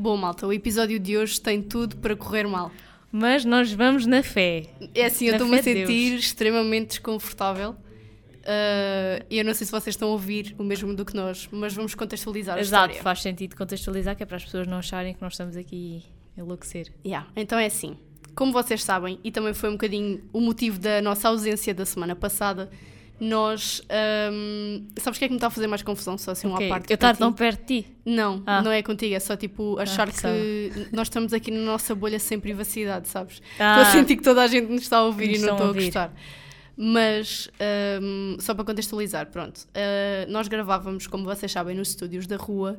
Bom, 0.00 0.16
malta, 0.16 0.46
o 0.46 0.52
episódio 0.52 0.98
de 0.98 1.18
hoje 1.18 1.38
tem 1.38 1.60
tudo 1.60 1.94
para 1.98 2.16
correr 2.16 2.46
mal. 2.48 2.72
Mas 3.12 3.44
nós 3.44 3.70
vamos 3.70 4.06
na 4.06 4.22
fé. 4.22 4.64
É 4.94 5.04
assim, 5.04 5.26
eu 5.26 5.32
estou-me 5.32 5.58
a 5.58 5.62
sentir 5.62 5.84
Deus. 6.12 6.24
extremamente 6.24 6.88
desconfortável. 6.88 7.76
E 9.28 9.36
eu 9.36 9.44
não 9.44 9.52
sei 9.52 9.66
se 9.66 9.70
vocês 9.70 9.94
estão 9.94 10.08
a 10.08 10.12
ouvir 10.12 10.54
o 10.58 10.64
mesmo 10.64 10.94
do 10.94 11.04
que 11.04 11.14
nós, 11.14 11.46
mas 11.52 11.74
vamos 11.74 11.94
contextualizar 11.94 12.56
a 12.56 12.60
Exato, 12.60 12.84
história. 12.92 13.02
faz 13.02 13.20
sentido 13.20 13.54
contextualizar, 13.54 14.16
que 14.16 14.22
é 14.22 14.26
para 14.26 14.38
as 14.38 14.44
pessoas 14.46 14.66
não 14.66 14.78
acharem 14.78 15.12
que 15.12 15.20
nós 15.20 15.34
estamos 15.34 15.54
aqui 15.54 16.02
a 16.34 16.40
enlouquecer. 16.40 16.90
Yeah, 17.04 17.28
Então 17.36 17.58
é 17.58 17.66
assim, 17.66 17.98
como 18.34 18.52
vocês 18.52 18.82
sabem, 18.82 19.18
e 19.22 19.30
também 19.30 19.52
foi 19.52 19.68
um 19.68 19.72
bocadinho 19.72 20.22
o 20.32 20.40
motivo 20.40 20.78
da 20.78 21.02
nossa 21.02 21.28
ausência 21.28 21.74
da 21.74 21.84
semana 21.84 22.16
passada, 22.16 22.70
nós. 23.20 23.82
ahm, 23.88 24.86
sabes 24.98 25.16
o 25.16 25.18
que 25.18 25.24
é 25.24 25.28
que 25.28 25.32
me 25.32 25.36
está 25.36 25.48
a 25.48 25.50
fazer 25.50 25.66
mais 25.66 25.82
confusão? 25.82 26.16
Só 26.18 26.30
assim, 26.32 26.46
uma 26.46 26.56
Ok, 26.56 26.68
parte. 26.68 26.90
Eu 26.90 26.94
estar 26.94 27.16
tão 27.16 27.32
perto 27.32 27.60
de 27.66 27.82
ti. 27.82 27.88
Não, 28.04 28.42
Ah. 28.46 28.62
não 28.62 28.72
é 28.72 28.82
contigo, 28.82 29.14
é 29.14 29.20
só 29.20 29.36
tipo 29.36 29.78
achar 29.78 30.06
que 30.08 30.14
pensava. 30.14 30.88
nós 30.92 31.06
estamos 31.06 31.32
aqui 31.32 31.50
na 31.50 31.60
nossa 31.60 31.94
bolha 31.94 32.18
sem 32.18 32.40
privacidade, 32.40 33.08
sabes? 33.08 33.40
Ah. 33.58 33.76
Estou 33.82 33.82
a 33.82 33.92
sentir 33.92 34.16
que 34.16 34.22
toda 34.22 34.42
a 34.42 34.46
gente 34.46 34.70
nos 34.72 34.82
está 34.82 34.98
a 34.98 35.04
ouvir 35.04 35.28
Nos 35.28 35.38
e 35.38 35.40
não 35.42 35.48
a 35.50 35.52
estou 35.52 35.64
a 35.66 35.68
ouvir. 35.68 35.84
gostar. 35.84 36.12
Mas, 36.76 37.50
ahm, 37.60 38.36
só 38.40 38.54
para 38.54 38.64
contextualizar, 38.64 39.26
pronto, 39.26 39.60
ah, 39.74 40.26
nós 40.28 40.48
gravávamos, 40.48 41.06
como 41.06 41.24
vocês 41.24 41.52
sabem, 41.52 41.76
nos 41.76 41.90
estúdios 41.90 42.26
da 42.26 42.36
rua 42.36 42.78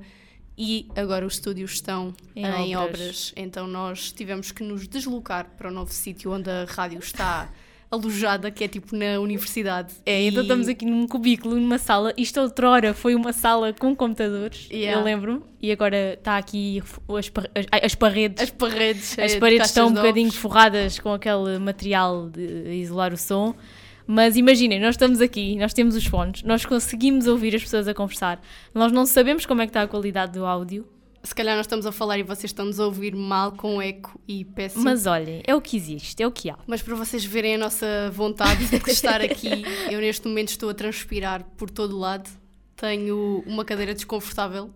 e 0.58 0.88
agora 0.96 1.26
os 1.26 1.36
estúdios 1.36 1.72
estão 1.74 2.14
Em 2.36 2.44
em, 2.46 2.76
obras. 2.76 2.90
obras. 3.00 3.34
Então 3.36 3.68
nós 3.68 4.12
tivemos 4.12 4.52
que 4.52 4.64
nos 4.64 4.88
deslocar 4.88 5.52
para 5.58 5.70
o 5.70 5.72
novo 5.72 5.92
sítio 5.94 6.32
onde 6.32 6.50
a 6.50 6.66
rádio 6.68 7.00
está 7.00 7.50
alojada, 7.92 8.50
que 8.50 8.64
é 8.64 8.68
tipo 8.68 8.96
na 8.96 9.20
universidade. 9.20 9.94
É, 10.06 10.24
então 10.24 10.40
E- 10.42 10.46
estamos 10.46 10.68
aqui 10.70 10.86
num 10.86 11.06
cubículo, 11.08 11.56
numa 11.58 11.78
sala. 11.78 12.14
Isto 12.18 12.40
outrora 12.40 12.94
foi 12.94 13.14
uma 13.16 13.34
sala 13.34 13.74
com 13.74 13.96
computadores, 13.96 14.68
Yeah. 14.72 15.00
eu 15.00 15.04
lembro-me. 15.04 15.42
E 15.62 15.72
agora 15.72 16.14
está 16.14 16.38
aqui 16.38 16.82
as, 17.10 17.32
as, 17.72 17.84
as 17.84 17.96
paredes. 17.96 18.42
As 18.42 18.50
paredes, 18.50 19.20
As 19.20 19.32
eh, 19.32 19.34
de 19.36 19.40
paredes 19.40 19.68
estão 19.68 19.90
um 19.90 19.94
bocadinho 19.94 20.32
forradas 20.32 20.98
com 21.00 21.12
aquele 21.14 21.60
material 21.60 22.30
de 22.30 22.72
isolar 22.82 23.14
o 23.14 23.18
som. 23.18 23.54
Mas 24.08 24.36
imaginem, 24.36 24.80
nós 24.80 24.96
estamos 24.96 25.22
aqui, 25.22 25.56
nós 25.58 25.74
temos 25.74 25.96
os 25.96 26.06
fones, 26.06 26.42
nós 26.44 26.66
conseguimos 26.66 27.28
ouvir 27.28 27.56
as 27.56 27.62
pessoas 27.62 27.88
a 27.88 27.94
conversar. 27.94 28.42
Nós 28.74 28.92
não 28.92 29.06
sabemos 29.06 29.46
como 29.46 29.62
é 29.62 29.66
que 29.66 29.70
está 29.70 29.84
a 29.84 29.88
qualidade 29.88 30.34
do 30.34 30.46
áudio, 30.46 30.86
Se 31.24 31.36
calhar 31.36 31.56
nós 31.56 31.66
estamos 31.66 31.86
a 31.86 31.92
falar 31.92 32.18
e 32.18 32.24
vocês 32.24 32.46
estão-nos 32.46 32.80
a 32.80 32.86
ouvir 32.86 33.16
mal, 33.16 33.52
com 33.52 33.82
eco 33.82 34.20
e 34.28 34.44
péssimo. 34.44 34.84
mas 34.84 35.06
olhem, 35.06 35.44
é 35.46 35.54
o 35.54 35.62
que 35.62 35.78
existe, 35.78 36.22
é 36.22 36.28
o 36.28 36.32
que 36.32 36.50
há. 36.50 36.58
Mas 36.66 36.82
para 36.82 36.96
vocês 36.96 37.24
verem 37.24 37.56
a 37.56 37.58
nossa 37.58 38.10
vontade 38.12 38.68
de 38.68 38.92
estar 38.92 39.22
aqui, 39.22 39.64
eu 39.92 40.00
neste 40.00 40.28
momento 40.28 40.50
estou 40.50 40.70
a 40.70 40.74
transpirar 40.74 41.44
por 41.58 41.70
todo 41.70 41.96
o 41.96 42.00
lado. 42.00 42.30
Tenho 42.76 43.44
uma 43.46 43.64
cadeira 43.64 43.94
desconfortável 43.94 44.72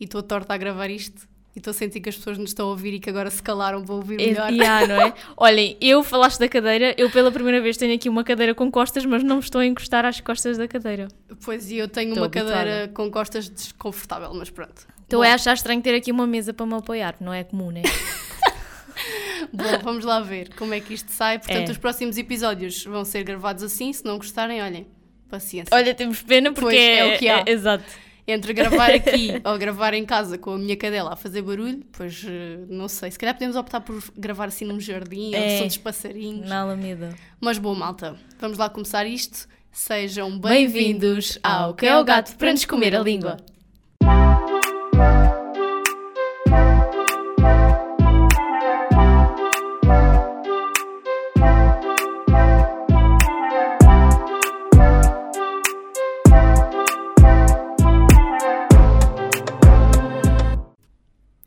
e 0.00 0.04
estou 0.04 0.22
torta 0.22 0.54
a 0.54 0.56
gravar 0.56 0.90
isto. 0.90 1.28
E 1.56 1.58
estou 1.58 1.70
a 1.70 1.74
sentir 1.74 2.00
que 2.00 2.08
as 2.10 2.14
pessoas 2.16 2.36
nos 2.36 2.50
estão 2.50 2.66
a 2.66 2.70
ouvir 2.70 2.92
e 2.92 3.00
que 3.00 3.08
agora 3.08 3.30
se 3.30 3.42
calaram 3.42 3.82
para 3.82 3.94
ouvir 3.94 4.18
melhor. 4.18 4.52
É, 4.52 4.54
yeah, 4.54 4.86
não 4.86 5.00
é? 5.00 5.14
Olhem, 5.38 5.74
eu 5.80 6.04
falaste 6.04 6.38
da 6.38 6.46
cadeira, 6.48 6.94
eu 6.98 7.08
pela 7.10 7.32
primeira 7.32 7.62
vez 7.62 7.78
tenho 7.78 7.94
aqui 7.94 8.10
uma 8.10 8.22
cadeira 8.22 8.54
com 8.54 8.70
costas, 8.70 9.06
mas 9.06 9.24
não 9.24 9.36
me 9.36 9.42
estou 9.42 9.62
a 9.62 9.66
encostar 9.66 10.04
às 10.04 10.20
costas 10.20 10.58
da 10.58 10.68
cadeira. 10.68 11.08
Pois 11.42 11.70
e 11.70 11.78
eu 11.78 11.88
tenho 11.88 12.10
Estou 12.10 12.24
uma 12.24 12.28
cadeira 12.30 12.60
habituada. 12.84 12.88
com 12.92 13.10
costas 13.10 13.48
desconfortável, 13.48 14.34
mas 14.34 14.50
pronto. 14.50 14.86
Bom, 15.10 15.22
a 15.22 15.32
achar 15.32 15.54
estranho 15.54 15.80
ter 15.80 15.94
aqui 15.94 16.12
uma 16.12 16.26
mesa 16.26 16.52
para 16.52 16.66
me 16.66 16.74
apoiar, 16.74 17.16
não 17.20 17.32
é 17.32 17.42
comum, 17.42 17.70
né? 17.70 17.82
Bom, 19.52 19.78
vamos 19.82 20.04
lá 20.04 20.20
ver 20.20 20.50
como 20.56 20.74
é 20.74 20.80
que 20.80 20.92
isto 20.94 21.10
sai. 21.10 21.38
Portanto, 21.38 21.68
É. 21.68 21.72
os 21.72 21.78
próximos 21.78 22.18
episódios 22.18 22.84
vão 22.84 23.04
ser 23.04 23.22
gravados 23.22 23.62
assim. 23.62 23.92
Se 23.92 24.04
não 24.04 24.16
gostarem, 24.18 24.60
olhem, 24.62 24.86
paciência. 25.28 25.74
Olha, 25.74 25.94
temos 25.94 26.20
pena 26.22 26.52
porque 26.52 26.66
Pois, 26.76 26.76
é 26.76 27.14
o 27.14 27.18
que 27.18 27.28
há. 27.28 27.44
exato. 27.46 27.84
Entre 28.28 28.52
gravar 28.52 28.90
aqui 28.94 29.30
ou 29.44 29.56
gravar 29.58 29.94
em 29.94 30.04
casa 30.04 30.36
com 30.36 30.50
a 30.54 30.58
minha 30.58 30.76
cadela 30.76 31.12
a 31.12 31.16
fazer 31.16 31.42
barulho, 31.42 31.82
pois 31.92 32.24
eh, 32.26 32.58
não 32.68 32.88
sei. 32.88 33.10
Se 33.10 33.18
calhar 33.18 33.34
podemos 33.34 33.54
optar 33.56 33.80
por 33.80 34.02
gravar 34.16 34.46
assim 34.46 34.64
num 34.64 34.80
jardim, 34.80 35.32
É. 35.34 35.52
ao 35.54 35.58
som 35.60 35.66
dos 35.68 35.76
passarinhos. 35.78 36.48
Na 36.48 36.60
Alameda. 36.62 37.14
Mas 37.40 37.56
bom, 37.58 37.74
malta, 37.74 38.16
vamos 38.40 38.58
lá 38.58 38.68
começar 38.68 39.06
isto. 39.06 39.46
Sejam 39.70 40.38
Bem-vindos 40.38 41.38
ao 41.42 41.74
Que 41.74 41.86
é 41.86 41.96
o 41.98 42.02
Gato 42.02 42.34
para 42.36 42.50
nos 42.50 42.64
comer 42.64 42.96
a 42.96 43.00
língua. 43.00 43.36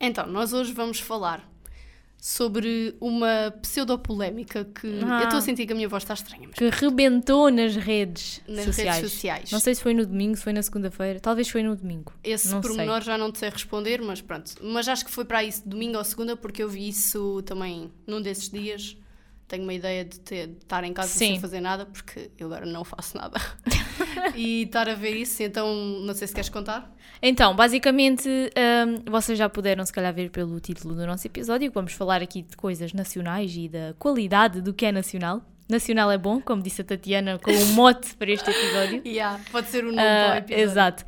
Então, 0.09 0.25
nós 0.27 0.53
hoje 0.53 0.73
vamos 0.73 0.99
falar 0.99 1.47
sobre 2.21 2.95
uma 2.99 3.53
pseudopolémica 3.61 4.65
que 4.65 4.87
Ah. 5.05 5.19
eu 5.19 5.23
estou 5.23 5.37
a 5.39 5.41
sentir 5.41 5.65
que 5.65 5.71
a 5.71 5.75
minha 5.75 5.87
voz 5.87 6.03
está 6.03 6.13
estranha, 6.13 6.47
mas 6.49 6.55
Que 6.57 6.69
rebentou 6.69 7.49
nas 7.49 7.77
redes 7.77 8.41
nas 8.45 8.65
sociais. 8.65 8.95
redes 8.97 9.11
sociais. 9.11 9.51
Não 9.51 9.59
sei 9.59 9.73
se 9.73 9.81
foi 9.81 9.93
no 9.93 10.05
domingo, 10.05 10.35
se 10.35 10.43
foi 10.43 10.51
na 10.51 10.61
segunda-feira. 10.61 11.19
Talvez 11.21 11.47
foi 11.47 11.63
no 11.63 11.75
domingo. 11.77 12.11
Esse 12.21 12.49
não 12.49 12.59
pormenor 12.59 13.01
já 13.01 13.17
não 13.17 13.31
te 13.31 13.39
sei 13.39 13.49
responder, 13.49 14.01
mas 14.01 14.19
pronto. 14.21 14.51
Mas 14.61 14.89
acho 14.89 15.05
que 15.05 15.11
foi 15.11 15.23
para 15.23 15.43
isso 15.45 15.61
domingo 15.67 15.97
ou 15.97 16.03
segunda, 16.03 16.35
porque 16.35 16.61
eu 16.61 16.67
vi 16.67 16.89
isso 16.89 17.41
também 17.45 17.89
num 18.05 18.21
desses 18.21 18.49
dias. 18.49 18.97
Tenho 19.49 19.63
uma 19.63 19.73
ideia 19.73 20.05
de, 20.05 20.19
ter- 20.19 20.47
de 20.47 20.57
estar 20.57 20.83
em 20.83 20.93
casa 20.93 21.09
sem 21.09 21.33
Sim. 21.35 21.41
fazer 21.41 21.59
nada, 21.59 21.85
porque 21.87 22.29
eu 22.37 22.45
agora 22.47 22.65
não 22.67 22.83
faço 22.85 23.17
nada. 23.17 23.37
e 24.35 24.61
estar 24.63 24.87
a 24.87 24.93
ver 24.93 25.15
isso, 25.15 25.41
então 25.43 25.75
não 26.05 26.13
sei 26.13 26.27
se 26.27 26.33
queres 26.35 26.49
contar. 26.49 26.95
Então, 27.21 27.55
basicamente, 27.55 28.29
hum, 28.29 29.11
vocês 29.11 29.37
já 29.37 29.49
puderam 29.49 29.83
se 29.85 29.91
calhar 29.91 30.13
ver 30.13 30.29
pelo 30.29 30.59
título 30.59 30.93
do 30.95 31.05
nosso 31.05 31.25
episódio, 31.27 31.71
vamos 31.71 31.93
falar 31.93 32.21
aqui 32.21 32.43
de 32.43 32.55
coisas 32.55 32.93
nacionais 32.93 33.53
e 33.57 33.67
da 33.67 33.93
qualidade 33.97 34.61
do 34.61 34.71
que 34.73 34.85
é 34.85 34.91
nacional. 34.91 35.41
Nacional 35.69 36.09
é 36.11 36.17
bom, 36.17 36.41
como 36.41 36.61
disse 36.63 36.81
a 36.81 36.83
Tatiana, 36.83 37.37
com 37.39 37.51
um 37.51 37.65
mote 37.73 38.15
para 38.15 38.31
este 38.31 38.49
episódio. 38.49 39.01
Yeah, 39.05 39.39
pode 39.51 39.67
ser 39.67 39.83
o 39.83 39.87
nome 39.91 39.99
Ah, 39.99 40.31
do 40.31 40.37
episódio. 40.39 40.63
exato. 40.63 41.05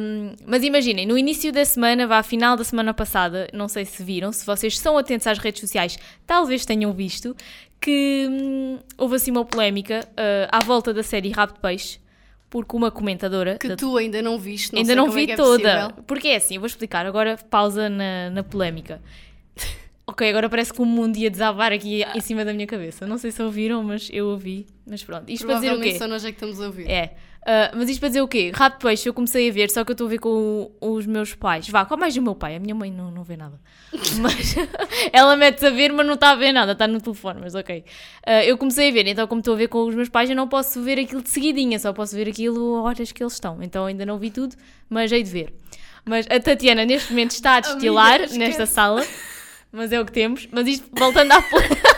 Um, 0.00 0.34
mas 0.46 0.62
imaginem, 0.62 1.06
no 1.06 1.16
início 1.18 1.52
da 1.52 1.64
semana, 1.64 2.06
vá 2.06 2.18
à 2.18 2.22
final 2.22 2.56
da 2.56 2.62
semana 2.64 2.92
passada, 2.94 3.48
não 3.52 3.66
sei 3.68 3.84
se 3.84 4.02
viram, 4.02 4.32
se 4.32 4.44
vocês 4.46 4.78
são 4.78 4.96
atentos 4.98 5.26
às 5.26 5.38
redes 5.38 5.60
sociais, 5.60 5.96
talvez 6.26 6.64
tenham 6.64 6.92
visto 6.92 7.34
que 7.80 8.26
hum, 8.30 8.78
houve 8.96 9.16
assim 9.16 9.30
uma 9.30 9.44
polémica 9.44 10.06
ah, 10.16 10.58
à 10.58 10.60
volta 10.64 10.92
da 10.94 11.02
série 11.02 11.30
Rabo 11.30 11.54
de 11.54 11.60
Peixe, 11.60 11.98
porque 12.48 12.76
uma 12.76 12.90
comentadora 12.90 13.58
Que 13.58 13.68
da 13.68 13.76
tu 13.76 13.96
ainda 13.96 14.22
não 14.22 14.38
viste, 14.38 14.72
não 14.72 14.78
Ainda 14.78 14.86
sei 14.88 14.96
não 14.96 15.06
como 15.06 15.16
vi 15.18 15.30
é 15.30 15.32
é 15.32 15.36
toda. 15.36 15.90
Porque 16.06 16.28
é 16.28 16.36
assim, 16.36 16.54
eu 16.54 16.60
vou 16.60 16.68
explicar. 16.68 17.04
Agora 17.04 17.36
pausa 17.50 17.88
na, 17.88 18.30
na 18.30 18.44
polémica. 18.44 19.02
Ok, 20.06 20.28
agora 20.28 20.48
parece 20.48 20.72
que 20.72 20.80
o 20.80 20.84
mundo 20.84 21.16
ia 21.16 21.30
desabar 21.30 21.72
aqui 21.72 22.04
em 22.14 22.20
cima 22.20 22.44
da 22.44 22.52
minha 22.52 22.66
cabeça. 22.66 23.06
Não 23.06 23.18
sei 23.18 23.30
se 23.30 23.42
ouviram, 23.42 23.82
mas 23.82 24.08
eu 24.12 24.26
ouvi. 24.28 24.66
Mas 24.86 25.02
pronto. 25.02 25.30
Isto 25.30 25.46
para 25.46 25.56
dizer 25.56 25.72
o 25.72 25.80
quê? 25.80 25.98
só 25.98 26.06
nós 26.06 26.24
é 26.24 26.28
que 26.28 26.34
estamos 26.36 26.60
a 26.60 26.66
ouvir. 26.66 26.90
É. 26.90 27.14
ah, 27.46 27.72
mas 27.74 27.88
isto 27.88 28.00
para 28.00 28.08
dizer 28.10 28.20
o 28.22 28.28
quê? 28.28 28.52
Rato 28.54 28.78
peixe 28.86 29.08
eu 29.08 29.14
comecei 29.14 29.48
a 29.48 29.52
ver, 29.52 29.70
só 29.70 29.82
que 29.84 29.90
eu 29.90 29.94
estou 29.94 30.06
a 30.06 30.10
ver 30.10 30.18
com 30.18 30.70
o- 30.80 30.90
os 30.94 31.06
meus 31.06 31.34
pais. 31.34 31.68
Vá, 31.68 31.84
com 31.86 31.96
mais 31.96 32.14
o 32.16 32.22
meu 32.22 32.34
pai. 32.34 32.56
A 32.56 32.60
minha 32.60 32.74
mãe 32.74 32.90
não, 32.90 33.10
não 33.10 33.22
vê 33.22 33.36
nada. 33.36 33.58
Mas 34.20 34.54
ela 35.12 35.36
mete-se 35.36 35.66
a 35.66 35.70
ver, 35.70 35.90
mas 35.92 36.06
não 36.06 36.14
está 36.14 36.30
a 36.32 36.34
ver 36.34 36.52
nada. 36.52 36.72
Está 36.72 36.86
no 36.86 37.00
telefone, 37.00 37.40
mas 37.40 37.54
ok. 37.54 37.84
Ah, 38.26 38.44
eu 38.44 38.58
comecei 38.58 38.90
a 38.90 38.92
ver, 38.92 39.06
então 39.06 39.26
como 39.26 39.38
estou 39.40 39.54
a 39.54 39.56
ver 39.56 39.68
com 39.68 39.84
os 39.86 39.94
meus 39.94 40.08
pais, 40.08 40.28
eu 40.28 40.36
não 40.36 40.48
posso 40.48 40.82
ver 40.82 40.98
aquilo 40.98 41.22
de 41.22 41.30
seguidinha. 41.30 41.78
Só 41.78 41.92
posso 41.92 42.14
ver 42.14 42.28
aquilo 42.28 42.76
a 42.76 42.82
horas 42.82 43.10
que 43.12 43.22
eles 43.22 43.32
estão. 43.32 43.62
Então 43.62 43.86
ainda 43.86 44.04
não 44.04 44.18
vi 44.18 44.30
tudo, 44.30 44.54
mas 44.90 45.10
hei 45.12 45.22
de 45.22 45.30
ver. 45.30 45.54
Mas 46.04 46.26
a 46.28 46.38
Tatiana 46.38 46.84
neste 46.84 47.10
momento 47.10 47.30
está 47.30 47.56
a 47.56 47.60
destilar 47.60 48.20
Amiga, 48.20 48.36
nesta 48.36 48.66
sala. 48.66 49.02
Mas 49.74 49.92
é 49.92 50.00
o 50.00 50.06
que 50.06 50.12
temos. 50.12 50.48
Mas 50.52 50.68
isto, 50.68 50.88
voltando 50.92 51.32
à, 51.32 51.44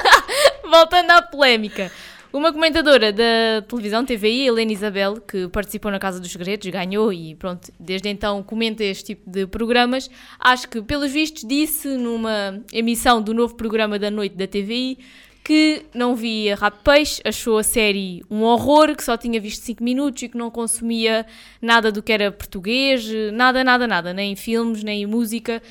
voltando 0.68 1.10
à 1.10 1.20
polémica. 1.22 1.92
Uma 2.32 2.52
comentadora 2.52 3.12
da 3.12 3.62
televisão 3.68 4.04
TVI, 4.04 4.46
Helena 4.46 4.72
Isabel, 4.72 5.20
que 5.20 5.48
participou 5.48 5.90
na 5.90 5.98
Casa 5.98 6.18
dos 6.18 6.32
Segredos, 6.32 6.68
ganhou 6.68 7.12
e 7.12 7.34
pronto, 7.34 7.72
desde 7.78 8.08
então 8.08 8.42
comenta 8.42 8.82
este 8.82 9.14
tipo 9.14 9.30
de 9.30 9.46
programas. 9.46 10.10
Acho 10.38 10.68
que, 10.68 10.82
pelos 10.82 11.12
vistos, 11.12 11.44
disse 11.46 11.88
numa 11.96 12.62
emissão 12.72 13.22
do 13.22 13.32
novo 13.32 13.54
programa 13.54 13.98
da 13.98 14.10
noite 14.10 14.36
da 14.36 14.46
TVI 14.46 14.98
que 15.44 15.84
não 15.94 16.16
via 16.16 16.56
Rap 16.56 16.82
Peixe, 16.82 17.22
achou 17.24 17.56
a 17.56 17.62
série 17.62 18.22
um 18.28 18.42
horror, 18.42 18.96
que 18.96 19.04
só 19.04 19.16
tinha 19.16 19.40
visto 19.40 19.62
5 19.62 19.82
minutos 19.82 20.22
e 20.22 20.28
que 20.28 20.36
não 20.36 20.50
consumia 20.50 21.24
nada 21.62 21.92
do 21.92 22.02
que 22.02 22.12
era 22.12 22.32
português, 22.32 23.06
nada, 23.32 23.62
nada, 23.62 23.86
nada, 23.86 24.12
nem 24.12 24.34
filmes, 24.34 24.82
nem 24.82 25.06
música. 25.06 25.62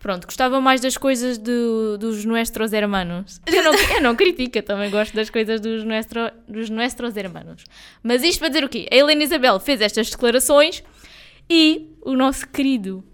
Pronto, 0.00 0.24
gostava 0.24 0.60
mais 0.62 0.80
das 0.80 0.96
coisas 0.96 1.36
do- 1.38 1.96
dos 1.98 2.24
nuestros 2.24 2.72
hermanos. 2.72 3.40
Eu 3.46 3.62
não, 3.62 3.72
eu 3.74 4.00
não 4.02 4.16
critico, 4.16 4.56
eu 4.58 4.62
também 4.62 4.90
gosto 4.90 5.14
das 5.14 5.28
coisas 5.30 5.60
dos, 5.60 5.84
nuestro, 5.84 6.20
dos 6.48 6.68
nuestros 6.70 7.16
hermanos. 7.16 7.64
Mas 8.02 8.22
isto 8.24 8.38
para 8.40 8.48
dizer 8.48 8.64
o 8.64 8.68
quê? 8.68 8.88
A 8.90 8.96
Helena 8.96 9.22
Isabel 9.22 9.60
fez 9.60 9.80
estas 9.82 10.08
declarações 10.10 10.82
e 11.48 11.90
o 12.00 12.14
nosso 12.16 12.48
querido 12.48 13.04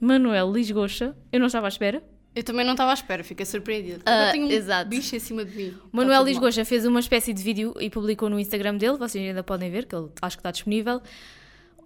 Manuel 0.00 0.52
Lisgocha, 0.52 1.16
eu 1.32 1.40
não 1.40 1.46
estava 1.48 1.66
à 1.66 1.68
espera, 1.68 2.02
Eu 2.34 2.44
também 2.44 2.64
não 2.64 2.72
estava 2.74 2.90
à 2.90 2.94
espera, 2.94 3.24
fiquei 3.24 3.44
surpreendida. 3.46 4.02
Ah, 4.06 4.12
Agora 4.12 4.32
tenho 4.32 4.46
um 4.46 4.50
exato. 4.50 4.88
bicho 4.90 5.16
em 5.16 5.18
cima 5.18 5.42
de 5.44 5.56
mim. 5.56 5.70
Tá 5.70 5.78
Manuel 5.90 6.18
mal. 6.18 6.24
Lisgocha 6.26 6.64
fez 6.64 6.84
uma 6.86 7.00
espécie 7.00 7.32
de 7.32 7.42
vídeo 7.42 7.74
e 7.80 7.88
publicou 7.90 8.28
no 8.30 8.38
Instagram 8.38 8.76
dele, 8.76 8.98
vocês 8.98 9.26
ainda 9.26 9.42
podem 9.42 9.70
ver, 9.70 9.86
que 9.86 9.96
ele 9.96 10.08
acho 10.22 10.36
que 10.36 10.40
está 10.40 10.50
disponível, 10.50 11.00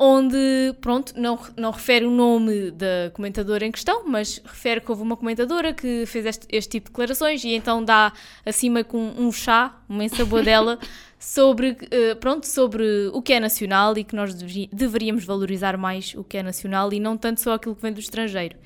onde, 0.02 0.75
pronto, 0.81 1.12
não, 1.14 1.38
não 1.58 1.70
refere 1.70 2.06
o 2.06 2.11
nome 2.11 2.70
da 2.70 3.11
comentadora 3.12 3.67
em 3.67 3.70
questão, 3.70 4.02
mas 4.06 4.41
refere 4.43 4.81
que 4.81 4.91
houve 4.91 5.02
uma 5.02 5.14
comentadora 5.14 5.75
que 5.75 6.06
fez 6.06 6.25
este, 6.25 6.47
este 6.49 6.70
tipo 6.70 6.87
de 6.87 6.93
declarações 6.93 7.44
e 7.44 7.50
então 7.50 7.85
dá 7.85 8.11
acima 8.47 8.82
com 8.82 9.12
um 9.19 9.31
chá, 9.31 9.79
uma 9.87 10.02
ensabadela, 10.02 10.79
sobre, 11.20 11.73
uh, 11.73 12.17
pronto, 12.19 12.47
sobre 12.47 13.11
o 13.12 13.20
que 13.20 13.35
é 13.35 13.41
nacional 13.41 13.97
e 13.99 14.02
que 14.02 14.17
nós 14.17 14.32
deveríamos 14.73 15.23
valorizar 15.26 15.76
mais 15.76 16.14
o 16.14 16.25
que 16.25 16.38
é 16.38 16.43
nacional 16.43 16.91
e 16.94 16.99
não 16.99 17.19
tanto 17.19 17.43
só 17.43 17.52
aquilo 17.52 17.76
que 17.76 17.82
vem 17.82 17.93
do 17.93 18.00
estrangeiro. 18.00 18.56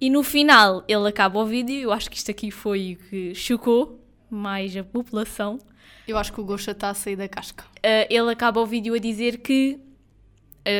E 0.00 0.08
no 0.08 0.22
final 0.22 0.84
ele 0.86 1.08
acaba 1.08 1.40
o 1.40 1.44
vídeo, 1.44 1.80
eu 1.80 1.92
acho 1.92 2.08
que 2.08 2.16
isto 2.16 2.30
aqui 2.30 2.52
foi 2.52 2.92
o 2.92 3.08
que 3.08 3.34
chocou 3.34 4.00
mais 4.30 4.76
a 4.76 4.84
população. 4.84 5.58
Eu 6.06 6.16
acho 6.16 6.32
que 6.32 6.40
o 6.40 6.44
Gosha 6.44 6.70
está 6.70 6.90
a 6.90 6.94
sair 6.94 7.16
da 7.16 7.26
casca. 7.26 7.64
Uh, 7.78 8.06
ele 8.08 8.30
acaba 8.30 8.60
o 8.60 8.66
vídeo 8.66 8.94
a 8.94 8.98
dizer 8.98 9.38
que 9.38 9.80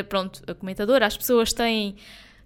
pronto, 0.02 0.42
a 0.46 0.54
comentadora, 0.54 1.06
as 1.06 1.16
pessoas 1.16 1.52
têm, 1.52 1.96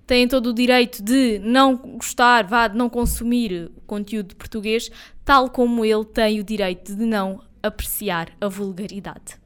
têm 0.07 0.29
todo 0.29 0.51
o 0.51 0.53
direito 0.53 1.03
de 1.03 1.39
não 1.39 1.77
gostar, 1.77 2.45
vá, 2.47 2.69
de 2.69 2.77
não 2.77 2.89
consumir 2.89 3.71
conteúdo 3.87 4.37
português, 4.37 4.91
tal 5.25 5.49
como 5.49 5.85
ele 5.85 6.05
tem 6.05 6.41
o 6.41 6.45
direito 6.45 6.95
de 6.95 7.05
não 7.05 7.43
apreciar 7.63 8.31
a 8.41 8.49
vulgaridade. 8.49 9.41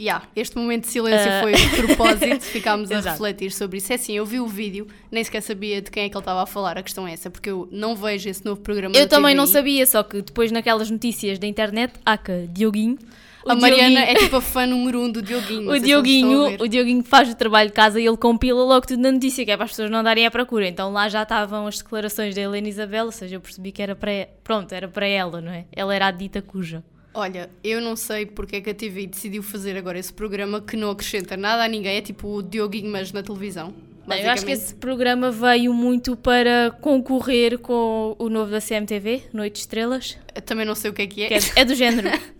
Yeah, 0.00 0.28
este 0.36 0.56
momento 0.56 0.84
de 0.84 0.92
silêncio 0.92 1.26
uh... 1.26 1.40
foi 1.42 1.52
de 1.54 1.86
propósito, 1.86 2.42
ficámos 2.42 2.90
a 2.92 3.00
refletir 3.00 3.50
sobre 3.50 3.78
isso. 3.78 3.92
É 3.92 3.96
assim, 3.96 4.12
eu 4.12 4.24
vi 4.24 4.38
o 4.38 4.46
vídeo, 4.46 4.86
nem 5.10 5.24
sequer 5.24 5.42
sabia 5.42 5.82
de 5.82 5.90
quem 5.90 6.04
é 6.04 6.08
que 6.08 6.16
ele 6.16 6.20
estava 6.20 6.40
a 6.40 6.46
falar, 6.46 6.78
a 6.78 6.82
questão 6.84 7.06
é 7.08 7.12
essa, 7.12 7.28
porque 7.28 7.50
eu 7.50 7.68
não 7.72 7.96
vejo 7.96 8.28
esse 8.28 8.44
novo 8.44 8.60
programa 8.60 8.96
Eu 8.96 9.08
também 9.08 9.34
não 9.34 9.46
sabia, 9.46 9.84
só 9.86 10.04
que 10.04 10.22
depois 10.22 10.52
naquelas 10.52 10.88
notícias 10.88 11.40
da 11.40 11.48
internet, 11.48 11.94
que 12.24 12.46
Dioguinho 12.46 12.96
a 13.48 13.56
Mariana 13.56 14.00
é 14.00 14.14
tipo 14.14 14.36
a 14.36 14.40
fã 14.40 14.66
número 14.66 15.00
um 15.00 15.10
do 15.10 15.22
Dioguinho. 15.22 15.70
O 15.70 15.78
Dioguinho, 15.78 16.62
o 16.62 16.68
Dioguinho 16.68 17.02
faz 17.02 17.30
o 17.30 17.34
trabalho 17.34 17.68
de 17.68 17.74
casa 17.74 18.00
e 18.00 18.06
ele 18.06 18.16
compila 18.16 18.62
logo 18.62 18.86
tudo 18.86 19.00
na 19.00 19.12
notícia, 19.12 19.44
que 19.44 19.50
é 19.50 19.56
para 19.56 19.64
as 19.64 19.70
pessoas 19.70 19.90
não 19.90 20.02
darem 20.02 20.26
à 20.26 20.30
procura. 20.30 20.66
Então 20.66 20.92
lá 20.92 21.08
já 21.08 21.22
estavam 21.22 21.66
as 21.66 21.78
declarações 21.78 22.34
da 22.34 22.40
Helena 22.40 22.68
Isabel, 22.68 23.06
ou 23.06 23.12
seja, 23.12 23.36
eu 23.36 23.40
percebi 23.40 23.72
que 23.72 23.82
era 23.82 23.94
para, 23.96 24.28
pronto, 24.44 24.72
era 24.72 24.88
para 24.88 25.06
ela, 25.06 25.40
não 25.40 25.52
é? 25.52 25.64
Ela 25.72 25.94
era 25.94 26.06
a 26.08 26.10
dita 26.10 26.42
cuja. 26.42 26.82
Olha, 27.14 27.50
eu 27.64 27.80
não 27.80 27.96
sei 27.96 28.26
porque 28.26 28.56
é 28.56 28.60
que 28.60 28.70
a 28.70 28.74
TV 28.74 29.06
decidiu 29.06 29.42
fazer 29.42 29.76
agora 29.76 29.98
esse 29.98 30.12
programa 30.12 30.60
que 30.60 30.76
não 30.76 30.90
acrescenta 30.90 31.36
nada 31.36 31.64
a 31.64 31.68
ninguém, 31.68 31.96
é 31.96 32.00
tipo 32.00 32.28
o 32.28 32.42
Dioguinho, 32.42 32.90
mas 32.90 33.12
na 33.12 33.22
televisão. 33.22 33.74
Bem, 34.08 34.22
eu 34.22 34.30
acho 34.30 34.46
que 34.46 34.52
esse 34.52 34.74
programa 34.74 35.30
veio 35.30 35.74
muito 35.74 36.16
para 36.16 36.70
concorrer 36.80 37.58
com 37.58 38.16
o 38.18 38.30
novo 38.30 38.50
da 38.50 38.58
CMTV, 38.58 39.24
Noite 39.34 39.54
de 39.54 39.58
Estrelas. 39.60 40.16
Eu 40.34 40.40
também 40.40 40.64
não 40.64 40.74
sei 40.74 40.90
o 40.90 40.94
que 40.94 41.02
é 41.02 41.06
que 41.06 41.22
é. 41.24 41.28
Que 41.28 41.34
é, 41.34 41.40
é 41.56 41.64
do 41.64 41.74
género. 41.74 42.08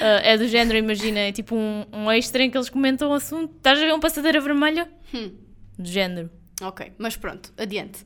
Uh, 0.00 0.20
é 0.22 0.36
do 0.36 0.48
género, 0.48 0.78
imagina, 0.78 1.18
é 1.20 1.32
tipo 1.32 1.54
um, 1.54 1.84
um 1.92 2.10
extra 2.10 2.42
em 2.42 2.50
que 2.50 2.56
eles 2.56 2.68
comentam 2.68 3.10
o 3.10 3.14
assunto. 3.14 3.54
Estás 3.56 3.78
a 3.78 3.82
ver 3.82 3.92
uma 3.92 4.00
passadeira 4.00 4.40
vermelha? 4.40 4.88
Hum. 5.14 5.32
Do 5.78 5.88
género. 5.88 6.30
Ok, 6.62 6.92
mas 6.98 7.16
pronto, 7.16 7.52
adiante. 7.56 8.02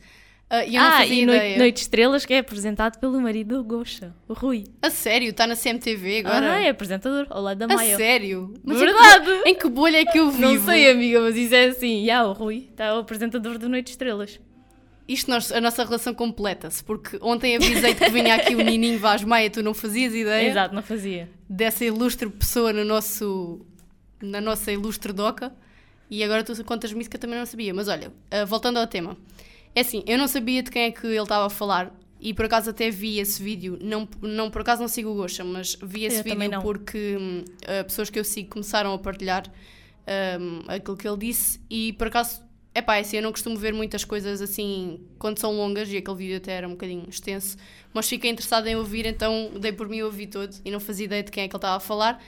Uh, 0.51 0.69
eu 0.71 0.83
ah, 0.83 1.07
e 1.07 1.25
Noite, 1.25 1.59
Noite 1.59 1.77
Estrelas, 1.79 2.27
que 2.27 2.35
é 2.35 2.39
apresentado 2.39 2.99
pelo 2.99 3.19
marido 3.19 3.57
do 3.57 3.65
Gosha, 3.65 4.15
o 4.29 4.35
Rui. 4.35 4.65
A 4.83 4.91
sério? 4.91 5.31
Está 5.31 5.47
na 5.47 5.57
CMTV 5.57 6.19
agora? 6.19 6.57
Ah, 6.57 6.63
é 6.63 6.69
apresentador, 6.69 7.27
ao 7.31 7.41
lado 7.41 7.57
da 7.57 7.67
Maia. 7.67 7.95
A 7.95 7.97
sério? 7.97 8.53
Mas 8.63 8.79
Verdade! 8.79 9.31
Em 9.47 9.55
que, 9.55 9.67
bolha 9.71 9.97
é 9.97 10.05
que 10.05 10.19
eu 10.19 10.31
vivo? 10.31 10.43
Não 10.43 10.65
sei, 10.67 10.91
amiga, 10.91 11.23
mas 11.23 11.37
isso 11.37 11.55
é 11.55 11.65
assim. 11.69 12.05
Já, 12.05 12.27
o 12.27 12.35
Rui 12.35 12.69
está 12.71 12.95
o 12.95 12.99
apresentador 12.99 13.57
do 13.57 13.67
Noite 13.67 13.93
Estrelas 13.93 14.39
isto 15.13 15.31
nós, 15.31 15.53
a 15.53 15.61
nossa 15.61 15.85
relação 15.85 16.15
completa-se, 16.15 16.83
porque 16.83 17.19
ontem 17.21 17.57
avisei-te 17.57 18.05
que 18.05 18.11
vinha 18.11 18.35
aqui 18.35 18.55
o 18.55 18.63
Nininho 18.63 18.99
Vaz 18.99 19.23
Maia, 19.25 19.51
tu 19.51 19.63
não 19.63 19.75
fazias 19.75 20.15
ideia. 20.15 20.49
Exato, 20.49 20.75
não 20.75 20.83
fazia. 20.83 21.31
Dessa 21.49 21.85
ilustre 21.85 22.29
pessoa 22.31 22.73
no 22.73 22.85
nosso, 22.85 23.65
na 24.21 24.41
nossa 24.41 24.73
ilustre 24.73 25.13
doca, 25.13 25.53
e 26.11 26.23
agora 26.23 26.45
tu 26.45 26.65
contas-me 26.65 27.01
isso 27.01 27.11
que 27.11 27.17
eu 27.17 27.21
também 27.21 27.39
não 27.39 27.47
sabia. 27.47 27.73
Mas 27.73 27.89
olha, 27.89 28.09
uh, 28.09 28.47
voltando 28.47 28.79
ao 28.79 28.87
tema, 28.87 29.17
é 29.75 29.81
assim, 29.81 30.03
eu 30.07 30.19
não 30.19 30.29
sabia 30.29 30.63
de 30.63 30.71
quem 30.71 30.83
é 30.83 30.91
que 30.91 31.07
ele 31.07 31.21
estava 31.21 31.47
a 31.47 31.51
falar, 31.51 31.95
e 32.21 32.33
por 32.33 32.45
acaso 32.45 32.71
até 32.71 32.89
vi 32.91 33.19
esse 33.19 33.43
vídeo, 33.43 33.79
não, 33.81 34.09
não 34.21 34.51
por 34.51 34.61
acaso 34.61 34.81
não 34.81 34.89
sigo 34.89 35.11
o 35.11 35.15
Gosha, 35.15 35.43
mas 35.43 35.77
vi 35.83 36.05
esse 36.05 36.19
eu 36.19 36.37
vídeo 36.37 36.61
porque 36.63 37.17
uh, 37.17 37.85
pessoas 37.85 38.11
que 38.11 38.19
eu 38.19 38.25
sigo 38.25 38.51
começaram 38.51 38.93
a 38.95 38.99
partilhar 38.99 39.45
um, 40.41 40.63
aquilo 40.69 40.97
que 40.97 41.09
ele 41.09 41.17
disse, 41.17 41.61
e 41.69 41.93
por 41.95 42.07
acaso 42.07 42.41
é 42.75 42.81
pá, 42.81 42.99
assim, 42.99 43.17
eu 43.17 43.23
não 43.23 43.33
costumo 43.33 43.57
ver 43.57 43.73
muitas 43.75 44.05
coisas 44.05 44.41
assim 44.41 45.01
quando 45.19 45.39
são 45.39 45.55
longas 45.55 45.91
e 45.93 45.97
aquele 45.99 46.17
vídeo 46.17 46.37
até 46.39 46.53
era 46.53 46.67
um 46.67 46.73
bocadinho 46.73 47.05
extenso, 47.09 47.57
mas 47.93 48.09
fiquei 48.09 48.31
interessada 48.31 48.71
em 48.71 48.77
ouvir, 48.77 49.05
então 49.05 49.53
dei 49.61 49.73
por 49.73 49.89
mim 49.89 50.01
a 50.01 50.07
ouvir 50.07 50.29
todo 50.29 50.55
e 50.65 50.71
não 50.71 50.81
fazia 50.81 51.05
ideia 51.05 51.23
de 51.23 51.31
quem 51.31 51.45
é 51.45 51.49
que 51.49 51.55
ele 51.55 51.59
estava 51.59 51.77
a 51.77 51.81
falar. 51.81 52.23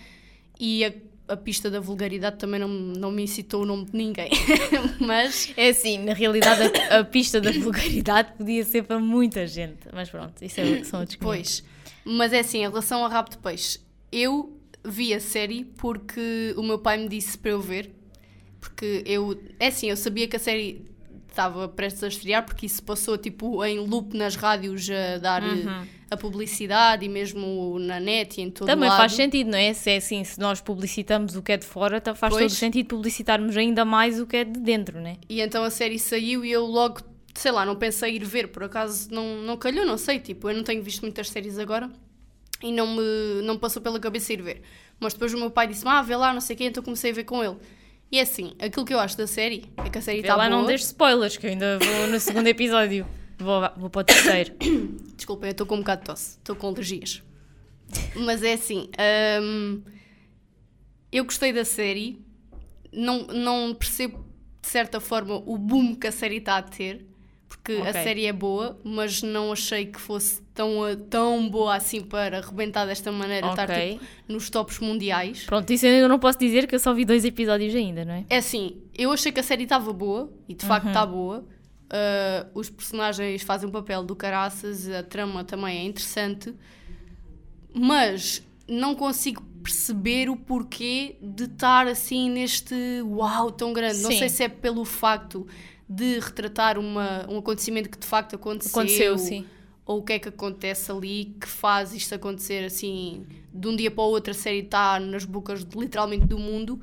E 0.60 0.84
a, 0.84 0.92
a 1.28 1.36
pista 1.36 1.70
da 1.70 1.80
vulgaridade 1.80 2.36
também 2.36 2.60
não, 2.60 2.68
não 2.68 3.10
me 3.10 3.22
incitou 3.22 3.62
o 3.62 3.66
nome 3.66 3.86
de 3.86 3.96
ninguém. 3.96 4.30
mas. 5.00 5.52
É 5.56 5.70
assim, 5.70 5.98
na 5.98 6.12
realidade 6.12 6.78
a, 6.90 6.98
a, 6.98 7.04
pista 7.04 7.40
da 7.40 7.50
vulgaridade 7.50 8.34
podia 8.36 8.64
ser 8.64 8.84
para 8.84 8.98
muita 8.98 9.46
gente, 9.46 9.88
mas 9.92 10.10
pronto, 10.10 10.44
isso 10.44 10.60
é, 10.60 10.84
são 10.84 11.00
outros 11.00 11.18
Pois, 11.18 11.64
mas 12.04 12.34
é 12.34 12.40
assim, 12.40 12.58
em 12.58 12.68
relação 12.68 13.02
ao 13.02 13.10
rabo 13.10 13.30
de 13.30 13.38
peixe, 13.38 13.80
eu 14.12 14.58
vi 14.84 15.14
a 15.14 15.20
série 15.20 15.64
porque 15.64 16.54
o 16.58 16.62
meu 16.62 16.78
pai 16.78 16.98
me 16.98 17.08
disse 17.08 17.38
para 17.38 17.52
eu 17.52 17.60
ver 17.60 17.90
porque 18.64 19.02
eu, 19.04 19.38
é 19.60 19.66
assim, 19.66 19.90
eu 19.90 19.96
sabia 19.96 20.26
que 20.26 20.36
a 20.36 20.38
série 20.38 20.86
estava 21.28 21.68
prestes 21.68 22.02
a 22.02 22.08
estrear, 22.08 22.46
porque 22.46 22.64
isso 22.64 22.82
passou 22.82 23.18
tipo 23.18 23.62
em 23.62 23.78
loop 23.78 24.16
nas 24.16 24.36
rádios 24.36 24.88
a 24.88 25.18
dar 25.18 25.42
uhum. 25.42 25.86
a 26.10 26.16
publicidade 26.16 27.04
e 27.04 27.08
mesmo 27.08 27.78
na 27.78 28.00
net 28.00 28.40
e 28.40 28.44
em 28.44 28.50
todo 28.50 28.66
Também 28.66 28.88
lado. 28.88 28.98
faz 28.98 29.12
sentido, 29.12 29.50
não 29.50 29.58
é? 29.58 29.74
Se 29.74 29.90
é 29.90 29.96
assim, 29.96 30.24
se 30.24 30.40
nós 30.40 30.62
publicitamos 30.62 31.36
o 31.36 31.42
que 31.42 31.52
é 31.52 31.56
de 31.58 31.66
fora, 31.66 32.00
faz 32.14 32.32
pois. 32.32 32.44
todo 32.46 32.56
sentido 32.56 32.86
publicitarmos 32.86 33.54
ainda 33.54 33.84
mais 33.84 34.18
o 34.18 34.26
que 34.26 34.38
é 34.38 34.44
de 34.44 34.58
dentro, 34.58 34.98
não 34.98 35.08
é? 35.08 35.18
E 35.28 35.42
então 35.42 35.62
a 35.62 35.70
série 35.70 35.98
saiu 35.98 36.42
e 36.42 36.50
eu 36.50 36.64
logo, 36.64 37.00
sei 37.34 37.52
lá, 37.52 37.66
não 37.66 37.76
pensei 37.76 38.16
ir 38.16 38.24
ver, 38.24 38.48
por 38.48 38.62
acaso 38.62 39.12
não, 39.12 39.42
não 39.42 39.58
calhou, 39.58 39.84
não 39.84 39.98
sei, 39.98 40.20
tipo, 40.20 40.48
eu 40.48 40.56
não 40.56 40.64
tenho 40.64 40.82
visto 40.82 41.02
muitas 41.02 41.28
séries 41.28 41.58
agora 41.58 41.90
e 42.62 42.72
não 42.72 42.96
me 42.96 43.42
não 43.42 43.58
passou 43.58 43.82
pela 43.82 44.00
cabeça 44.00 44.32
ir 44.32 44.40
ver. 44.40 44.62
Mas 44.98 45.12
depois 45.12 45.34
o 45.34 45.38
meu 45.38 45.50
pai 45.50 45.66
disse, 45.66 45.86
ah, 45.86 46.00
vê 46.00 46.16
lá, 46.16 46.32
não 46.32 46.40
sei 46.40 46.56
quê, 46.56 46.64
então 46.64 46.82
comecei 46.82 47.10
a 47.10 47.14
ver 47.14 47.24
com 47.24 47.44
ele. 47.44 47.56
E 48.10 48.18
é 48.18 48.22
assim, 48.22 48.54
aquilo 48.60 48.84
que 48.84 48.94
eu 48.94 49.00
acho 49.00 49.16
da 49.16 49.26
série 49.26 49.64
é 49.76 49.88
que 49.88 49.98
a 49.98 50.02
série 50.02 50.20
está 50.20 50.34
boa. 50.34 50.48
não 50.48 50.64
deixe 50.64 50.84
spoilers, 50.84 51.36
que 51.36 51.46
eu 51.46 51.50
ainda 51.50 51.78
vou 51.78 52.06
no 52.06 52.20
segundo 52.20 52.46
episódio. 52.46 53.06
Vou, 53.38 53.60
vou 53.76 53.90
para 53.90 54.00
o 54.00 54.04
terceiro. 54.04 54.54
Desculpa, 55.16 55.46
eu 55.46 55.50
estou 55.50 55.66
com 55.66 55.76
um 55.76 55.78
bocado 55.78 56.02
de 56.02 56.06
tosse. 56.06 56.38
Estou 56.38 56.54
com 56.54 56.68
alergias. 56.68 57.22
Mas 58.14 58.42
é 58.42 58.52
assim, 58.52 58.88
hum, 59.42 59.82
eu 61.10 61.24
gostei 61.24 61.52
da 61.52 61.64
série. 61.64 62.24
Não, 62.92 63.26
não 63.26 63.74
percebo, 63.74 64.24
de 64.62 64.68
certa 64.68 65.00
forma, 65.00 65.42
o 65.46 65.58
boom 65.58 65.96
que 65.96 66.06
a 66.06 66.12
série 66.12 66.36
está 66.36 66.58
a 66.58 66.62
ter 66.62 67.04
porque 67.64 67.80
okay. 67.80 67.88
a 67.88 68.04
série 68.04 68.26
é 68.26 68.32
boa, 68.32 68.78
mas 68.84 69.22
não 69.22 69.50
achei 69.50 69.86
que 69.86 69.98
fosse 69.98 70.42
tão, 70.52 70.80
tão 71.08 71.48
boa 71.48 71.74
assim 71.74 72.02
para 72.02 72.36
arrebentar 72.36 72.84
desta 72.84 73.10
maneira, 73.10 73.50
okay. 73.50 73.64
estar 73.64 73.80
tipo, 73.80 74.04
nos 74.28 74.50
tops 74.50 74.78
mundiais. 74.80 75.44
Pronto, 75.44 75.72
isso 75.72 75.86
eu 75.86 76.06
não 76.06 76.18
posso 76.18 76.38
dizer 76.38 76.66
que 76.66 76.74
eu 76.74 76.78
só 76.78 76.92
vi 76.92 77.06
dois 77.06 77.24
episódios 77.24 77.74
ainda, 77.74 78.04
não 78.04 78.12
é? 78.12 78.24
É 78.28 78.36
assim, 78.36 78.82
eu 78.94 79.10
achei 79.10 79.32
que 79.32 79.40
a 79.40 79.42
série 79.42 79.62
estava 79.62 79.90
boa, 79.94 80.30
e 80.46 80.52
de 80.52 80.66
facto 80.66 80.88
está 80.88 81.06
uhum. 81.06 81.10
boa. 81.10 81.38
Uh, 81.84 82.50
os 82.52 82.68
personagens 82.68 83.42
fazem 83.42 83.66
um 83.66 83.72
papel 83.72 84.04
do 84.04 84.14
caraças, 84.14 84.86
a 84.90 85.02
trama 85.02 85.42
também 85.42 85.78
é 85.78 85.84
interessante, 85.84 86.54
mas 87.72 88.42
não 88.68 88.94
consigo 88.94 89.42
perceber 89.62 90.28
o 90.28 90.36
porquê 90.36 91.16
de 91.22 91.44
estar 91.44 91.86
assim 91.86 92.28
neste 92.28 92.74
uau 93.02 93.50
tão 93.50 93.72
grande. 93.72 93.96
Sim. 93.96 94.02
Não 94.02 94.12
sei 94.12 94.28
se 94.28 94.42
é 94.42 94.48
pelo 94.50 94.84
facto 94.84 95.46
de 95.88 96.18
retratar 96.18 96.78
uma, 96.78 97.26
um 97.28 97.38
acontecimento 97.38 97.88
que 97.88 97.98
de 97.98 98.06
facto 98.06 98.36
aconteceu. 98.36 98.70
Aconteceu, 98.70 99.18
sim. 99.18 99.46
Ou 99.86 99.98
o 99.98 100.02
que 100.02 100.14
é 100.14 100.18
que 100.18 100.28
acontece 100.28 100.90
ali 100.90 101.36
que 101.38 101.46
faz 101.46 101.92
isto 101.92 102.14
acontecer 102.14 102.64
assim, 102.64 103.26
de 103.52 103.68
um 103.68 103.76
dia 103.76 103.90
para 103.90 104.02
o 104.02 104.06
outro 104.06 104.30
a 104.30 104.34
série 104.34 104.60
está 104.60 104.98
nas 104.98 105.24
bocas 105.24 105.62
de, 105.64 105.78
literalmente 105.78 106.24
do 106.24 106.38
mundo, 106.38 106.80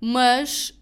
mas 0.00 0.72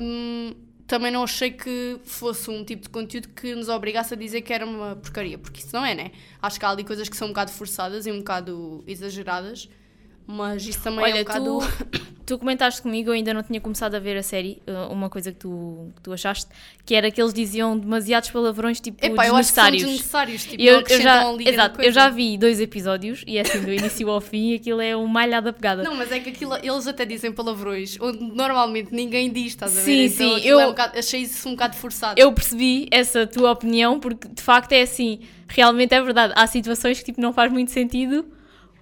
hum, 0.00 0.54
também 0.86 1.12
não 1.12 1.22
achei 1.22 1.50
que 1.50 2.00
fosse 2.04 2.50
um 2.50 2.64
tipo 2.64 2.84
de 2.84 2.88
conteúdo 2.88 3.28
que 3.28 3.54
nos 3.54 3.68
obrigasse 3.68 4.14
a 4.14 4.16
dizer 4.16 4.40
que 4.40 4.50
era 4.50 4.64
uma 4.64 4.96
porcaria, 4.96 5.36
porque 5.36 5.60
isso 5.60 5.76
não 5.76 5.84
é, 5.84 5.94
né? 5.94 6.10
Acho 6.40 6.58
que 6.58 6.64
há 6.64 6.70
ali 6.70 6.82
coisas 6.82 7.06
que 7.06 7.16
são 7.16 7.28
um 7.28 7.30
bocado 7.32 7.52
forçadas 7.52 8.06
e 8.06 8.10
um 8.10 8.18
bocado 8.18 8.82
exageradas 8.86 9.68
mas 10.30 10.66
isso 10.66 10.82
também 10.82 11.04
Olha, 11.04 11.12
é 11.12 11.20
um 11.22 11.24
bocado. 11.24 11.58
Tu, 11.90 12.08
tu 12.26 12.38
comentaste 12.38 12.82
comigo, 12.82 13.08
eu 13.08 13.14
ainda 13.14 13.32
não 13.32 13.42
tinha 13.42 13.58
começado 13.62 13.94
a 13.94 13.98
ver 13.98 14.14
a 14.18 14.22
série, 14.22 14.60
eh, 14.66 14.72
uma 14.90 15.08
coisa 15.08 15.32
que 15.32 15.38
tu, 15.38 15.90
que 15.96 16.02
tu 16.02 16.12
achaste, 16.12 16.50
que 16.84 16.94
era 16.94 17.10
que 17.10 17.18
eles 17.18 17.32
diziam 17.32 17.78
demasiados 17.78 18.30
palavrões 18.30 18.78
tipo 18.78 19.02
Epá, 19.02 19.22
desnecessários. 19.22 19.82
Eu 19.82 19.88
desnecessários, 19.88 20.44
tipo, 20.44 20.62
eu, 20.62 20.82
eu 20.86 21.00
já, 21.00 21.32
exato, 21.46 21.80
eu 21.80 21.90
já 21.90 22.10
vi 22.10 22.36
dois 22.36 22.60
episódios 22.60 23.24
e 23.26 23.38
é 23.38 23.40
assim, 23.40 23.62
do 23.62 23.72
início 23.72 24.10
ao 24.10 24.20
fim, 24.20 24.54
aquilo 24.54 24.82
é 24.82 24.94
um 24.94 25.06
malha 25.06 25.40
da 25.40 25.50
pegada. 25.50 25.82
Não, 25.82 25.94
mas 25.94 26.12
é 26.12 26.20
que 26.20 26.28
aquilo, 26.28 26.54
eles 26.56 26.86
até 26.86 27.06
dizem 27.06 27.32
palavrões, 27.32 27.98
onde 27.98 28.22
normalmente 28.22 28.94
ninguém 28.94 29.32
diz, 29.32 29.46
estás 29.46 29.78
a 29.78 29.80
ver? 29.80 29.86
Sim, 29.86 30.04
então, 30.14 30.38
sim, 30.38 30.46
eu 30.46 30.60
é 30.60 30.66
um 30.66 30.68
bocado, 30.68 30.98
achei 30.98 31.22
isso 31.22 31.48
um 31.48 31.52
bocado 31.52 31.74
forçado. 31.74 32.20
Eu 32.20 32.30
percebi 32.34 32.86
essa 32.90 33.26
tua 33.26 33.50
opinião, 33.50 33.98
porque 33.98 34.28
de 34.28 34.42
facto 34.42 34.72
é 34.72 34.82
assim, 34.82 35.20
realmente 35.48 35.94
é 35.94 36.02
verdade, 36.02 36.34
há 36.36 36.46
situações 36.46 36.98
que 36.98 37.06
tipo, 37.06 37.18
não 37.18 37.32
faz 37.32 37.50
muito 37.50 37.70
sentido 37.70 38.36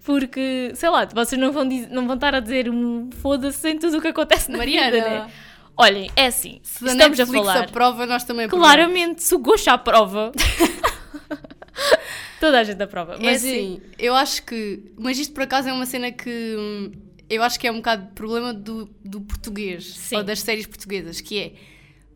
Porque, 0.07 0.71
sei 0.75 0.89
lá, 0.89 1.05
vocês 1.13 1.39
não 1.41 1.51
vão, 1.53 1.69
diz- 1.69 1.91
não 1.91 2.07
vão 2.07 2.15
estar 2.15 2.33
a 2.35 2.41
dizer 2.41 2.71
um 2.71 3.11
foda-se 3.21 3.69
em 3.69 3.77
tudo 3.79 3.99
o 3.99 4.01
que 4.01 4.09
acontece 4.09 4.51
na 4.51 4.57
Mariana, 4.59 4.93
vida, 4.93 5.09
né? 5.11 5.31
Olhem, 5.77 6.11
é 6.17 6.27
assim, 6.27 6.61
Se 6.63 6.85
a 6.89 6.93
estamos 6.93 7.21
a 7.21 7.25
Netflix 7.25 7.47
falar... 7.47 7.65
aprova, 7.65 8.07
nós 8.07 8.23
também. 8.25 8.49
Claramente, 8.49 9.23
se 9.23 9.35
o 9.35 9.39
Gosto 9.39 9.69
aprova... 9.69 10.33
Toda 12.41 12.61
a 12.61 12.65
gente 12.65 12.83
aprova. 12.83 13.15
É 13.15 13.19
Mas 13.23 13.45
assim, 13.45 13.81
eu 13.99 14.15
acho 14.15 14.43
que. 14.45 14.83
Mas 14.99 15.19
isto 15.19 15.33
por 15.35 15.43
acaso 15.43 15.69
é 15.69 15.73
uma 15.73 15.87
cena 15.87 16.13
que. 16.13 16.55
hum, 16.59 16.93
Eu 17.29 17.43
acho 17.43 17.59
que 17.59 17.67
é 17.67 17.73
um 17.73 17.77
bocado 17.77 18.09
problema 18.15 18.53
do, 18.53 18.89
do 19.05 19.21
português. 19.23 19.87
Sim. 19.97 20.17
Ou 20.17 20.23
das 20.23 20.41
séries 20.41 20.67
portuguesas, 20.67 21.21
que 21.21 21.39
é. 21.39 21.53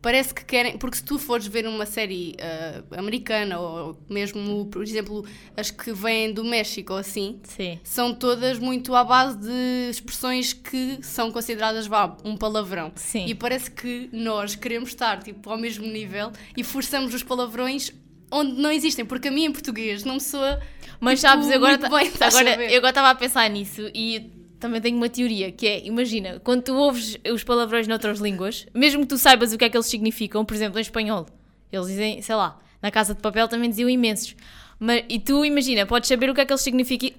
Parece 0.01 0.33
que 0.33 0.43
querem. 0.43 0.77
Porque 0.77 0.97
se 0.97 1.03
tu 1.03 1.19
fores 1.19 1.45
ver 1.45 1.67
uma 1.67 1.85
série 1.85 2.35
ah, 2.39 2.83
americana, 2.97 3.59
ou 3.59 3.97
mesmo, 4.09 4.65
por 4.65 4.81
exemplo, 4.83 5.25
as 5.55 5.69
que 5.69 5.93
vêm 5.93 6.33
do 6.33 6.43
México 6.43 6.93
ou 6.93 6.99
assim, 6.99 7.39
Sim. 7.43 7.79
são 7.83 8.13
todas 8.13 8.57
muito 8.57 8.95
à 8.95 9.03
base 9.03 9.37
de 9.37 9.89
expressões 9.89 10.53
que 10.53 10.99
são 11.01 11.31
consideradas 11.31 11.87
vá, 11.87 12.17
um 12.23 12.35
palavrão. 12.35 12.91
Sim. 12.95 13.25
E 13.27 13.35
parece 13.35 13.69
que 13.69 14.09
nós 14.11 14.55
queremos 14.55 14.89
estar 14.89 15.21
tipo, 15.21 15.49
ao 15.49 15.57
mesmo 15.57 15.85
nível 15.85 16.31
e 16.57 16.63
forçamos 16.63 17.13
os 17.13 17.21
palavrões 17.23 17.93
onde 18.31 18.53
não 18.53 18.71
existem, 18.71 19.05
porque 19.05 19.27
a 19.27 19.31
mim 19.31 19.45
em 19.45 19.51
português 19.51 20.03
não 20.03 20.15
me 20.15 20.21
soa. 20.21 20.59
Mas 20.99 21.19
tipo, 21.19 21.31
sabes, 21.31 21.51
agora, 21.51 21.77
muito 21.77 21.91
bem, 21.91 22.11
agora 22.19 22.63
eu 22.71 22.77
agora 22.77 22.89
estava 22.89 23.09
a 23.09 23.15
pensar 23.15 23.49
nisso 23.49 23.89
e 23.93 24.40
também 24.61 24.79
tenho 24.79 24.95
uma 24.95 25.09
teoria 25.09 25.51
que 25.51 25.67
é, 25.67 25.85
imagina, 25.85 26.39
quando 26.43 26.61
tu 26.61 26.73
ouves 26.73 27.17
os 27.33 27.43
palavrões 27.43 27.87
noutras 27.87 28.19
línguas, 28.19 28.65
mesmo 28.73 29.01
que 29.01 29.07
tu 29.07 29.17
saibas 29.17 29.51
o 29.51 29.57
que 29.57 29.65
é 29.65 29.69
que 29.69 29.75
eles 29.75 29.87
significam, 29.87 30.45
por 30.45 30.53
exemplo, 30.53 30.79
em 30.79 30.81
espanhol, 30.81 31.25
eles 31.71 31.87
dizem, 31.87 32.21
sei 32.21 32.35
lá, 32.35 32.59
na 32.81 32.91
Casa 32.91 33.13
de 33.13 33.21
Papel 33.21 33.47
também 33.47 33.69
diziam 33.69 33.89
imensos. 33.89 34.35
Mas, 34.83 35.03
e 35.07 35.19
tu 35.19 35.45
imagina, 35.45 35.85
podes 35.85 36.07
saber 36.07 36.27
o 36.31 36.33
que 36.33 36.41
é 36.41 36.45
que 36.45 36.51
eles 36.51 36.61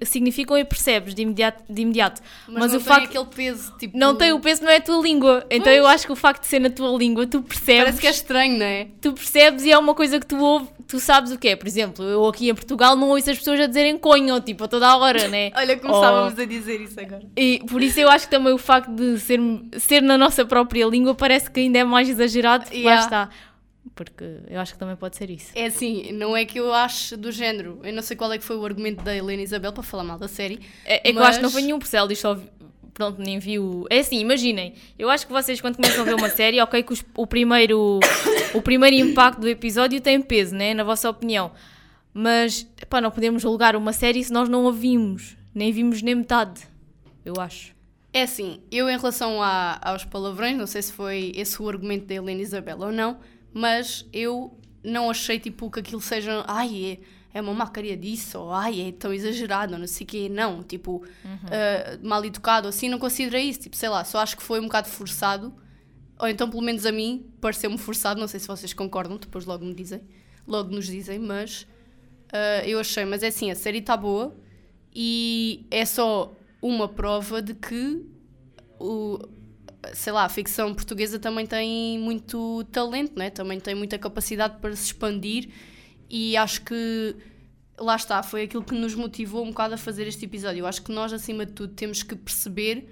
significam 0.02 0.59
e 0.59 0.64
percebes 0.64 1.14
de 1.14 1.23
imediato. 1.23 1.62
De 1.71 1.83
imediato. 1.83 2.21
Mas, 2.49 2.59
Mas, 2.59 2.73
não 2.73 2.81
o 2.81 2.83
tem 2.83 2.88
facto 2.88 3.04
aquele 3.04 3.25
peso, 3.26 3.73
tipo. 3.78 3.97
não 3.97 4.16
tem 4.16 4.33
o 4.33 4.40
peso, 4.40 4.64
não 4.64 4.71
é 4.71 4.78
a 4.78 4.81
tua 4.81 5.00
língua. 5.00 5.47
Então 5.49 5.73
eu 5.73 5.87
acho 5.87 6.04
que 6.04 6.12
o 6.12 6.16
facto 6.16 6.40
de 6.42 6.49
ser 6.49 6.59
na 6.59 6.71
tua 6.71 6.90
língua, 6.99 7.25
tu 7.25 7.40
percebes 7.40 7.83
Parece 7.85 8.00
que 8.00 8.07
é 8.09 8.11
estranho, 8.11 8.59
não 8.59 8.66
é? 8.66 8.88
tu 9.00 9.12
percebes 9.12 9.64
e 9.64 9.71
é 9.71 9.78
uma 9.78 9.95
coisa 9.95 10.19
que 10.19 10.26
tu 10.26 10.38
ouves, 10.42 10.69
tu 10.88 10.99
sabes 10.99 11.31
o 11.31 11.38
que 11.38 11.49
é. 11.50 11.54
Por 11.54 11.69
exemplo, 11.69 12.04
eu 12.04 12.26
aqui 12.26 12.49
em 12.50 12.54
Portugal 12.54 12.97
não 12.97 13.11
ouço 13.11 13.31
as 13.31 13.38
pessoas 13.38 13.61
a 13.61 13.66
dizerem 13.66 13.97
conho, 13.97 14.40
tipo, 14.40 14.64
a 14.64 14.69
toda 14.69 14.88
a 14.88 14.97
hora, 14.97 15.28
né? 15.28 15.52
Olha, 15.57 15.76
começávamos 15.78 16.37
a 16.37 16.45
dizer 16.45 16.81
isso 16.81 16.99
agora. 16.99 17.23
E 17.37 17.62
por 17.69 17.81
isso 17.81 18.00
eu 18.00 18.11
acho 18.11 18.25
que 18.26 18.31
também 18.33 18.52
o 18.52 18.59
facto 18.59 18.90
de 18.90 19.21
ser, 19.21 19.38
ser 19.78 20.02
na 20.02 20.19
nossa 20.19 20.45
própria 20.45 20.85
língua 20.87 21.14
parece 21.14 21.49
que 21.49 21.61
ainda 21.61 21.78
é 21.78 21.85
mais 21.85 22.09
exagerado. 22.09 22.64
porque 22.64 22.83
Lá 22.83 22.90
Yeah. 22.92 23.04
está. 23.04 23.28
Porque 23.95 24.25
eu 24.49 24.61
acho 24.61 24.73
que 24.73 24.79
também 24.79 24.97
pode 24.97 25.17
ser 25.17 25.29
isso. 25.31 25.51
É 25.55 25.67
assim, 25.67 26.12
não 26.12 26.37
é 26.37 26.45
que 26.45 26.59
eu 26.59 26.73
acho 26.73 27.17
do 27.17 27.31
género. 27.33 27.81
Eu 27.83 27.93
não 27.93 28.03
sei 28.03 28.17
qual 28.17 28.33
é 28.33 28.39
que 28.39 28.45
foi 28.45 28.57
o 28.57 28.65
argumento 28.65 29.03
da 29.03 29.15
Helena 29.15 29.43
Isabel 29.43 29.73
para 29.73 29.83
falar 29.83 30.05
mal 30.05 30.19
da 30.19 30.29
série. 30.29 30.61
É, 30.85 31.09
é 31.09 31.12
que 31.12 31.19
eu 31.19 31.23
acho 31.23 31.39
que 31.39 31.43
não 31.43 31.49
mas- 31.49 31.53
foi 31.53 31.62
nenhum 31.62 31.79
por 31.79 31.89
ela 31.95 32.09
diz 32.09 32.19
só. 32.21 32.39
Pronto, 32.95 33.21
nem 33.21 33.39
viu. 33.39 33.87
É 33.91 33.99
assim, 34.01 34.19
imaginem. 34.19 34.75
Eu 34.99 35.09
acho 35.11 35.27
que 35.27 35.33
vocês, 35.33 35.61
quando 35.61 35.77
começam 35.77 36.03
a 36.03 36.05
ver 36.05 36.15
uma 36.15 36.29
série, 36.31 36.61
ok, 36.61 36.83
que 36.83 36.93
os- 36.93 37.05
o, 37.17 37.27
primeiro, 37.27 37.99
o 38.55 38.61
primeiro 38.62 38.95
impacto 38.97 39.41
do 39.41 39.49
episódio 39.49 40.01
tem 40.01 40.21
peso, 40.23 40.55
né? 40.55 40.75
Na 40.75 40.85
vossa 40.85 41.09
opinião. 41.11 41.51
Mas, 42.15 42.67
pá, 42.89 43.01
não 43.01 43.11
podemos 43.11 43.43
julgar 43.43 43.75
uma 43.77 43.93
série 43.93 44.23
se 44.23 44.33
nós 44.33 44.49
não 44.49 44.69
a 44.69 44.73
vimos. 44.73 45.37
Nem 45.55 45.73
vimos 45.73 46.03
nem 46.03 46.15
metade. 46.15 46.62
Eu 47.25 47.35
acho. 47.39 47.73
É 48.12 48.23
assim, 48.23 48.61
eu 48.71 48.91
em 48.91 48.97
relação 48.99 49.43
a- 49.43 49.79
aos 49.83 50.05
palavrões, 50.05 50.57
não 50.57 50.67
sei 50.67 50.83
se 50.83 50.93
foi 50.93 51.33
esse 51.35 51.61
o 51.62 51.69
argumento 51.69 52.07
da 52.07 52.15
Helena 52.15 52.43
Isabel 52.43 52.79
ou 52.79 52.93
não, 52.93 53.19
mas 53.52 54.06
eu 54.12 54.59
não 54.82 55.11
achei 55.11 55.38
tipo 55.38 55.71
que 55.71 55.80
aquilo 55.80 56.00
seja, 56.00 56.44
ai, 56.47 57.00
é, 57.32 57.38
é 57.38 57.40
uma 57.40 57.54
macaria 57.54 57.97
disso, 57.97 58.38
ou 58.38 58.52
ai, 58.52 58.88
é 58.88 58.92
tão 58.92 59.12
exagerado, 59.12 59.75
ou 59.75 59.78
não 59.78 59.87
sei 59.87 60.04
o 60.04 60.09
quê. 60.09 60.28
Não, 60.28 60.62
tipo, 60.62 61.04
ah, 61.25 61.99
mal 62.02 62.25
educado, 62.25 62.68
assim, 62.68 62.88
não 62.88 62.99
considerei 62.99 63.44
isso. 63.49 63.61
Tipo, 63.61 63.76
sei 63.76 63.88
lá, 63.88 64.04
só 64.04 64.18
acho 64.18 64.37
que 64.37 64.42
foi 64.42 64.61
um 64.61 64.64
bocado 64.64 64.88
forçado, 64.88 65.52
ou 66.18 66.28
então 66.28 66.49
pelo 66.49 66.62
menos 66.62 66.85
a 66.87 66.92
mim 66.92 67.26
pareceu-me 67.40 67.78
forçado, 67.78 68.21
não 68.21 68.28
sei 68.28 68.40
se 68.40 68.47
vocês 68.47 68.73
concordam, 68.73 69.16
depois 69.16 69.44
logo 69.44 69.64
me 69.64 69.75
dizem, 69.75 70.00
logo 70.47 70.71
nos 70.71 70.87
dizem, 70.87 71.18
mas 71.18 71.66
ah, 72.32 72.66
eu 72.66 72.80
achei, 72.80 73.04
mas 73.04 73.23
é 73.23 73.28
assim, 73.28 73.50
a 73.50 73.54
série 73.54 73.78
está 73.78 73.97
boa 73.97 74.35
e 74.94 75.66
é 75.71 75.85
só 75.85 76.35
uma 76.61 76.88
prova 76.88 77.42
de 77.42 77.54
que 77.54 78.04
o, 78.78 79.18
sei 79.93 80.12
lá, 80.12 80.25
a 80.25 80.29
ficção 80.29 80.75
portuguesa 80.75 81.19
também 81.19 81.47
tem 81.47 81.99
muito 81.99 82.65
talento, 82.71 83.19
né? 83.19 83.31
também 83.31 83.59
tem 83.59 83.75
muita 83.75 83.99
capacidade 83.99 84.59
para 84.61 84.75
se 84.77 84.87
expandir 84.87 85.49
e 86.09 86.37
acho 86.37 86.62
que 86.62 87.17
lá 87.79 87.97
está, 87.97 88.23
foi 88.23 88.43
aquilo 88.43 88.62
que 88.62 88.75
nos 88.75 88.95
motivou 88.95 89.45
um 89.45 89.49
bocado 89.49 89.75
a 89.75 89.79
fazer 89.79 90.07
este 90.07 90.25
episódio. 90.25 90.61
Eu 90.61 90.67
acho 90.67 90.83
que 90.83 90.93
nós, 90.93 91.12
acima 91.12 91.45
de 91.45 91.53
tudo, 91.53 91.75
temos 91.75 92.03
que 92.03 92.15
perceber 92.15 92.89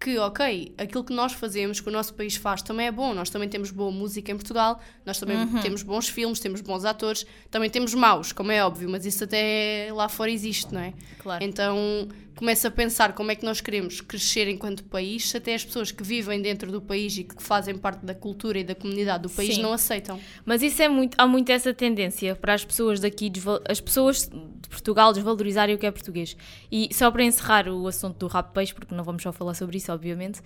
que, 0.00 0.18
ok, 0.18 0.74
aquilo 0.78 1.04
que 1.04 1.12
nós 1.12 1.32
fazemos, 1.32 1.80
que 1.80 1.88
o 1.88 1.92
nosso 1.92 2.14
país 2.14 2.34
faz, 2.34 2.60
também 2.60 2.86
é 2.86 2.92
bom. 2.92 3.14
Nós 3.14 3.30
também 3.30 3.48
temos 3.48 3.70
boa 3.70 3.90
música 3.90 4.32
em 4.32 4.36
Portugal, 4.36 4.80
nós 5.06 5.18
também 5.18 5.46
temos 5.62 5.82
bons 5.82 6.08
filmes, 6.08 6.40
temos 6.40 6.60
bons 6.60 6.84
atores, 6.84 7.24
também 7.50 7.70
temos 7.70 7.94
maus, 7.94 8.32
como 8.32 8.50
é 8.50 8.64
óbvio, 8.64 8.88
mas 8.90 9.06
isso 9.06 9.22
até 9.22 9.90
lá 9.92 10.08
fora 10.08 10.30
existe, 10.30 10.74
não 10.74 10.80
é? 10.80 10.92
Claro. 11.18 11.44
Então 11.44 12.08
começa 12.36 12.68
a 12.68 12.70
pensar 12.70 13.12
como 13.12 13.30
é 13.30 13.34
que 13.34 13.44
nós 13.44 13.60
queremos 13.60 14.00
crescer 14.00 14.48
enquanto 14.48 14.84
país, 14.84 15.28
se 15.28 15.36
até 15.36 15.54
as 15.54 15.64
pessoas 15.64 15.90
que 15.90 16.02
vivem 16.02 16.40
dentro 16.40 16.70
do 16.70 16.80
país 16.80 17.16
e 17.16 17.24
que 17.24 17.42
fazem 17.42 17.76
parte 17.76 18.04
da 18.04 18.14
cultura 18.14 18.58
e 18.58 18.64
da 18.64 18.74
comunidade 18.74 19.22
do 19.22 19.30
país 19.30 19.56
Sim. 19.56 19.62
não 19.62 19.72
aceitam. 19.72 20.18
Mas 20.44 20.62
isso 20.62 20.82
é 20.82 20.88
muito, 20.88 21.14
há 21.18 21.26
muito 21.26 21.50
essa 21.50 21.72
tendência 21.72 22.34
para 22.34 22.54
as 22.54 22.64
pessoas 22.64 23.00
daqui, 23.00 23.30
as 23.68 23.80
pessoas 23.80 24.28
de 24.28 24.68
Portugal 24.68 25.12
desvalorizarem 25.12 25.74
o 25.74 25.78
que 25.78 25.86
é 25.86 25.90
português. 25.90 26.36
E 26.70 26.88
só 26.92 27.10
para 27.10 27.24
encerrar 27.24 27.68
o 27.68 27.86
assunto 27.86 28.18
do 28.18 28.26
rap 28.26 28.52
peixe, 28.52 28.74
porque 28.74 28.94
não 28.94 29.04
vamos 29.04 29.22
só 29.22 29.32
falar 29.32 29.54
sobre 29.54 29.76
isso, 29.76 29.92
obviamente. 29.92 30.40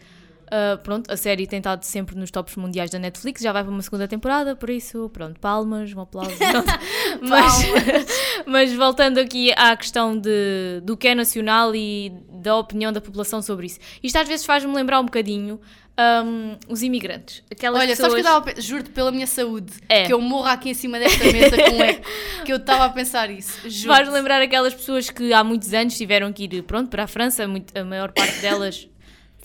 Ah, 0.51 0.79
pronto, 0.83 1.11
a 1.13 1.17
série 1.17 1.47
tem 1.47 1.59
estado 1.59 1.83
sempre 1.85 2.17
nos 2.17 2.31
tops 2.31 2.57
mundiais 2.57 2.91
da 2.91 2.99
Netflix, 2.99 3.43
já 3.43 3.53
vai 3.53 3.63
para 3.63 3.73
uma 3.73 3.83
segunda 3.83 4.07
temporada, 4.07 4.55
por 4.57 4.71
isso, 4.71 5.09
pronto, 5.13 5.39
palmas, 5.41 5.93
um 5.93 6.01
aplauso. 6.01 6.31
mas, 7.21 7.65
mas 8.47 8.73
voltando 8.75 9.19
aqui 9.19 9.53
à 9.57 9.77
questão 9.77 10.17
de, 10.19 10.81
do 10.83 10.97
que 10.97 11.09
é 11.09 11.15
nacional 11.15 11.75
e 11.75 12.13
da 12.31 12.57
opinião 12.57 12.93
da 12.93 13.01
população 13.01 13.43
sobre 13.43 13.67
isso. 13.67 13.79
Isto 14.03 14.17
às 14.19 14.29
vezes 14.29 14.47
faz-me 14.47 14.73
lembrar 14.75 15.01
um 15.01 15.05
bocadinho 15.05 15.61
ahm, 15.97 16.57
os 16.69 16.83
imigrantes. 16.83 17.43
Aquelas 17.51 17.81
Olha, 17.81 17.89
pessoas... 17.89 18.13
sabes 18.13 18.23
que 18.25 18.29
eu 18.29 18.39
estava 18.39 18.59
a 18.59 18.61
juro-te 18.61 18.91
pela 18.91 19.11
minha 19.11 19.27
saúde, 19.27 19.73
É. 19.89 20.05
que 20.05 20.13
eu 20.13 20.21
morro 20.21 20.47
aqui 20.47 20.71
em 20.71 20.75
cima 20.75 20.99
desta 20.99 21.25
mesa 21.25 21.57
com 21.57 21.77
um 21.77 21.83
eco, 21.83 22.07
que 22.45 22.53
eu 22.53 22.59
estava 22.59 22.85
a 22.85 22.91
pensar 22.91 23.31
isso. 23.31 23.69
Juro. 23.69 23.95
Faz 23.95 24.09
lembrar 24.09 24.41
aquelas 24.43 24.75
pessoas 24.75 25.11
que 25.11 25.33
há 25.33 25.43
muitos 25.43 25.73
anos 25.73 25.97
tiveram 25.97 26.33
que 26.33 26.45
ir 26.45 26.63
pronto, 26.63 26.89
para 26.89 27.05
a 27.05 27.07
França, 27.07 27.49
muito- 27.49 27.77
a 27.77 27.85
maior 27.85 28.13
parte 28.13 28.39
delas, 28.41 28.89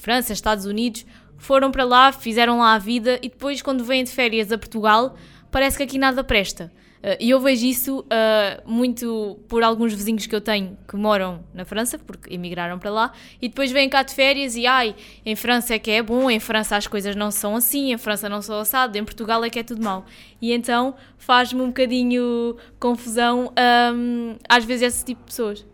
França, 0.02 0.34
Estados 0.34 0.66
Unidos, 0.66 1.06
foram 1.38 1.70
para 1.72 1.84
lá, 1.84 2.12
fizeram 2.12 2.58
lá 2.58 2.74
a 2.74 2.80
vida 2.80 3.20
e 3.22 3.30
depois, 3.30 3.62
quando 3.62 3.84
vêm 3.84 4.04
de 4.04 4.10
férias 4.10 4.52
a 4.52 4.58
Portugal, 4.58 5.16
parece 5.52 5.78
que 5.78 5.84
aqui 5.84 6.00
nada 6.00 6.24
presta. 6.24 6.72
Uh, 7.04 7.18
E 7.20 7.30
eu 7.32 7.40
vejo 7.40 7.66
isso 7.66 8.00
uh, 8.00 8.62
muito 8.66 9.40
por 9.48 9.64
alguns 9.64 9.94
vizinhos 9.94 10.26
que 10.28 10.36
eu 10.36 10.42
tenho 10.42 10.78
que 10.88 10.96
moram 10.96 11.44
na 11.54 11.66
França, 11.66 12.00
porque 12.00 12.34
emigraram 12.34 12.80
para 12.80 12.92
lá, 12.92 13.12
e 13.42 13.48
depois 13.48 13.72
vêm 13.72 13.90
cá 13.90 14.04
de 14.04 14.14
férias 14.14 14.56
e 14.56 14.66
ai, 14.66 14.96
em 15.26 15.36
França 15.36 15.74
é 15.76 15.80
que 15.80 15.92
é 15.92 16.02
bom, 16.02 16.30
em 16.30 16.40
França 16.40 16.76
as 16.76 16.88
coisas 16.88 17.16
não 17.16 17.32
são 17.32 17.56
assim, 17.56 17.92
em 17.92 17.98
França 17.98 18.28
não 18.30 18.42
são 18.42 18.60
assado, 18.60 18.98
em 18.98 19.04
Portugal 19.04 19.44
é 19.44 19.50
que 19.50 19.60
é 19.60 19.64
tudo 19.64 19.84
mau. 19.84 20.06
E 20.42 20.52
então 20.52 20.96
faz-me 21.18 21.62
um 21.62 21.68
bocadinho 21.68 22.56
confusão 22.80 23.52
um, 23.96 24.36
às 24.48 24.64
vezes 24.64 24.84
esse 24.84 25.06
tipo 25.06 25.22
de 25.22 25.28
pessoas. 25.28 25.71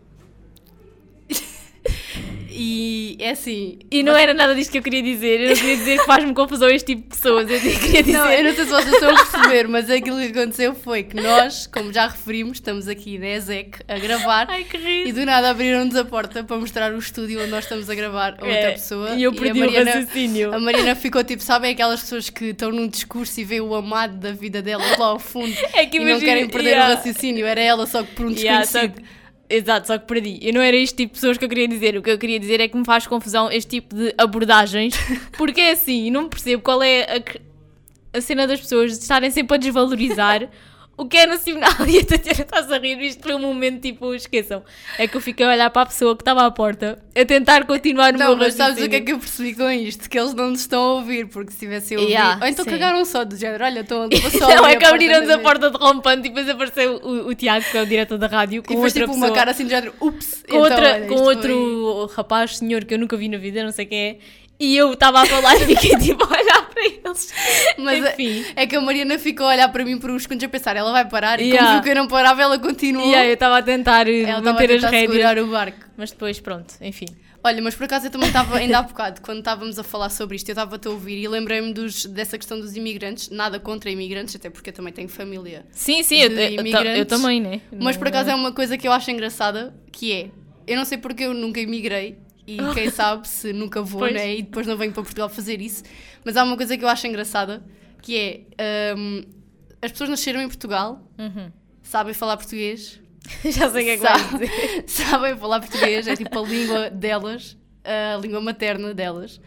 E 2.60 3.16
é 3.20 3.30
assim. 3.30 3.78
E 3.90 4.02
não 4.02 4.16
era 4.16 4.34
nada 4.34 4.54
disto 4.54 4.72
que 4.72 4.78
eu 4.78 4.82
queria 4.82 5.02
dizer, 5.02 5.40
eu 5.40 5.48
não 5.50 5.56
queria 5.56 5.76
dizer 5.76 5.98
que 6.00 6.04
faz-me 6.06 6.34
confusão 6.34 6.68
este 6.68 6.94
tipo 6.96 7.02
de 7.02 7.08
pessoas, 7.16 7.48
eu 7.50 7.60
queria 7.60 8.02
dizer. 8.02 8.18
Não, 8.18 8.30
eu 8.32 8.44
não 8.44 8.54
sei 8.54 8.64
se 8.64 8.70
vocês 8.70 8.92
estão 8.94 9.10
a 9.10 9.24
perceber, 9.24 9.68
mas 9.68 9.88
aquilo 9.88 10.16
que 10.18 10.26
aconteceu 10.38 10.74
foi 10.74 11.02
que 11.04 11.14
nós, 11.14 11.66
como 11.68 11.92
já 11.92 12.08
referimos, 12.08 12.58
estamos 12.58 12.88
aqui 12.88 13.16
na 13.18 13.28
ESEC 13.28 13.78
a 13.86 13.98
gravar 13.98 14.46
Ai 14.50 14.64
que 14.64 14.76
e 14.76 15.04
riso. 15.04 15.20
do 15.20 15.24
nada 15.26 15.50
abriram-nos 15.50 15.94
a 15.94 16.04
porta 16.04 16.42
para 16.42 16.56
mostrar 16.56 16.92
o 16.92 16.98
estúdio 16.98 17.40
onde 17.40 17.50
nós 17.50 17.64
estamos 17.64 17.88
a 17.88 17.94
gravar 17.94 18.30
a 18.40 18.44
outra 18.44 18.48
É, 18.50 18.70
pessoa. 18.72 19.10
e 19.10 19.22
eu 19.22 19.30
a 19.30 19.34
perdi 19.34 19.60
o 19.60 19.64
Mariana- 19.64 19.90
raciocínio. 19.92 20.54
A 20.54 20.58
Mariana 20.58 20.94
ficou 20.96 21.22
tipo, 21.22 21.42
sabem 21.42 21.70
aquelas 21.72 22.00
pessoas 22.00 22.28
que 22.28 22.46
estão 22.46 22.70
num 22.72 22.88
discurso 22.88 23.40
e 23.40 23.44
vê 23.44 23.60
o 23.60 23.74
amado 23.74 24.16
da 24.18 24.32
vida 24.32 24.60
delas 24.60 24.98
lá 24.98 25.06
ao 25.06 25.18
fundo 25.18 25.54
É 25.74 25.86
que 25.86 25.96
e 25.96 26.00
não 26.00 26.08
imagina- 26.08 26.26
querem 26.32 26.48
perder 26.48 26.70
yeah. 26.70 26.92
o 26.92 26.96
raciocínio? 26.96 27.46
Era 27.46 27.60
ela 27.60 27.86
só 27.86 28.02
que 28.02 28.12
por 28.14 28.26
um 28.26 28.30
Yeah, 28.32 28.60
desconhecido. 28.62 28.94
que- 29.00 29.18
Exato, 29.50 29.86
só 29.86 29.96
que 29.96 30.06
perdi. 30.06 30.38
Eu 30.42 30.52
não 30.52 30.60
era 30.60 30.76
este 30.76 30.96
tipo 30.96 31.14
de 31.14 31.20
pessoas 31.20 31.38
que 31.38 31.44
eu 31.44 31.48
queria 31.48 31.66
dizer. 31.66 31.96
O 31.96 32.02
que 32.02 32.10
eu 32.10 32.18
queria 32.18 32.38
dizer 32.38 32.60
é 32.60 32.68
que 32.68 32.76
me 32.76 32.84
faz 32.84 33.06
confusão 33.06 33.50
este 33.50 33.80
tipo 33.80 33.94
de 33.94 34.14
abordagens, 34.18 34.94
porque 35.38 35.60
é 35.60 35.70
assim, 35.72 36.10
não 36.10 36.28
percebo 36.28 36.62
qual 36.62 36.82
é 36.82 37.16
a, 37.16 38.18
a 38.18 38.20
cena 38.20 38.46
das 38.46 38.60
pessoas 38.60 38.92
de 38.92 38.98
estarem 38.98 39.30
sempre 39.30 39.56
a 39.56 39.58
desvalorizar 39.58 40.48
o 40.98 41.06
que 41.06 41.16
é 41.16 41.26
nacional? 41.26 41.70
E 41.88 41.98
a 42.00 42.04
Tatiana 42.04 42.42
está-se 42.42 42.74
a 42.74 42.78
rir, 42.78 43.00
isto 43.00 43.22
foi 43.22 43.34
um 43.34 43.38
momento 43.38 43.80
tipo, 43.80 44.12
esqueçam. 44.14 44.62
É 44.98 45.06
que 45.08 45.16
eu 45.16 45.20
fiquei 45.20 45.46
a 45.46 45.50
olhar 45.50 45.70
para 45.70 45.82
a 45.82 45.86
pessoa 45.86 46.14
que 46.16 46.22
estava 46.22 46.44
à 46.44 46.50
porta, 46.50 46.98
a 47.16 47.24
tentar 47.24 47.64
continuar 47.66 48.14
o 48.14 48.18
Não, 48.18 48.36
meu 48.36 48.36
mas 48.36 48.54
sabes 48.54 48.84
o 48.84 48.88
que 48.88 48.96
é 48.96 48.98
raciocínio. 48.98 49.04
que 49.06 49.12
eu 49.12 49.18
percebi 49.18 49.54
com 49.54 49.70
isto? 49.70 50.10
Que 50.10 50.18
eles 50.18 50.34
não 50.34 50.50
nos 50.50 50.60
estão 50.60 50.82
a 50.82 50.94
ouvir, 50.94 51.26
porque 51.28 51.52
se 51.52 51.58
tivessem 51.60 51.96
a 51.96 52.00
ouvir. 52.00 52.12
Yeah, 52.12 52.38
Ou 52.42 52.48
então 52.48 52.64
sim. 52.64 52.70
cagaram 52.72 53.04
só 53.04 53.24
do 53.24 53.36
género, 53.36 53.64
olha, 53.64 53.80
estão 53.80 54.02
a 54.26 54.30
só 54.30 54.48
Não, 54.56 54.66
é 54.66 54.76
que 54.76 54.84
abriram-nos 54.84 55.30
a 55.30 55.38
porta 55.38 55.70
de 55.70 55.76
rompante 55.78 56.26
e 56.26 56.30
depois 56.30 56.48
apareceu 56.48 56.96
o, 56.96 57.28
o 57.28 57.34
Tiago, 57.34 57.64
que 57.70 57.78
é 57.78 57.82
o 57.82 57.86
diretor 57.86 58.18
da 58.18 58.26
rádio, 58.26 58.62
com 58.62 58.72
E 58.74 58.76
fez 58.76 58.86
outra 58.86 59.00
tipo 59.02 59.12
pessoa. 59.12 59.26
uma 59.28 59.34
cara 59.34 59.50
assim 59.52 59.64
de 59.64 59.70
género, 59.70 59.94
ups. 60.00 60.44
com, 60.48 60.56
então, 60.56 60.58
outra, 60.58 60.94
olha, 60.94 61.06
com 61.06 61.14
outro 61.14 62.06
rapaz, 62.14 62.58
senhor, 62.58 62.84
que 62.84 62.94
eu 62.94 62.98
nunca 62.98 63.16
vi 63.16 63.28
na 63.28 63.38
vida, 63.38 63.62
não 63.62 63.72
sei 63.72 63.86
quem 63.86 63.98
é. 64.00 64.18
E 64.60 64.76
eu 64.76 64.92
estava 64.92 65.20
a 65.22 65.26
falar 65.26 65.54
e 65.56 65.66
fiquei 65.66 65.96
tipo 65.98 66.24
a 66.24 66.28
olhar 66.36 66.68
para 66.68 66.84
eles. 66.84 67.32
Mas 67.78 68.04
é- 68.04 68.12
Enfim. 68.14 68.44
é 68.56 68.66
que 68.66 68.74
a 68.76 68.80
Mariana 68.80 69.18
ficou 69.18 69.46
a 69.46 69.50
olhar 69.50 69.68
para 69.70 69.84
mim 69.84 69.98
por 69.98 70.10
uns 70.10 70.22
segundos 70.24 70.42
a 70.44 70.48
pensar, 70.48 70.74
ela 70.76 70.90
vai 70.92 71.08
parar. 71.08 71.40
E 71.40 71.44
Yeah. 71.48 71.58
como 71.66 71.74
viu 71.74 71.82
que 71.84 71.90
eu 71.90 71.94
não 72.02 72.08
parava, 72.08 72.42
ela 72.42 72.58
continuou. 72.58 73.08
E 73.08 73.14
aí 73.14 73.28
eu 73.28 73.34
estava 73.34 73.58
a 73.58 73.62
tentar 73.62 74.08
eh, 74.08 74.20
ela 74.22 74.38
estava 74.38 74.50
a 74.50 74.52
manter 74.54 74.70
as 74.74 74.80
tentar 74.80 74.90
rédeas. 74.90 75.12
segurar 75.12 75.38
o 75.38 75.46
barco. 75.46 75.78
Mas 75.96 76.10
depois, 76.10 76.40
pronto, 76.40 76.74
enfim. 76.80 77.06
Olha, 77.42 77.62
mas 77.62 77.76
por 77.76 77.84
acaso 77.84 78.06
eu 78.06 78.10
também 78.10 78.26
estava, 78.26 78.56
ainda 78.58 78.78
há 78.78 78.82
bocado, 78.82 79.20
quando 79.20 79.38
estávamos 79.38 79.78
a 79.78 79.84
falar 79.84 80.10
sobre 80.10 80.34
isto, 80.34 80.48
eu 80.48 80.52
estava-te 80.54 80.88
a 80.88 80.90
ouvir 80.90 81.16
e 81.22 81.28
lembrei-me 81.28 81.72
dessa 82.08 82.36
questão 82.36 82.58
dos 82.58 82.74
imigrantes, 82.76 83.30
nada 83.30 83.60
contra 83.60 83.88
imigrantes, 83.88 84.34
até 84.34 84.50
porque 84.50 84.70
eu 84.70 84.74
também 84.74 84.92
tenho 84.92 85.08
família. 85.08 85.64
Sim, 85.70 86.02
sim, 86.02 86.16
eu, 86.20 86.30
eu- 86.32 86.66
eu, 86.96 87.06
também, 87.06 87.40
né? 87.40 87.60
Mas 87.80 87.96
por 87.96 88.08
acaso 88.08 88.28
é 88.28 88.34
uma 88.34 88.50
coisa 88.50 88.76
que 88.76 88.88
eu 88.88 88.92
acho 88.92 89.08
engraçada, 89.12 89.72
que 89.92 90.12
é, 90.12 90.30
eu 90.66 90.76
não 90.76 90.84
sei 90.84 90.98
porque 90.98 91.22
eu 91.24 91.32
nunca 91.32 91.60
imigrei, 91.60 92.18
e 92.48 92.58
quem 92.74 92.90
sabe 92.90 93.28
se 93.28 93.52
nunca 93.52 93.82
vou, 93.82 94.00
Pois. 94.00 94.14
né? 94.14 94.36
E 94.36 94.42
depois 94.42 94.66
não 94.66 94.76
venho 94.76 94.92
para 94.92 95.02
Portugal 95.02 95.28
fazer 95.28 95.60
isso, 95.60 95.82
mas 96.24 96.36
há 96.36 96.42
uma 96.44 96.56
coisa 96.56 96.76
que 96.76 96.84
eu 96.84 96.88
acho 96.88 97.06
engraçada, 97.06 97.62
que 98.02 98.46
é, 98.58 98.94
hum, 98.96 99.22
as 99.82 99.92
pessoas 99.92 100.10
nasceram 100.10 100.40
em 100.42 100.48
Portugal, 100.48 101.02
Uhum. 101.18 101.50
sabem 101.82 102.14
falar 102.14 102.36
português, 102.36 103.00
Já 103.44 103.68
sei 103.70 103.82
o 103.82 103.84
que 103.84 103.90
é 103.90 103.96
que 103.96 104.02
Sabe- 104.02 104.46
dizer. 104.46 104.84
sabem 104.88 105.36
falar 105.36 105.60
português, 105.60 106.06
é 106.08 106.16
tipo 106.16 106.38
a 106.38 106.42
língua 106.42 106.88
delas, 106.90 107.56
a 107.84 108.16
língua 108.18 108.40
materna 108.40 108.94
delas, 108.94 109.40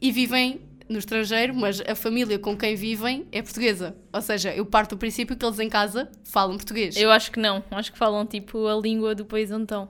e 0.00 0.12
vivem 0.12 0.60
no 0.88 0.98
estrangeiro, 0.98 1.54
mas 1.54 1.80
a 1.80 1.94
família 1.96 2.38
com 2.38 2.56
quem 2.56 2.76
vivem 2.76 3.26
é 3.32 3.40
portuguesa. 3.42 3.96
Ou 4.12 4.20
seja, 4.20 4.54
eu 4.54 4.64
parto 4.66 4.94
do 4.94 4.98
princípio 4.98 5.34
que 5.36 5.44
eles 5.44 5.58
em 5.58 5.68
casa 5.68 6.08
falam 6.24 6.56
português. 6.56 6.96
Eu 6.96 7.10
acho 7.10 7.32
que 7.32 7.40
não. 7.40 7.64
Acho 7.72 7.90
que 7.90 7.98
falam 7.98 8.24
tipo 8.26 8.66
a 8.68 8.76
língua 8.76 9.12
do 9.14 9.24
país 9.24 9.50
onde 9.50 9.62
estão. 9.64 9.88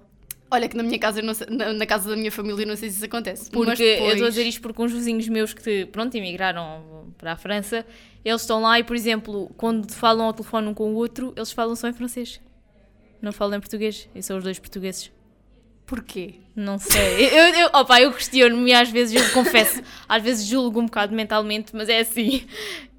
Olha 0.50 0.69
que 0.69 0.76
na 0.76 0.83
minha 0.83 0.99
casa, 0.99 1.21
não 1.23 1.35
na, 1.50 1.73
na 1.73 1.87
casa 1.87 2.09
da 2.11 2.17
minha 2.17 2.31
família, 2.31 2.62
eu 2.62 2.69
não 2.69 2.76
sei 2.76 2.88
se 2.88 2.97
isso 2.97 3.05
acontece. 3.05 3.50
Porque 3.50 3.71
mas 3.71 3.81
eu 3.81 3.87
estou 3.87 4.07
a 4.07 4.15
depois- 4.15 4.35
dizer 4.35 4.47
isto 4.49 4.62
porque 4.62 4.81
uns 4.83 4.93
vizinhos 4.93 5.29
meus 5.29 5.53
que, 5.53 5.87
pronto, 5.87 6.15
emigraram 6.17 7.07
para 7.19 7.33
a 7.33 7.37
França, 7.37 7.85
eles 8.25 8.43
estão 8.43 8.61
lá 8.62 8.79
e, 8.79 8.85
por 8.85 8.95
exemplo, 8.95 9.50
quando 9.57 9.93
falam 9.93 10.26
ao 10.26 10.33
telefone 10.33 10.69
um 10.69 10.75
com 10.75 10.93
o 10.93 10.95
outro, 10.95 11.33
eles 11.37 11.50
falam 11.50 11.75
só 11.75 11.88
em 11.88 11.93
francês. 11.93 12.41
Não 13.21 13.33
falam 13.33 13.57
em 13.57 13.61
português. 13.61 14.09
E 14.15 14.23
são 14.23 14.38
os 14.38 14.45
dois 14.45 14.59
portugueses. 14.59 15.11
Porquê? 15.85 16.35
Não 16.55 16.79
sei. 16.79 17.26
Eu, 17.26 17.45
eu, 17.55 17.71
opa, 17.73 18.00
eu 18.00 18.12
questiono-me 18.12 18.71
e 18.71 18.75
às 18.75 18.91
vezes, 18.91 19.21
eu 19.21 19.33
confesso, 19.33 19.81
às 20.09 20.23
vezes 20.23 20.45
julgo 20.45 20.81
um 20.81 20.87
bocado 20.87 21.15
mentalmente, 21.15 21.75
mas 21.75 21.88
é 21.88 22.00
assim. 22.00 22.45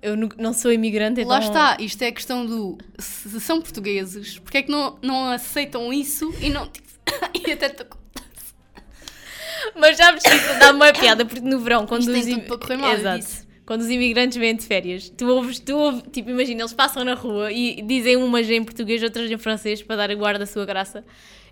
Eu 0.02 0.16
não 0.38 0.54
sou 0.54 0.72
imigrante, 0.72 1.20
então... 1.22 1.30
Lá 1.32 1.40
está, 1.40 1.78
isto 1.80 2.02
é 2.04 2.08
a 2.08 2.12
questão 2.12 2.46
do 2.46 2.78
se 3.00 3.40
são 3.42 3.60
portugueses, 3.60 4.38
porque 4.40 4.60
é 4.60 4.62
que 4.64 4.72
não, 4.72 4.98
não 5.02 5.26
aceitam 5.32 5.92
isso 5.92 6.34
e 6.40 6.50
não. 6.50 6.70
e 7.48 7.52
até 7.52 7.70
tô 7.70 7.86
com- 7.86 7.98
Mas 9.76 9.98
sabes 9.98 10.24
que 10.24 10.30
isso 10.30 10.60
dá 10.60 10.72
uma 10.72 10.92
piada, 10.94 11.26
porque 11.26 11.42
no 11.42 11.60
verão, 11.60 11.86
quando 11.86 12.02
Isto 12.02 12.12
tem 12.14 12.22
os 12.22 12.28
tudo 12.28 12.40
im- 12.40 12.48
para 12.48 12.58
correr 12.58 12.78
mal, 12.78 12.92
eu 12.92 12.98
Exato. 13.00 13.20
disse. 13.20 13.48
Quando 13.66 13.82
os 13.82 13.90
imigrantes 13.90 14.38
vêm 14.38 14.56
de 14.56 14.66
férias, 14.66 15.10
tu 15.10 15.28
ouves, 15.28 15.60
tu 15.60 15.76
ouves, 15.76 16.02
tipo, 16.14 16.30
imagina, 16.30 16.62
eles 16.62 16.72
passam 16.74 17.04
na 17.04 17.14
rua 17.16 17.52
e 17.52 17.82
dizem 17.82 18.16
umas 18.16 18.50
em 18.50 18.64
português, 18.64 19.04
outras 19.04 19.30
em 19.30 19.38
francês, 19.38 19.84
para 19.84 19.98
dar 19.98 20.10
a 20.12 20.16
guarda 20.16 20.46
a 20.46 20.48
sua 20.48 20.66
graça. 20.66 21.04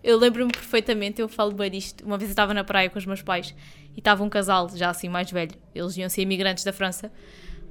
Eu 0.02 0.18
lembro-me 0.18 0.52
perfeitamente, 0.52 1.20
eu 1.20 1.28
falo 1.28 1.52
bem 1.52 1.70
disto. 1.70 2.06
Uma 2.06 2.18
vez 2.18 2.30
eu 2.30 2.34
estava 2.34 2.54
na 2.54 2.64
praia 2.64 2.90
com 2.90 2.98
os 2.98 3.06
meus 3.06 3.22
pais 3.22 3.54
e 3.96 4.00
estava 4.00 4.24
um 4.24 4.30
casal, 4.30 4.70
já 4.74 4.90
assim 4.92 5.10
mais 5.10 5.30
velho, 5.30 5.52
eles 5.74 5.98
iam 5.98 6.08
ser 6.08 6.22
imigrantes 6.22 6.64
da 6.64 6.72
França, 6.72 7.12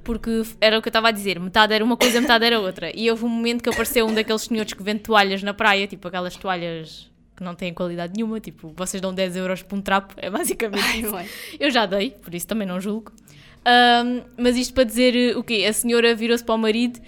porque 0.03 0.43
era 0.61 0.77
o 0.77 0.81
que 0.81 0.89
eu 0.89 0.91
estava 0.91 1.07
a 1.07 1.11
dizer, 1.11 1.39
metade 1.39 1.73
era 1.73 1.83
uma 1.83 1.97
coisa, 1.97 2.21
metade 2.21 2.45
era 2.45 2.59
outra. 2.59 2.91
E 2.95 3.09
houve 3.09 3.25
um 3.25 3.29
momento 3.29 3.63
que 3.63 3.69
apareceu 3.69 4.05
um 4.05 4.13
daqueles 4.13 4.43
senhores 4.43 4.73
que 4.73 4.83
vende 4.83 4.99
toalhas 4.99 5.41
na 5.41 5.55
praia, 5.55 5.87
tipo 5.87 6.07
aquelas 6.07 6.35
toalhas 6.35 7.09
que 7.35 7.43
não 7.43 7.53
têm 7.55 7.73
qualidade 7.73 8.13
nenhuma, 8.15 8.39
tipo, 8.39 8.73
vocês 8.75 9.01
dão 9.01 9.13
10 9.13 9.35
euros 9.35 9.61
por 9.61 9.75
um 9.77 9.81
trapo, 9.81 10.13
é 10.17 10.29
basicamente 10.29 11.01
isso. 11.01 11.11
Não 11.11 11.19
é? 11.19 11.25
Eu 11.59 11.69
já 11.69 11.85
dei, 11.85 12.11
por 12.11 12.33
isso 12.33 12.47
também 12.47 12.67
não 12.67 12.79
julgo. 12.79 13.11
Ahm, 13.65 14.21
mas 14.37 14.55
isto 14.55 14.73
para 14.73 14.83
dizer 14.83 15.15
eh, 15.15 15.35
o 15.37 15.43
quê? 15.43 15.65
A 15.67 15.73
senhora 15.73 16.13
virou-se 16.15 16.43
para 16.43 16.55
o 16.55 16.57
marido 16.57 16.99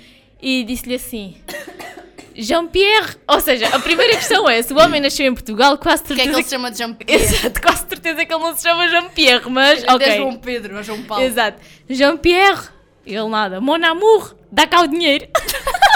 e 0.41 0.63
disse-lhe 0.63 0.95
assim: 0.95 1.37
Jean-Pierre. 2.35 3.15
Ou 3.27 3.39
seja, 3.39 3.67
a 3.69 3.79
primeira 3.79 4.15
questão 4.15 4.49
é: 4.49 4.61
se 4.61 4.73
o 4.73 4.77
homem 4.79 4.99
nasceu 5.01 5.25
em 5.25 5.33
Portugal, 5.33 5.77
quase 5.77 6.03
Porque 6.03 6.21
é 6.21 6.25
que 6.25 6.33
certeza. 6.33 6.39
ele 6.39 6.43
se 6.43 6.49
chama 6.49 6.71
de 6.71 6.77
Jean-Pierre? 6.77 7.23
Exato, 7.23 7.61
quase 7.61 7.87
certeza 7.87 8.25
que 8.25 8.33
ele 8.33 8.43
não 8.43 8.55
se 8.55 8.63
chama 8.63 8.87
Jean-Pierre, 8.87 9.49
mas. 9.49 9.79
Ele 9.83 9.89
é 9.91 9.93
Ok. 9.95 10.17
João 10.17 10.35
Pedro 10.37 10.77
ou 10.77 10.83
João 10.83 11.03
Paulo. 11.03 11.23
Exato. 11.23 11.61
Jean-Pierre. 11.89 12.69
Ele 13.05 13.29
nada. 13.29 13.61
Mon 13.61 13.81
amour, 13.85 14.35
dá 14.51 14.67
cá 14.67 14.81
o 14.81 14.87
dinheiro. 14.87 15.27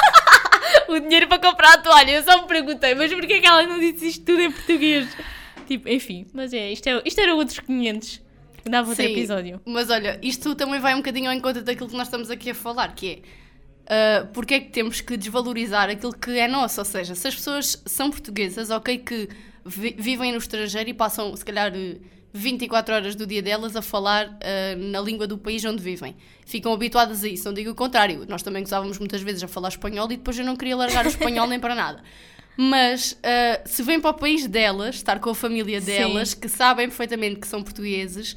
o 0.94 1.00
dinheiro 1.00 1.28
para 1.28 1.40
comprar 1.40 1.74
a 1.74 1.78
toalha. 1.78 2.12
Eu 2.12 2.24
só 2.24 2.42
me 2.42 2.48
perguntei, 2.48 2.94
mas 2.96 3.14
porquê 3.14 3.40
que 3.40 3.48
ela 3.48 3.64
não 3.64 3.80
disse 3.80 4.08
isto 4.08 4.26
tudo 4.26 4.42
em 4.42 4.52
português? 4.52 5.08
Tipo, 5.68 5.88
enfim. 5.90 6.26
Mas 6.34 6.54
é, 6.54 6.72
isto, 6.72 6.88
é, 6.88 7.02
isto 7.06 7.20
era 7.20 7.34
outros 7.36 7.60
500. 7.60 8.22
Dava 8.66 8.90
outro 8.90 9.04
Sim, 9.04 9.12
episódio. 9.12 9.62
Mas 9.66 9.90
olha, 9.90 10.20
isto 10.22 10.54
também 10.56 10.80
vai 10.80 10.94
um 10.94 10.98
bocadinho 10.98 11.30
ao 11.30 11.36
encontro 11.36 11.64
daquilo 11.64 11.90
que 11.90 11.96
nós 11.98 12.08
estamos 12.08 12.30
aqui 12.30 12.52
a 12.52 12.56
falar, 12.56 12.94
que 12.94 13.24
é 13.88 14.24
uh, 14.24 14.28
porque 14.34 14.54
é 14.56 14.60
que 14.60 14.70
temos 14.70 15.02
que 15.02 15.18
desvalorizar 15.18 15.90
aquilo 15.90 16.14
que 16.14 16.38
é 16.38 16.48
nosso? 16.48 16.80
Ou 16.80 16.86
seja, 16.86 17.16
se 17.16 17.28
as 17.28 17.36
pessoas 17.36 17.82
são 17.86 18.12
portuguesas, 18.12 18.70
ok, 18.70 18.98
que 19.00 19.30
vi- 19.66 19.96
vivem 19.98 20.32
no 20.32 20.38
estrangeiro 20.38 20.90
e 20.90 20.94
passam, 20.94 21.36
se 21.36 21.44
calhar, 21.44 21.72
eh, 21.76 21.98
24 22.34 22.96
horas 22.96 23.16
do 23.16 23.28
dia 23.28 23.42
delas 23.42 23.76
a 23.76 23.82
falar 23.82 24.28
uh, 24.28 24.78
na 24.78 25.02
língua 25.02 25.28
do 25.28 25.38
país 25.38 25.64
onde 25.66 25.82
vivem. 25.82 26.16
Ficam 26.46 26.74
habituadas 26.74 27.24
a 27.24 27.28
isso, 27.28 27.46
não 27.46 27.54
digo 27.54 27.72
o 27.72 27.76
contrário. 27.76 28.26
Nós 28.28 28.42
também 28.42 28.62
gostávamos 28.64 28.98
muitas 29.00 29.22
vezes 29.22 29.44
a 29.44 29.48
falar 29.48 29.70
espanhol 29.70 30.06
e 30.12 30.18
depois 30.18 30.38
eu 30.38 30.46
não 30.46 30.56
queria 30.56 30.76
largar 30.76 31.06
o 31.06 31.10
espanhol 31.10 31.48
nem 31.48 31.60
para 31.60 31.76
nada. 31.76 32.04
Mas 32.56 33.14
uh, 33.14 33.62
se 33.66 33.82
vêm 33.84 34.00
para 34.00 34.12
o 34.12 34.14
país 34.14 34.48
delas, 34.48 34.96
estar 34.96 35.20
com 35.20 35.30
a 35.30 35.36
família 35.36 35.80
Sim. 35.80 35.88
delas, 35.88 36.34
que 36.34 36.48
sabem 36.50 36.88
perfeitamente 36.88 37.40
que 37.40 37.48
são 37.48 37.64
portugueses, 37.64 38.36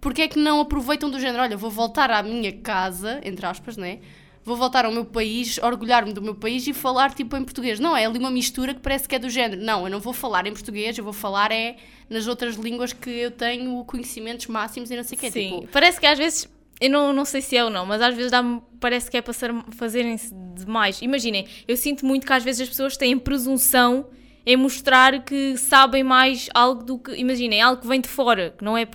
porque 0.00 0.22
é 0.22 0.28
que 0.28 0.38
não 0.38 0.60
aproveitam 0.60 1.10
do 1.10 1.18
género? 1.18 1.42
Olha, 1.42 1.56
vou 1.56 1.70
voltar 1.70 2.10
à 2.10 2.22
minha 2.22 2.52
casa, 2.52 3.20
entre 3.24 3.46
aspas, 3.46 3.76
né? 3.76 4.00
Vou 4.46 4.56
voltar 4.56 4.84
ao 4.84 4.92
meu 4.92 5.04
país, 5.04 5.58
orgulhar-me 5.58 6.12
do 6.12 6.22
meu 6.22 6.34
país 6.36 6.64
e 6.68 6.72
falar 6.72 7.12
tipo 7.12 7.36
em 7.36 7.42
português. 7.42 7.80
Não, 7.80 7.96
é 7.96 8.06
ali 8.06 8.16
uma 8.18 8.30
mistura 8.30 8.72
que 8.72 8.80
parece 8.80 9.08
que 9.08 9.14
é 9.16 9.18
do 9.18 9.28
género. 9.28 9.60
Não, 9.60 9.84
eu 9.84 9.90
não 9.90 9.98
vou 9.98 10.12
falar 10.12 10.46
em 10.46 10.52
português, 10.52 10.96
eu 10.96 11.02
vou 11.02 11.12
falar 11.12 11.50
é 11.50 11.74
nas 12.08 12.28
outras 12.28 12.54
línguas 12.54 12.92
que 12.92 13.10
eu 13.10 13.32
tenho 13.32 13.84
conhecimentos 13.84 14.46
máximos 14.46 14.88
e 14.88 14.96
não 14.96 15.02
sei 15.02 15.18
o 15.18 15.20
quê. 15.20 15.30
Sim. 15.32 15.60
Tipo, 15.60 15.68
Parece 15.72 15.98
que 15.98 16.06
às 16.06 16.16
vezes. 16.16 16.48
Eu 16.80 16.90
não, 16.90 17.12
não 17.12 17.24
sei 17.24 17.40
se 17.40 17.56
é 17.56 17.64
ou 17.64 17.70
não, 17.70 17.84
mas 17.86 18.00
às 18.02 18.14
vezes 18.14 18.30
dá-me, 18.30 18.60
parece 18.78 19.10
que 19.10 19.16
é 19.16 19.22
para 19.22 19.32
ser- 19.32 19.52
fazerem-se 19.72 20.32
demais. 20.54 21.00
Imaginem, 21.02 21.46
eu 21.66 21.76
sinto 21.76 22.04
muito 22.06 22.26
que 22.26 22.32
às 22.32 22.44
vezes 22.44 22.60
as 22.60 22.68
pessoas 22.68 22.96
têm 22.98 23.18
presunção 23.18 24.06
em 24.44 24.56
mostrar 24.56 25.24
que 25.24 25.56
sabem 25.56 26.04
mais 26.04 26.48
algo 26.54 26.84
do 26.84 26.98
que. 26.98 27.12
Imaginem, 27.16 27.60
algo 27.62 27.80
que 27.80 27.88
vem 27.88 28.00
de 28.00 28.08
fora, 28.08 28.54
que 28.56 28.62
não 28.64 28.76
é. 28.78 28.86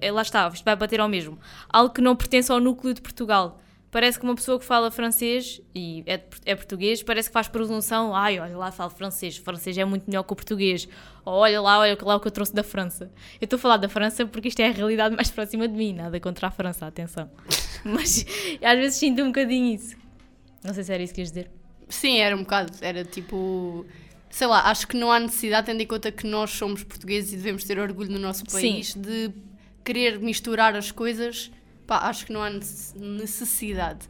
é- 0.00 0.10
Lá 0.10 0.22
está, 0.22 0.48
isto 0.52 0.64
vai 0.64 0.74
bater 0.74 1.00
ao 1.00 1.08
mesmo. 1.08 1.38
Algo 1.68 1.92
que 1.94 2.00
não 2.00 2.16
pertence 2.16 2.50
ao 2.50 2.58
núcleo 2.58 2.92
de 2.94 3.00
Portugal. 3.00 3.60
Parece 3.90 4.18
que 4.18 4.24
uma 4.24 4.34
pessoa 4.34 4.58
que 4.58 4.66
fala 4.66 4.90
francês 4.90 5.62
e 5.74 6.04
é, 6.06 6.20
é 6.44 6.54
português, 6.54 7.02
parece 7.02 7.30
que 7.30 7.32
faz 7.32 7.48
presunção. 7.48 8.14
Ai, 8.14 8.38
olha 8.38 8.56
lá, 8.56 8.70
falo 8.70 8.90
francês. 8.90 9.38
O 9.38 9.42
francês 9.42 9.78
é 9.78 9.84
muito 9.84 10.04
melhor 10.06 10.24
que 10.24 10.32
o 10.32 10.36
português. 10.36 10.86
Ou 11.24 11.34
olha 11.34 11.60
lá, 11.60 11.78
olha 11.78 11.96
lá 12.02 12.16
o 12.16 12.20
que 12.20 12.26
eu 12.26 12.32
trouxe 12.32 12.54
da 12.54 12.62
França. 12.62 13.10
Eu 13.40 13.46
estou 13.46 13.56
a 13.56 13.60
falar 13.60 13.78
da 13.78 13.88
França 13.88 14.26
porque 14.26 14.48
isto 14.48 14.60
é 14.60 14.68
a 14.68 14.72
realidade 14.72 15.16
mais 15.16 15.30
próxima 15.30 15.66
de 15.66 15.74
mim. 15.74 15.94
Nada 15.94 16.20
contra 16.20 16.48
a 16.48 16.50
França, 16.50 16.86
atenção. 16.86 17.30
Mas 17.82 18.26
às 18.62 18.78
vezes 18.78 18.98
sinto 18.98 19.22
um 19.22 19.28
bocadinho 19.28 19.74
isso. 19.74 19.96
Não 20.62 20.74
sei 20.74 20.84
se 20.84 20.92
era 20.92 21.02
isso 21.02 21.14
que 21.14 21.22
ias 21.22 21.30
dizer. 21.30 21.50
sim, 21.88 22.18
era 22.18 22.36
um 22.36 22.40
bocado. 22.40 22.72
Era 22.82 23.04
tipo. 23.04 23.86
Sei 24.28 24.46
lá, 24.46 24.68
acho 24.70 24.86
que 24.86 24.96
não 24.98 25.10
há 25.10 25.18
necessidade, 25.18 25.66
tendo 25.66 25.80
em 25.80 25.86
conta 25.86 26.12
que 26.12 26.26
nós 26.26 26.50
somos 26.50 26.84
portugueses 26.84 27.32
e 27.32 27.36
devemos 27.36 27.64
ter 27.64 27.78
orgulho 27.78 28.10
no 28.10 28.18
nosso 28.18 28.44
país, 28.44 28.94
de 28.94 29.32
querer 29.82 30.18
misturar 30.18 30.76
as 30.76 30.90
coisas. 30.90 31.50
Pá, 31.88 32.00
acho 32.08 32.24
que 32.26 32.32
não 32.32 32.40
há 32.42 32.50
nece- 32.50 32.96
necessidade. 32.96 34.06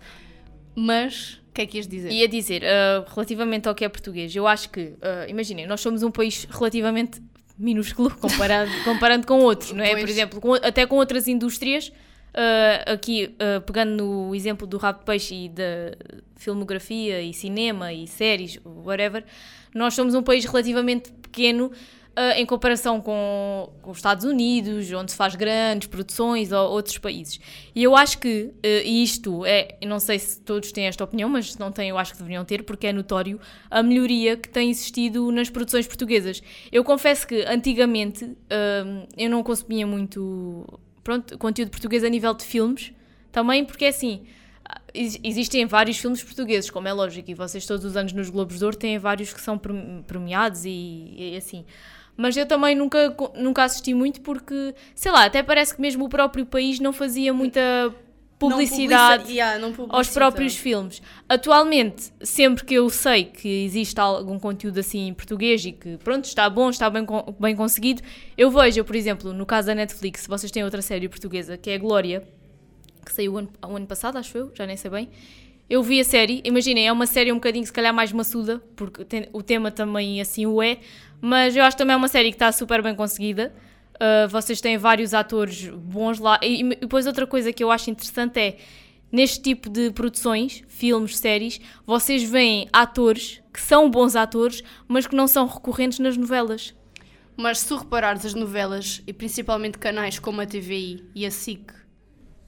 Mas, 0.75 1.41
o 1.51 1.53
que 1.55 1.62
é 1.62 1.67
que 1.67 1.77
ias 1.79 1.87
dizer? 1.88 2.11
Ia 2.12 2.29
dizer, 2.29 2.62
ah, 2.64 3.05
relativamente 3.12 3.69
ao 3.69 3.75
que 3.75 3.85
é 3.85 3.88
português, 3.88 4.35
eu 4.37 4.47
acho 4.47 4.69
que, 4.71 4.95
ah, 5.01 5.27
imaginem, 5.29 5.67
nós 5.67 5.81
somos 5.81 6.03
um 6.03 6.11
país 6.11 6.45
relativamente 6.51 7.23
minúsculo 7.59 8.11
comparado, 8.19 8.71
comparando 8.85 9.27
com 9.27 9.38
outros, 9.41 9.73
não 9.73 9.83
é? 9.83 9.91
Por 9.91 9.99
Pois. 10.01 10.11
exemplo, 10.11 10.41
com- 10.41 10.55
até 10.55 10.85
com 10.87 10.97
outras 10.97 11.27
indústrias, 11.27 11.91
ah, 12.35 12.93
aqui 12.93 13.35
pegando 13.67 13.97
no 14.05 14.35
exemplo 14.35 14.67
do 14.67 14.77
rabo 14.77 14.99
de 15.01 15.05
peixe 15.05 15.35
e 15.35 15.49
da 15.49 15.97
filmografia 16.37 17.21
e 17.23 17.33
cinema 17.33 17.93
e 17.93 18.07
séries, 18.07 18.59
whatever, 18.64 19.25
nós 19.75 19.95
somos 19.95 20.14
um 20.14 20.23
país 20.23 20.45
relativamente 20.45 21.11
pequeno 21.12 21.67
uh, 21.67 21.73
em 22.37 22.44
comparação 22.44 23.00
com, 23.00 23.70
com, 23.81 23.90
os 23.90 23.98
Estados 23.98 24.24
Unidos, 24.24 24.90
onde 24.92 25.12
se 25.12 25.16
faz 25.16 25.35
grandes 25.35 25.88
produções, 25.88 26.50
ou 26.50 26.70
outros 26.70 26.98
países. 26.98 27.38
E 27.74 27.83
eu 27.83 27.94
acho 27.94 28.18
que, 28.18 28.52
uh, 28.54 28.87
isto 28.87 29.44
é, 29.44 29.76
não 29.87 30.00
sei 30.00 30.18
se 30.18 30.40
todos 30.40 30.72
têm 30.72 30.87
esta 30.87 31.04
opinião, 31.04 31.28
mas 31.28 31.52
se 31.52 31.61
não 31.61 31.70
têm, 31.70 31.90
eu 31.90 31.98
acho 31.98 32.12
que 32.12 32.18
deveriam 32.18 32.44
ter, 32.44 32.64
porque 32.64 32.88
é 32.88 32.92
notório 32.92 33.40
a 33.70 33.83
melhoria 33.83 34.37
que 34.37 34.48
tem 34.48 34.70
existido 34.70 35.31
nas 35.31 35.48
produções 35.48 35.87
portuguesas. 35.87 36.42
Eu 36.72 36.83
confesso 36.83 37.26
que 37.26 37.44
antigamente 37.46 38.24
uh, 38.24 39.07
eu 39.16 39.31
não 39.31 39.42
consumia 39.42 39.87
muito 39.87 40.81
pronto, 41.04 41.38
conteúdo 41.38 41.70
português 41.70 42.02
a 42.02 42.09
nível 42.09 42.35
de 42.35 42.44
filmes, 42.44 42.92
também 43.31 43.64
porque 43.64 43.85
é 43.85 43.88
assim 43.88 44.26
existem 44.94 45.66
vários 45.66 45.98
filmes 45.98 46.22
portugueses, 46.22 46.70
como 46.70 46.88
é 46.88 46.92
lógico, 46.92 47.31
e 47.31 47.35
vocês 47.35 47.64
todos 47.66 47.85
os 47.85 47.96
anos 47.96 48.12
nos 48.12 48.31
Globos 48.31 48.59
de 48.59 48.64
Ouro 48.64 48.76
têm 48.76 48.98
vários 48.98 49.33
que 49.33 49.40
são 49.40 49.59
premiados 50.07 50.64
e, 50.64 51.14
e 51.16 51.37
assim 51.37 51.64
mas 52.18 52.37
eu 52.37 52.44
também 52.44 52.74
nunca, 52.74 53.16
nunca 53.37 53.62
assisti 53.62 53.94
muito 53.94 54.20
porque, 54.22 54.74
sei 54.92 55.12
lá, 55.12 55.24
até 55.24 55.40
parece 55.40 55.72
que 55.72 55.81
mesmo 55.81 56.04
o 56.04 56.09
próprio 56.09 56.44
país 56.44 56.81
não 56.81 56.92
fazia 56.92 57.33
muita 57.33 57.94
publicidade 58.40 59.33
yeah, 59.33 59.57
aos 59.88 60.09
próprios 60.11 60.57
filmes. 60.57 61.00
Atualmente, 61.28 62.12
sempre 62.20 62.64
que 62.64 62.74
eu 62.74 62.90
sei 62.90 63.24
que 63.24 63.48
existe 63.64 64.00
algum 64.00 64.37
conteúdo 64.37 64.81
assim 64.81 65.07
em 65.07 65.14
português 65.14 65.64
e 65.64 65.70
que, 65.70 65.96
pronto, 65.98 66.24
está 66.24 66.50
bom, 66.50 66.68
está 66.70 66.90
bem, 66.90 67.07
bem 67.38 67.54
conseguido, 67.54 68.02
eu 68.37 68.50
vejo, 68.50 68.85
por 68.85 68.96
exemplo, 68.96 69.33
no 69.33 69.46
caso 69.46 69.68
da 69.68 69.74
Netflix, 69.76 70.26
vocês 70.26 70.50
têm 70.50 70.64
outra 70.64 70.83
série 70.83 71.09
portuguesa 71.09 71.57
que 71.57 71.70
é 71.70 71.78
Glória, 71.78 72.26
que 73.04 73.12
saiu 73.12 73.35
o 73.35 73.38
ano, 73.38 73.48
o 73.64 73.76
ano 73.76 73.87
passado, 73.87 74.18
acho 74.18 74.37
eu, 74.37 74.50
já 74.52 74.66
nem 74.66 74.76
sei 74.76 74.90
bem. 74.90 75.09
Eu 75.68 75.83
vi 75.83 76.00
a 76.00 76.04
série, 76.04 76.40
imaginem, 76.44 76.88
é 76.88 76.92
uma 76.92 77.07
série 77.07 77.31
um 77.31 77.35
bocadinho 77.35 77.66
se 77.66 77.72
calhar 77.72 77.92
mais 77.92 78.11
maçuda, 78.11 78.62
porque 78.74 79.04
tem, 79.04 79.28
o 79.33 79.42
tema 79.42 79.70
também 79.70 80.18
assim 80.18 80.46
o 80.46 80.62
é, 80.62 80.78
mas 81.20 81.54
eu 81.54 81.62
acho 81.62 81.76
também 81.76 81.92
é 81.92 81.96
uma 81.96 82.09
série 82.09 82.31
que 82.31 82.37
está 82.37 82.50
super 82.50 82.83
bem 82.83 82.94
conseguida. 82.94 83.52
Uh, 83.96 84.28
vocês 84.28 84.61
têm 84.61 84.78
vários 84.78 85.12
atores 85.12 85.68
bons 85.68 86.18
lá. 86.20 86.38
E, 86.42 86.62
e 86.62 86.74
depois 86.76 87.07
outra 87.07 87.26
coisa 87.26 87.52
que 87.52 87.62
eu 87.62 87.70
acho 87.70 87.90
interessante 87.90 88.38
é, 88.38 88.57
neste 89.12 89.42
tipo 89.42 89.68
de 89.68 89.90
produções, 89.90 90.62
filmes, 90.68 91.18
séries, 91.18 91.61
vocês 91.85 92.22
veem 92.22 92.68
atores 92.72 93.42
que 93.52 93.61
são 93.61 93.90
bons 93.90 94.16
atores, 94.16 94.62
mas 94.87 95.07
que 95.07 95.16
não 95.16 95.26
são 95.26 95.46
recorrentes 95.46 95.98
nas 95.98 96.16
novelas. 96.16 96.74
Mas 97.37 97.59
se 97.59 97.74
reparares 97.74 98.24
as 98.24 98.35
novelas, 98.35 99.02
e 99.07 99.12
principalmente 99.12 99.78
canais 99.78 100.18
como 100.18 100.40
a 100.40 100.46
TVI 100.46 101.04
e 101.14 101.26
a 101.26 101.31
SIC, 101.31 101.78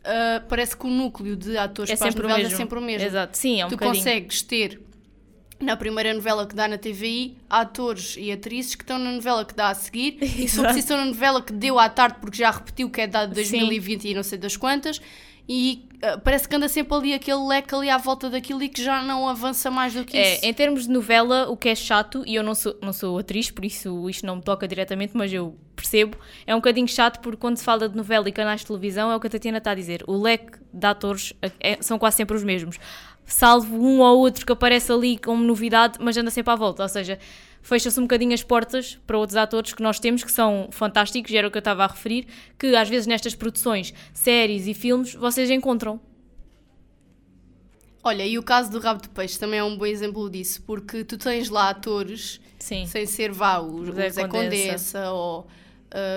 uh, 0.00 0.46
parece 0.48 0.76
que 0.76 0.86
o 0.86 0.90
núcleo 0.90 1.36
de 1.36 1.56
atores 1.56 1.90
é 1.90 1.96
para 1.96 2.08
as 2.08 2.14
novelas 2.14 2.52
é 2.52 2.56
sempre 2.56 2.78
o 2.78 2.82
mesmo. 2.82 3.06
Exato, 3.06 3.36
sim, 3.36 3.60
é 3.60 3.66
um 3.66 3.68
Tu 3.68 3.72
bocadinho. 3.72 3.96
consegues 3.96 4.42
ter 4.42 4.80
na 5.60 5.76
primeira 5.76 6.14
novela 6.14 6.46
que 6.46 6.54
dá 6.54 6.66
na 6.66 6.78
TVI, 6.78 7.36
atores 7.48 8.16
e 8.18 8.32
atrizes 8.32 8.74
que 8.74 8.82
estão 8.82 8.98
na 8.98 9.12
novela 9.12 9.44
que 9.44 9.54
dá 9.54 9.68
a 9.68 9.74
seguir, 9.74 10.16
e 10.22 10.48
se 10.48 10.58
preciso 10.58 10.78
estão 10.78 10.96
na 10.96 11.04
novela 11.04 11.42
que 11.42 11.52
deu 11.52 11.78
à 11.78 11.88
tarde 11.88 12.16
porque 12.20 12.38
já 12.38 12.50
repetiu 12.50 12.88
que 12.88 13.00
é 13.00 13.06
dado 13.06 13.28
de 13.28 13.34
2020 13.34 14.00
Sim. 14.02 14.08
e 14.08 14.14
não 14.14 14.22
sei 14.22 14.38
das 14.38 14.56
quantas, 14.56 15.00
e 15.52 15.88
uh, 15.96 16.20
parece 16.20 16.48
que 16.48 16.54
anda 16.54 16.68
sempre 16.68 16.94
ali 16.94 17.12
aquele 17.12 17.44
leque 17.44 17.74
ali 17.74 17.90
à 17.90 17.98
volta 17.98 18.30
daquilo 18.30 18.62
e 18.62 18.68
que 18.68 18.80
já 18.80 19.02
não 19.02 19.28
avança 19.28 19.68
mais 19.68 19.92
do 19.92 20.04
que 20.04 20.16
é, 20.16 20.34
isso. 20.34 20.46
Em 20.46 20.54
termos 20.54 20.84
de 20.84 20.90
novela, 20.90 21.50
o 21.50 21.56
que 21.56 21.68
é 21.68 21.74
chato, 21.74 22.22
e 22.24 22.36
eu 22.36 22.44
não 22.44 22.54
sou, 22.54 22.78
não 22.80 22.92
sou 22.92 23.18
atriz, 23.18 23.50
por 23.50 23.64
isso 23.64 24.08
isto 24.08 24.24
não 24.24 24.36
me 24.36 24.42
toca 24.42 24.68
diretamente, 24.68 25.10
mas 25.16 25.32
eu 25.32 25.58
percebo, 25.74 26.16
é 26.46 26.54
um 26.54 26.58
bocadinho 26.58 26.86
chato 26.86 27.18
porque 27.18 27.38
quando 27.38 27.56
se 27.56 27.64
fala 27.64 27.88
de 27.88 27.96
novela 27.96 28.28
e 28.28 28.32
canais 28.32 28.60
de 28.60 28.68
televisão 28.68 29.10
é 29.10 29.16
o 29.16 29.18
que 29.18 29.26
a 29.26 29.30
Tatiana 29.30 29.58
está 29.58 29.72
a 29.72 29.74
dizer, 29.74 30.04
o 30.06 30.16
leque 30.22 30.60
de 30.72 30.86
atores 30.86 31.32
é, 31.58 31.78
são 31.82 31.98
quase 31.98 32.18
sempre 32.18 32.36
os 32.36 32.44
mesmos 32.44 32.78
salvo 33.26 33.76
um 33.76 34.00
ou 34.00 34.18
outro 34.18 34.44
que 34.44 34.52
aparece 34.52 34.90
ali 34.90 35.16
como 35.16 35.44
novidade, 35.44 35.98
mas 36.00 36.16
anda 36.16 36.32
sempre 36.32 36.52
à 36.52 36.56
volta. 36.56 36.82
Ou 36.82 36.88
seja, 36.88 37.16
fecha-se 37.62 37.98
um 37.98 38.04
bocadinho 38.04 38.32
as 38.32 38.42
portas 38.42 38.98
para 39.06 39.18
outros 39.18 39.36
atores 39.36 39.72
que 39.72 39.82
nós 39.82 39.98
temos, 39.98 40.24
que 40.24 40.32
são 40.32 40.68
fantásticos, 40.70 41.30
e 41.32 41.36
era 41.36 41.46
o 41.46 41.50
que 41.50 41.58
eu 41.58 41.60
estava 41.60 41.84
a 41.84 41.86
referir, 41.86 42.26
que 42.58 42.74
às 42.74 42.88
vezes 42.88 43.06
nestas 43.06 43.34
produções, 43.34 43.92
séries 44.12 44.66
e 44.66 44.74
filmes, 44.74 45.14
vocês 45.14 45.50
encontram. 45.50 46.00
Olha, 48.02 48.26
e 48.26 48.38
o 48.38 48.42
caso 48.42 48.70
do 48.70 48.78
Rabo 48.78 49.02
de 49.02 49.10
Peixe 49.10 49.38
também 49.38 49.60
é 49.60 49.64
um 49.64 49.76
bom 49.76 49.84
exemplo 49.84 50.30
disso, 50.30 50.62
porque 50.62 51.04
tu 51.04 51.18
tens 51.18 51.50
lá 51.50 51.68
atores, 51.68 52.40
Sim. 52.58 52.86
sem 52.86 53.04
ser 53.04 53.30
vá, 53.30 53.58
o 53.58 53.84
José, 53.84 54.08
José 54.08 54.28
Condessa. 54.28 54.66
Condessa 54.66 55.10
ou 55.12 55.46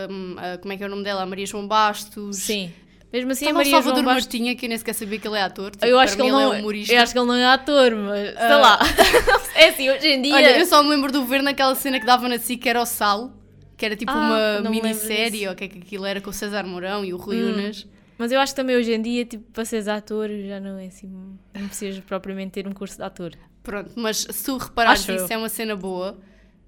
um, 0.09 0.35
a, 0.37 0.57
como 0.59 0.73
é 0.73 0.77
que 0.77 0.83
é 0.83 0.85
o 0.85 0.89
nome 0.89 1.03
dela? 1.03 1.23
A 1.23 1.25
Maria 1.25 1.45
João 1.45 1.67
Bastos. 1.67 2.37
Sim. 2.37 2.71
Mesmo 3.13 3.31
assim, 3.31 3.45
então, 3.45 3.57
a 3.57 3.59
Maria 3.59 3.71
Salvador 3.73 4.03
João 4.03 4.15
Bastos... 4.15 4.39
que 4.39 4.65
eu 4.65 4.69
nem 4.69 4.77
sequer 4.79 4.93
sabia 4.93 5.19
que 5.19 5.27
ele 5.27 5.37
é 5.37 5.43
ator. 5.43 5.69
Tipo, 5.69 5.85
eu 5.85 5.99
acho 5.99 6.15
que 6.15 6.21
ele, 6.23 6.31
não 6.31 6.41
é 6.51 6.59
humorista. 6.59 6.93
Eu 6.95 7.01
acho 7.03 7.13
que 7.13 7.19
ele 7.19 7.27
não 7.27 7.35
é 7.35 7.45
ator, 7.45 7.95
mas 7.95 8.33
sei 8.33 8.55
uh... 8.55 8.59
lá. 8.59 8.79
é 9.53 9.69
assim, 9.69 9.89
hoje 9.91 10.07
em 10.07 10.21
dia. 10.23 10.33
Olha, 10.33 10.57
eu 10.59 10.65
só 10.65 10.81
me 10.81 10.89
lembro 10.89 11.11
do 11.11 11.23
ver 11.23 11.43
naquela 11.43 11.75
cena 11.75 11.99
que 11.99 12.07
dava 12.07 12.27
na 12.27 12.39
SIC, 12.39 12.59
que 12.59 12.67
era 12.67 12.81
o 12.81 12.85
Sal, 12.87 13.31
que 13.77 13.85
era 13.85 13.95
tipo 13.95 14.11
ah, 14.11 14.57
uma 14.61 14.69
minissérie, 14.71 15.45
ou 15.45 15.53
o 15.53 15.55
que 15.55 15.65
é 15.65 15.67
que 15.67 15.77
aquilo 15.77 16.07
era 16.07 16.19
com 16.21 16.31
o 16.31 16.33
César 16.33 16.63
Mourão 16.63 17.05
e 17.05 17.13
o 17.13 17.17
Rui 17.17 17.43
hum. 17.43 17.53
Unas. 17.53 17.87
Mas 18.17 18.31
eu 18.31 18.39
acho 18.39 18.53
que 18.53 18.55
também 18.55 18.75
hoje 18.75 18.91
em 18.91 19.01
dia, 19.01 19.25
tipo, 19.25 19.43
para 19.51 19.63
seres 19.63 19.87
ator, 19.87 20.29
já 20.47 20.59
não 20.59 20.79
é 20.79 20.87
assim. 20.87 21.07
Não 21.53 21.67
precisas 21.67 21.99
propriamente 22.03 22.53
ter 22.53 22.67
um 22.67 22.71
curso 22.71 22.97
de 22.97 23.03
ator. 23.03 23.33
Pronto, 23.61 23.91
mas 23.95 24.25
se 24.27 24.43
tu 24.43 24.57
reparares 24.57 25.01
isso, 25.01 25.11
eu. 25.11 25.27
é 25.29 25.37
uma 25.37 25.49
cena 25.49 25.75
boa. 25.75 26.17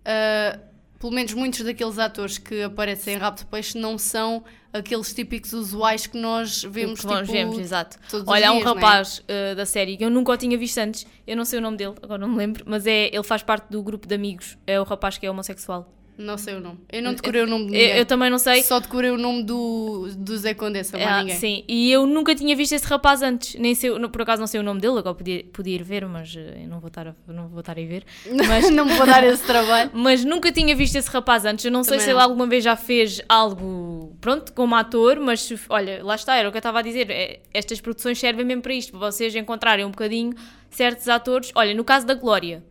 Uh, 0.05 0.74
pelo 1.05 1.13
menos 1.13 1.35
muitos 1.35 1.61
daqueles 1.61 1.99
atores 1.99 2.39
que 2.39 2.63
aparecem 2.63 3.13
em 3.13 3.17
Rabo 3.17 3.37
de 3.37 3.45
Peixe 3.45 3.77
não 3.77 3.95
são 3.95 4.43
aqueles 4.73 5.13
típicos 5.13 5.53
usuais 5.53 6.07
que 6.07 6.17
nós 6.17 6.63
vemos, 6.63 7.01
que 7.01 7.05
nós 7.05 7.19
tipo, 7.19 7.31
vemos, 7.31 7.59
exato. 7.59 7.99
Olha, 8.25 8.49
há 8.49 8.51
um 8.51 8.63
rapaz 8.63 9.21
é? 9.27 9.51
uh, 9.51 9.55
da 9.55 9.67
série 9.67 9.97
que 9.97 10.03
eu 10.03 10.09
nunca 10.09 10.31
o 10.31 10.37
tinha 10.37 10.57
visto 10.57 10.79
antes, 10.79 11.05
eu 11.27 11.37
não 11.37 11.45
sei 11.45 11.59
o 11.59 11.61
nome 11.61 11.77
dele, 11.77 11.93
agora 12.01 12.19
não 12.19 12.29
me 12.29 12.37
lembro, 12.37 12.63
mas 12.65 12.87
é, 12.87 13.13
ele 13.13 13.23
faz 13.23 13.43
parte 13.43 13.69
do 13.69 13.83
grupo 13.83 14.07
de 14.07 14.15
amigos, 14.15 14.57
é 14.65 14.81
o 14.81 14.83
rapaz 14.83 15.19
que 15.19 15.27
é 15.27 15.29
homossexual. 15.29 15.87
Não 16.17 16.38
sei 16.38 16.56
o 16.56 16.62
nome. 16.62 16.80
Eu 16.89 17.01
não 17.01 17.13
decorei 17.13 17.41
o 17.41 17.47
nome 17.47 17.65
de 17.65 17.71
ninguém. 17.71 17.89
Eu, 17.89 17.97
eu 17.97 18.06
também 18.06 18.30
não 18.30 18.38
sei. 18.38 18.63
Só 18.63 18.80
decorei 18.80 19.12
o 19.12 19.17
nome 19.17 19.43
do, 19.43 20.08
do 20.17 20.38
Zé 20.38 20.54
Condessa, 20.54 20.97
mais 20.97 21.10
ah, 21.10 21.19
ninguém. 21.19 21.36
Sim, 21.36 21.63
e 21.67 21.91
eu 21.91 22.06
nunca 22.06 22.34
tinha 22.34 22.56
visto 22.56 22.73
esse 22.73 22.88
rapaz 22.88 23.21
antes. 23.21 23.56
Nem 23.56 23.75
sei, 23.75 23.91
por 24.10 24.21
acaso 24.21 24.39
não 24.39 24.47
sei 24.47 24.60
o 24.60 24.63
nome 24.63 24.80
dele, 24.80 24.97
agora 24.99 25.13
podia, 25.13 25.43
podia 25.51 25.75
ir 25.75 25.84
ver, 25.84 26.08
mas 26.08 26.34
eh, 26.38 26.62
eu 26.63 26.69
não 26.69 26.80
vou 26.80 26.88
estar 26.88 27.08
a, 27.08 27.15
não 27.28 27.49
vou 27.49 27.60
estar 27.60 27.78
a 27.78 27.82
ir 27.82 27.88
ver. 27.88 28.06
Mas, 28.47 28.69
não 28.69 28.86
me 28.86 28.93
vou 28.93 29.06
dar 29.06 29.23
esse 29.23 29.43
trabalho. 29.47 29.91
Mas 29.93 30.23
nunca 30.23 30.51
tinha 30.51 30.75
visto 30.75 30.95
esse 30.95 31.10
rapaz 31.10 31.45
antes. 31.45 31.65
Eu 31.65 31.71
não 31.71 31.84
sei 31.84 31.93
também 31.93 32.06
se 32.06 32.12
ele 32.12 32.19
alguma 32.21 32.47
vez 32.47 32.63
já 32.63 32.75
fez 32.75 33.21
algo, 33.28 34.15
pronto, 34.21 34.54
como 34.54 34.75
ator, 34.75 35.19
mas 35.19 35.51
olha, 35.69 36.04
lá 36.04 36.15
está, 36.15 36.36
era 36.36 36.47
o 36.47 36.51
que 36.51 36.58
eu 36.58 36.60
estava 36.60 36.80
a 36.80 36.82
dizer. 36.82 37.10
É, 37.10 37.39
estas 37.54 37.82
produções 37.82 38.19
servem 38.19 38.45
mesmo 38.45 38.62
para 38.62 38.73
isto, 38.73 38.91
para 38.91 39.12
vocês 39.12 39.36
encontrarem 39.36 39.86
um 39.86 39.91
bocadinho 39.91 40.34
certos 40.69 41.08
atores. 41.10 41.51
Olha, 41.56 41.73
no 41.73 41.84
caso 41.84 42.06
da 42.06 42.13
Glória, 42.13 42.63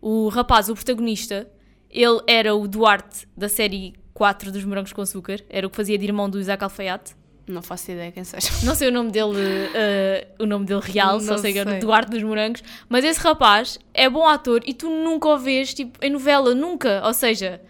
o 0.00 0.28
rapaz, 0.28 0.68
o 0.68 0.74
protagonista 0.74 1.48
ele 1.90 2.20
era 2.26 2.54
o 2.54 2.66
Duarte 2.66 3.26
da 3.36 3.48
série 3.48 3.94
4 4.14 4.52
dos 4.52 4.64
Morangos 4.64 4.92
com 4.92 5.00
Açúcar, 5.00 5.40
era 5.48 5.66
o 5.66 5.70
que 5.70 5.76
fazia 5.76 5.96
de 5.96 6.04
irmão 6.04 6.28
do 6.28 6.40
Isaac 6.40 6.62
Alfaiate. 6.62 7.16
Não 7.46 7.62
faço 7.62 7.90
ideia 7.90 8.12
quem 8.12 8.24
seja. 8.24 8.50
Não 8.62 8.74
sei 8.74 8.88
o 8.88 8.92
nome 8.92 9.10
dele, 9.10 9.30
uh, 9.30 10.42
o 10.42 10.46
nome 10.46 10.66
dele 10.66 10.82
real, 10.82 11.14
não 11.14 11.20
só 11.20 11.38
sei 11.38 11.52
que 11.52 11.58
era 11.58 11.78
Duarte 11.78 12.10
dos 12.10 12.22
Morangos. 12.22 12.62
Mas 12.88 13.04
esse 13.04 13.20
rapaz 13.20 13.78
é 13.94 14.08
bom 14.08 14.26
ator 14.26 14.60
e 14.66 14.74
tu 14.74 14.90
nunca 14.90 15.28
o 15.28 15.38
vês 15.38 15.72
tipo, 15.72 15.98
em 16.04 16.10
novela, 16.10 16.54
nunca. 16.54 17.00
Ou 17.06 17.14
seja, 17.14 17.62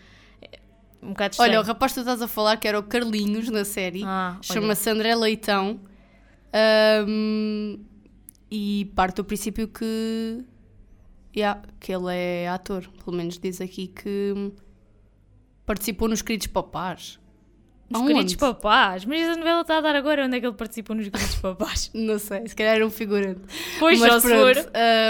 um 1.00 1.11
bocado 1.11 1.33
estranho. 1.33 1.52
Olha, 1.52 1.61
o 1.61 1.64
rapaz 1.64 1.92
que 1.92 2.00
tu 2.00 2.00
estás 2.00 2.20
a 2.20 2.26
falar, 2.26 2.57
que 2.57 2.66
era 2.66 2.78
o 2.78 2.83
Carlinhos 2.83 3.48
na 3.50 3.64
série, 3.64 4.02
ah, 4.04 4.37
chama-se 4.42 4.90
André 4.90 5.14
Leitão. 5.14 5.78
Um, 7.07 7.78
e 8.50 8.90
parte 8.96 9.16
do 9.16 9.24
princípio 9.24 9.68
que 9.68 10.44
Yeah, 11.38 11.62
que 11.79 11.94
ele 11.94 12.12
é 12.12 12.48
ator, 12.48 12.88
pelo 13.05 13.16
menos 13.16 13.38
diz 13.38 13.61
aqui 13.61 13.87
que 13.87 14.53
participou 15.64 16.09
nos 16.09 16.20
Queridos 16.20 16.48
Papás. 16.48 17.20
Nos 17.88 18.03
Queridos 18.09 18.35
Papás? 18.35 19.05
Mas 19.05 19.22
a 19.29 19.37
novela 19.37 19.61
está 19.61 19.79
a 19.79 19.81
dar 19.81 19.94
agora, 19.94 20.27
onde 20.27 20.37
é 20.37 20.40
que 20.40 20.46
ele 20.46 20.57
participou 20.57 20.96
nos 20.96 21.09
Queridos 21.09 21.37
Papás? 21.37 21.90
Não 21.94 22.18
sei, 22.18 22.48
se 22.48 22.57
calhar 22.57 22.74
era 22.74 22.85
um 22.85 22.90
figurante. 22.90 23.40
Pois, 23.79 24.01
mas, 24.01 24.20
for. 24.20 24.57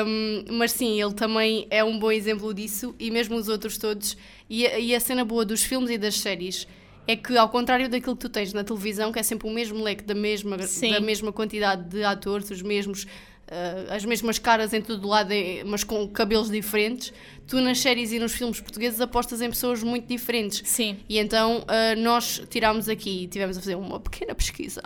Um, 0.06 0.44
mas 0.58 0.72
sim, 0.72 1.00
ele 1.00 1.14
também 1.14 1.66
é 1.70 1.82
um 1.82 1.98
bom 1.98 2.12
exemplo 2.12 2.52
disso 2.52 2.94
e 2.98 3.10
mesmo 3.10 3.34
os 3.34 3.48
outros 3.48 3.78
todos. 3.78 4.14
E 4.50 4.66
a, 4.66 4.78
e 4.78 4.94
a 4.94 5.00
cena 5.00 5.24
boa 5.24 5.46
dos 5.46 5.64
filmes 5.64 5.88
e 5.88 5.96
das 5.96 6.20
séries 6.20 6.68
é 7.06 7.16
que, 7.16 7.38
ao 7.38 7.48
contrário 7.48 7.88
daquilo 7.88 8.14
que 8.14 8.20
tu 8.20 8.28
tens 8.28 8.52
na 8.52 8.62
televisão, 8.62 9.10
que 9.10 9.18
é 9.18 9.22
sempre 9.22 9.48
o 9.48 9.50
mesmo 9.50 9.82
leque 9.82 10.04
da 10.04 10.14
mesma, 10.14 10.58
da 10.58 11.00
mesma 11.00 11.32
quantidade 11.32 11.88
de 11.88 12.04
atores, 12.04 12.50
os 12.50 12.60
mesmos 12.60 13.06
uh, 13.48 13.92
as 13.92 14.04
mesmas 14.04 14.38
caras 14.38 14.72
em 14.72 14.80
todo 14.80 15.06
lado, 15.06 15.30
mas 15.66 15.84
com 15.84 16.06
cabelos 16.08 16.50
diferentes. 16.50 17.12
Tu 17.46 17.60
nas 17.60 17.78
séries 17.78 18.12
e 18.12 18.18
nos 18.18 18.32
filmes 18.32 18.60
portugueses 18.60 19.00
apostas 19.00 19.40
em 19.40 19.48
pessoas 19.48 19.82
muito 19.82 20.06
diferentes. 20.06 20.62
Sim. 20.68 20.98
E 21.08 21.18
então 21.18 21.60
uh, 21.60 22.00
nós 22.00 22.42
tirámos 22.50 22.88
aqui, 22.88 23.26
tivemos 23.28 23.56
a 23.56 23.60
fazer 23.60 23.74
uma 23.74 23.98
pequena 23.98 24.34
pesquisa 24.34 24.82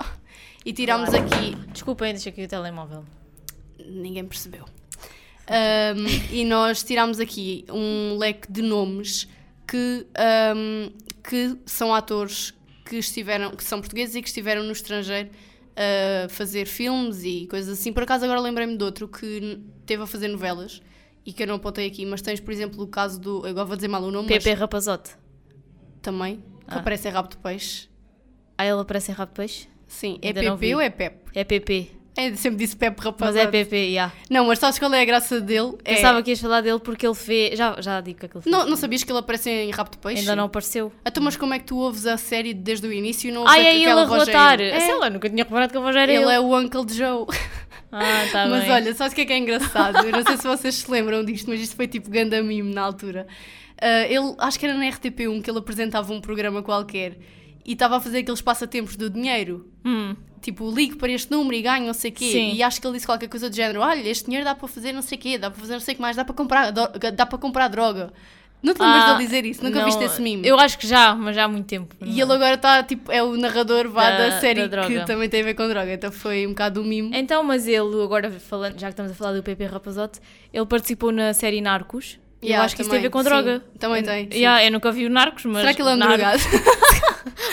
e 0.65 0.73
tirámos 0.73 1.11
claro. 1.11 1.27
aqui. 1.27 1.57
Desculpem, 1.73 2.13
deixa 2.13 2.29
aqui 2.29 2.45
o 2.45 2.49
telemóvel. 2.49 3.05
Ninguém 3.85 4.25
percebeu. 4.25 4.65
Um, 5.49 6.35
e 6.35 6.45
nós 6.45 6.85
tirámos 6.85 7.19
aqui 7.19 7.65
um 7.69 8.17
leque 8.17 8.51
de 8.51 8.63
nomes 8.63 9.29
que, 9.67 10.07
um, 10.57 10.91
que 11.23 11.59
são 11.67 11.93
atores 11.93 12.55
que 12.85 12.97
estiveram, 12.97 13.51
que 13.51 13.65
são 13.65 13.81
portugueses 13.81 14.15
e 14.15 14.23
que 14.23 14.29
estiveram 14.29 14.63
no 14.63 14.73
estrangeiro 14.73 15.31
a 15.77 16.29
fazer 16.29 16.67
filmes 16.67 17.25
e 17.25 17.47
coisas 17.47 17.79
assim. 17.79 17.93
Por 17.93 18.03
acaso 18.03 18.25
agora 18.25 18.41
lembrei-me 18.41 18.77
de 18.77 18.85
outro 18.85 19.09
que 19.09 19.61
teve 19.87 20.03
a 20.03 20.07
fazer 20.07 20.29
novelas 20.29 20.81
e 21.25 21.33
que 21.33 21.43
eu 21.43 21.47
não 21.47 21.55
apontei 21.57 21.87
aqui, 21.87 22.05
mas 22.07 22.21
tens, 22.23 22.41
por 22.41 22.53
exemplo, 22.53 22.83
o 22.83 22.87
caso 22.87 23.21
do. 23.21 23.47
Agora 23.47 23.65
vou 23.65 23.77
dizer 23.77 23.89
mal 23.89 24.03
o 24.03 24.11
nome. 24.11 24.29
PP 24.29 24.51
mas... 24.51 24.59
Rapazote. 24.59 25.11
também, 26.01 26.37
que 26.37 26.43
Ah. 26.75 26.79
aparece 26.79 27.09
em 27.09 27.13
Rabo 27.13 27.29
de 27.29 27.37
Peixe. 27.37 27.89
Ah, 28.59 28.67
ele 28.67 28.81
aparece 28.81 29.11
em 29.13 29.15
Rabo 29.15 29.31
de 29.33 29.37
Peixe? 29.37 29.69
Sim, 29.87 30.19
é 30.23 30.29
Ainda 30.29 30.41
PP 30.57 30.75
ou 30.75 30.81
é 30.81 30.91
Pep? 30.91 31.17
É 31.35 31.45
PP. 31.45 31.91
É, 32.15 32.35
sempre 32.35 32.59
disse 32.59 32.77
Pep, 32.77 32.95
Mas 32.99 33.07
rapaz. 33.07 33.37
é 33.37 33.47
PP, 33.47 33.95
já. 33.95 34.13
Não, 34.29 34.47
mas 34.47 34.59
sabes 34.59 34.79
qual 34.79 34.93
é 34.93 35.01
a 35.01 35.05
graça 35.05 35.41
dele? 35.41 35.73
É- 35.83 35.95
Pensava 35.95 36.23
que 36.23 36.31
ias 36.31 36.41
falar 36.41 36.61
dele 36.61 36.79
porque 36.79 37.07
ele 37.07 37.15
fez. 37.15 37.57
Já, 37.57 37.81
já 37.81 38.01
digo 38.03 38.21
que 38.21 38.27
é 38.27 38.29
que 38.29 38.37
ele 38.37 38.43
fez. 38.43 38.53
Não, 38.55 38.69
não 38.69 38.77
sabias 38.77 39.03
que 39.03 39.11
ele 39.11 39.19
aparece 39.19 39.49
em 39.49 39.71
de 39.71 39.97
Peixe? 39.99 40.21
Ainda 40.21 40.37
não 40.37 40.45
apareceu. 40.45 40.93
Então, 41.07 41.23
mas 41.23 41.37
como 41.39 41.55
é 41.55 41.59
que 41.59 41.65
tu 41.65 41.79
ouves 41.79 42.07
a 42.07 42.19
série 42.19 42.53
desde 42.53 42.87
o 42.87 42.93
início 42.93 43.29
e 43.29 43.33
não 43.33 43.41
ouves 43.43 43.55
Ah, 43.57 43.59
é 43.61 43.75
ele 43.75 43.85
aquela 43.85 44.03
a 44.03 44.05
voz 44.05 44.29
relatar. 44.29 44.61
É, 44.61 44.79
Sei 44.81 44.95
lá, 44.95 45.09
nunca 45.09 45.31
tinha 45.31 45.43
reparado 45.43 45.73
que 45.73 45.79
a 45.79 45.81
voz 45.81 45.97
era 45.97 46.13
ele 46.13 46.23
ele. 46.23 46.33
é 46.33 46.39
o 46.39 46.55
Uncle 46.55 46.85
Joe. 46.95 47.27
Ah, 47.91 48.27
tá 48.31 48.47
mas 48.49 48.65
bem. 48.65 48.73
olha, 48.73 48.95
sabes 48.95 49.13
o 49.15 49.17
que 49.17 49.23
é 49.23 49.25
que 49.25 49.33
é 49.33 49.39
engraçado? 49.39 50.05
Eu 50.07 50.13
não 50.13 50.23
sei 50.23 50.37
se 50.37 50.43
vocês 50.47 50.75
se 50.75 50.91
lembram 50.91 51.25
disto, 51.25 51.49
mas 51.49 51.61
isto 51.61 51.75
foi 51.77 51.89
tipo 51.89 52.11
ganda 52.11 52.43
mime 52.43 52.75
na 52.75 52.83
altura. 52.83 53.27
Ah, 53.81 54.03
ele, 54.07 54.35
acho 54.39 54.59
que 54.59 54.67
era 54.67 54.75
na 54.77 54.85
RTP1 54.85 55.43
que 55.43 55.51
ele 55.51 55.59
apresentava 55.59 56.13
um 56.13 56.21
programa 56.21 56.63
qualquer 56.63 57.17
e 57.65 57.73
estava 57.73 57.97
a 57.97 58.01
fazer 58.01 58.19
aqueles 58.19 58.41
passatempos 58.41 58.97
do 58.97 59.09
dinheiro. 59.11 59.69
Hum. 59.85 60.15
Tipo, 60.41 60.69
ligo 60.71 60.97
para 60.97 61.13
este 61.13 61.31
número 61.31 61.55
e 61.55 61.63
ganho 61.63 61.87
não 61.87 61.95
sei 61.95 62.11
o 62.11 62.15
quê. 62.15 62.31
Sim. 62.33 62.53
E 62.55 62.63
acho 62.63 62.81
que 62.81 62.87
ele 62.87 62.95
disse 62.95 63.07
qualquer 63.07 63.29
coisa 63.29 63.49
do 63.49 63.55
género: 63.55 63.81
Olha, 63.81 64.09
este 64.09 64.25
dinheiro 64.25 64.45
dá 64.45 64.55
para 64.55 64.67
fazer 64.67 64.93
não 64.93 65.03
sei 65.03 65.17
o 65.17 65.21
quê, 65.21 65.39
dá 65.39 65.51
para 65.51 65.61
fazer 65.61 65.75
não 65.75 65.81
sei 65.81 65.93
o 65.95 65.97
que 65.97 66.03
mais, 66.03 66.17
dá 66.17 66.25
para 66.25 66.35
comprar, 66.35 66.71
dá 66.73 67.27
para 67.27 67.39
comprar 67.39 67.69
droga. 67.69 68.13
Não 68.63 68.75
te 68.75 68.81
lembras 68.81 69.03
Ah, 69.03 69.13
dele 69.15 69.25
dizer 69.25 69.45
isso? 69.45 69.65
Nunca 69.65 69.81
não, 69.81 69.87
viste 69.87 70.05
esse 70.05 70.23
mime? 70.23 70.47
Eu 70.47 70.57
acho 70.57 70.79
que 70.79 70.87
já, 70.87 71.17
mas 71.17 71.35
já 71.35 71.45
há 71.45 71.49
muito 71.49 71.67
tempo. 71.67 71.97
E 72.01 72.21
ele 72.21 72.33
agora 72.33 72.55
está, 72.55 72.81
tipo, 72.85 73.11
é 73.11 73.21
o 73.21 73.37
narrador 73.37 73.89
vá 73.89 74.09
Da- 74.09 74.29
da, 74.29 74.41
série 74.41 74.69
da 74.69 74.87
que 74.87 75.01
também 75.05 75.29
tem 75.29 75.41
a 75.41 75.45
ver 75.45 75.55
com 75.55 75.67
droga. 75.69 75.93
Então 75.93 76.13
foi 76.13 76.47
um 76.47 76.51
bocado 76.51 76.81
o 76.81 76.85
mime. 76.85 77.11
Então, 77.13 77.43
mas 77.43 77.67
ele, 77.67 78.01
agora 78.03 78.31
falando, 78.31 78.79
já 78.79 78.87
que 78.87 78.93
estamos 78.93 79.11
a 79.11 79.15
falar 79.17 79.33
do 79.33 79.43
PP 79.43 79.65
Rapazote, 79.67 80.21
ele 80.53 80.65
participou 80.67 81.11
na 81.11 81.35
série 81.35 81.61
Narcos. 81.61 82.21
E 82.43 82.47
eu 82.47 82.49
Yeah, 82.51 82.65
acho 82.65 82.75
que 82.75 82.83
isso 82.83 82.91
tem 82.91 82.99
a 82.99 83.03
ver 83.03 83.11
com 83.11 83.23
droga. 83.23 83.59
sim, 83.59 83.79
também 83.79 84.01
Eu- 84.01 84.05
tem, 84.05 84.29
sim. 84.33 84.39
Yeah, 84.39 84.65
eu 84.65 84.73
nunca 84.73 84.91
vi 84.91 85.07
o 85.07 85.11
Narcos, 85.11 85.45
mas. 85.45 85.59
Será 85.61 85.75
que 85.75 85.81
ele 85.83 85.91
é 85.91 85.95
um 85.95 85.99
drogado? 85.99 86.43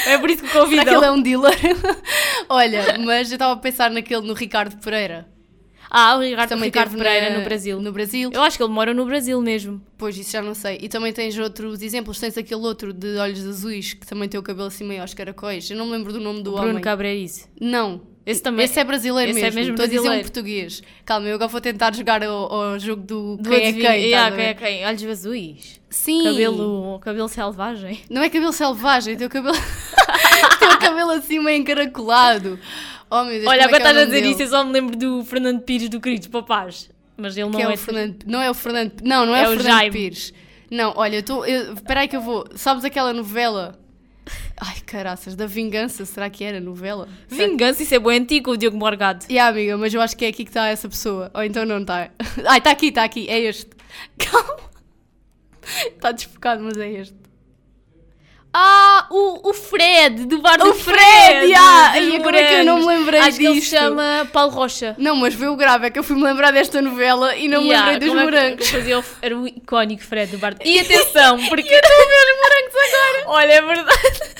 É 0.07 0.17
por 0.17 0.29
isso 0.29 0.41
que 0.41 0.49
Será 0.49 0.65
que 0.85 0.89
ele 0.95 1.05
é 1.05 1.11
um 1.11 1.21
dealer? 1.21 1.55
Olha, 2.49 2.97
mas 2.99 3.29
eu 3.29 3.35
estava 3.35 3.53
a 3.53 3.57
pensar 3.57 3.91
naquele, 3.91 4.25
no 4.27 4.33
Ricardo 4.33 4.75
Pereira. 4.77 5.27
Ah, 5.89 6.15
o 6.17 6.21
Ricardo, 6.21 6.49
Também 6.49 6.65
Ricardo 6.65 6.95
Pereira 6.97 7.29
na- 7.31 7.39
no 7.39 7.43
Brasil. 7.43 7.81
No 7.81 7.91
Brasil. 7.91 8.29
Eu 8.31 8.41
acho 8.43 8.57
que 8.57 8.63
ele 8.63 8.71
mora 8.71 8.93
no 8.93 9.05
Brasil 9.05 9.41
mesmo. 9.41 9.81
Pois, 9.97 10.17
isso 10.17 10.31
já 10.31 10.41
não 10.41 10.53
sei. 10.53 10.77
E 10.81 10.87
também 10.87 11.11
tens 11.11 11.37
outros 11.37 11.81
exemplos. 11.81 12.19
Tens 12.19 12.37
aquele 12.37 12.61
outro 12.61 12.93
de 12.93 13.17
olhos 13.17 13.45
azuis, 13.47 13.93
que 13.93 14.05
também 14.05 14.29
tem 14.29 14.39
o 14.39 14.43
cabelo 14.43 14.67
assim 14.67 14.83
meio 14.85 15.01
aos 15.01 15.13
caracóis. 15.15 15.69
Eu 15.69 15.77
não 15.77 15.85
me 15.87 15.93
lembro 15.93 16.13
do 16.13 16.19
nome 16.19 16.43
do 16.43 16.51
Bruno 16.51 16.69
homem. 16.69 16.81
Cabrerice. 16.81 17.47
Não. 17.59 18.01
Esse 18.25 18.43
também. 18.43 18.65
Esse 18.65 18.79
é 18.79 18.83
brasileiro 18.83 19.31
Esse 19.31 19.39
é 19.39 19.43
mesmo. 19.45 19.59
mesmo 19.59 19.71
Estou 19.73 19.83
a 19.83 19.87
dizer 19.87 19.99
um 19.99 20.03
brasileiro. 20.03 20.31
português. 20.31 20.83
Calma, 21.03 21.27
eu 21.27 21.33
agora 21.35 21.47
vou 21.47 21.59
tentar 21.61 21.95
jogar 21.95 22.23
ao, 22.23 22.53
ao 22.53 22.77
jogo 22.77 23.01
do, 23.01 23.37
do 23.37 23.49
quem 23.49 23.65
é 23.65 23.73
quem. 23.73 23.81
Yeah, 23.81 24.05
estás 24.29 24.33
a 24.33 24.35
quem 24.35 24.45
é 24.45 24.53
quem? 24.53 24.85
Olhos 24.85 25.03
azuis. 25.05 25.81
Sim. 25.89 26.23
Cabelo, 26.25 26.99
cabelo 26.99 27.27
selvagem. 27.27 27.99
Não 28.11 28.21
é 28.21 28.29
cabelo 28.29 28.53
selvagem, 28.53 29.17
teu 29.17 29.27
cabelo. 29.29 29.57
teu 30.59 30.77
cabelo 30.77 31.11
assim 31.11 31.39
meio 31.39 31.59
encaracolado. 31.59 32.59
Oh 33.11 33.23
meu 33.23 33.33
Deus, 33.33 33.47
Olha, 33.47 33.65
agora 33.65 33.77
é 33.77 33.87
estás 33.87 33.97
a 33.97 34.05
dizer 34.05 34.21
dele? 34.21 34.33
isso, 34.33 34.41
eu 34.43 34.47
só 34.47 34.63
me 34.63 34.71
lembro 34.71 34.95
do 34.95 35.23
Fernando 35.25 35.61
Pires 35.61 35.89
do 35.89 35.99
Queridos 35.99 36.27
Papás. 36.27 36.89
Mas 37.17 37.35
ele 37.35 37.49
não 37.49 37.59
é 37.59 37.63
é. 37.63 37.69
o 37.69 37.77
Fernando. 37.77 38.23
Não 38.25 38.41
é 38.41 38.49
o 38.49 38.53
Fernando. 38.53 38.93
Não, 39.03 39.25
não 39.25 39.35
é, 39.35 39.41
É 39.41 39.47
o 39.47 39.51
Fernando 39.51 39.65
Jaime. 39.65 39.91
Pires. 39.91 40.33
Não, 40.71 40.93
olha, 40.95 41.15
eu 41.15 41.19
estou. 41.19 41.45
Espera 41.45 42.01
aí 42.01 42.07
que 42.07 42.15
eu 42.15 42.21
vou. 42.21 42.45
Sabes 42.55 42.85
aquela 42.85 43.11
novela? 43.11 43.77
Ai, 44.57 44.75
caraças, 44.85 45.35
da 45.35 45.47
Vingança, 45.47 46.05
será 46.05 46.29
que 46.29 46.43
era 46.43 46.59
novela? 46.59 47.07
Vingança, 47.27 47.81
isso 47.81 47.95
é 47.95 47.99
bom 47.99 48.09
antigo, 48.09 48.51
o 48.51 48.57
Diogo 48.57 48.77
Morgado. 48.77 49.25
E 49.27 49.39
amiga, 49.39 49.77
mas 49.77 49.93
eu 49.93 50.01
acho 50.01 50.15
que 50.15 50.25
é 50.25 50.27
aqui 50.27 50.43
que 50.43 50.49
está 50.49 50.67
essa 50.67 50.87
pessoa. 50.87 51.31
Ou 51.33 51.43
então 51.43 51.65
não 51.65 51.79
está. 51.81 52.11
Ai, 52.45 52.59
está 52.59 52.71
aqui, 52.71 52.87
está 52.87 53.03
aqui, 53.03 53.27
é 53.27 53.39
este. 53.39 53.69
Calma. 54.19 54.59
Está 55.87 56.11
desfocado, 56.11 56.63
mas 56.63 56.77
é 56.77 56.91
este. 56.91 57.15
Ah, 58.51 59.05
o, 59.11 59.49
o 59.49 59.53
Fred, 59.53 60.25
do 60.25 60.41
bar 60.41 60.57
do 60.57 60.71
O 60.71 60.73
Fred, 60.73 61.53
ah, 61.53 61.91
dos 61.93 62.07
e 62.09 62.15
agora 62.15 62.39
é 62.39 62.47
que 62.47 62.53
eu 62.55 62.65
não 62.65 62.79
me 62.79 62.85
lembrei 62.87 63.19
Acho 63.19 63.37
que 63.37 63.45
ele 63.45 63.53
se 63.55 63.59
disto. 63.61 63.75
chama 63.77 64.27
Paulo 64.33 64.51
Rocha. 64.51 64.95
Não, 64.97 65.15
mas 65.15 65.35
vê 65.35 65.47
o 65.47 65.55
grave, 65.55 65.85
é 65.85 65.89
que 65.91 65.99
eu 65.99 66.03
fui-me 66.03 66.23
lembrar 66.23 66.49
desta 66.51 66.81
novela 66.81 67.35
e 67.35 67.47
não 67.47 67.61
me 67.61 67.67
Yeah, 67.69 67.91
lembrei 67.91 68.09
dos 68.09 68.17
é 68.17 68.23
morangos. 68.23 68.65
que 68.67 68.71
fazia 68.75 68.99
o- 68.99 69.03
era 69.21 69.37
o 69.37 69.47
icónico 69.47 70.03
Fred 70.03 70.31
do 70.31 70.39
bar. 70.39 70.55
E 70.65 70.79
atenção, 70.79 71.37
porque. 71.47 71.71
eu 71.71 71.79
estou 71.79 71.93
a 71.93 72.07
ver 72.07 72.25
os 72.25 72.37
morangos 72.41 72.75
agora. 72.87 73.37
Olha, 73.39 73.51
é 73.51 73.61
verdade. 73.61 74.39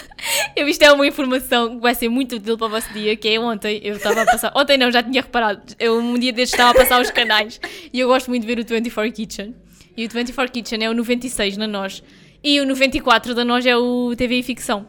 Eu 0.56 0.68
isto 0.68 0.82
é 0.82 0.92
uma 0.92 1.06
informação 1.08 1.76
que 1.76 1.82
vai 1.82 1.94
ser 1.96 2.10
muito 2.10 2.36
útil 2.38 2.58
para 2.58 2.68
o 2.68 2.70
vosso 2.70 2.92
dia, 2.92 3.16
que 3.16 3.28
é 3.30 3.40
ontem, 3.40 3.80
eu 3.84 3.96
estava 3.96 4.24
a 4.24 4.26
passar. 4.26 4.52
Ontem 4.56 4.78
não, 4.78 4.92
já 4.92 5.04
tinha 5.04 5.22
reparado. 5.22 5.62
Eu 5.80 5.98
um 6.00 6.18
dia 6.18 6.34
destes 6.34 6.54
estava 6.54 6.72
a 6.72 6.74
passar 6.74 7.00
os 7.00 7.12
canais 7.12 7.62
e 7.94 8.00
eu 8.00 8.08
gosto 8.08 8.28
muito 8.30 8.46
de 8.46 8.56
ver 8.56 8.60
o 8.62 8.66
24 8.66 9.12
Kitchen. 9.14 9.56
E 9.96 10.06
o 10.06 10.10
24 10.10 10.52
Kitchen 10.52 10.84
é 10.84 10.90
o 10.90 10.94
96 10.94 11.58
na 11.58 11.68
nós. 11.68 12.02
E 12.44 12.60
o 12.60 12.66
94 12.66 13.36
da 13.36 13.44
nós 13.44 13.66
é 13.66 13.76
o 13.76 14.14
TV 14.16 14.40
e 14.40 14.44
Ficção. 14.44 14.88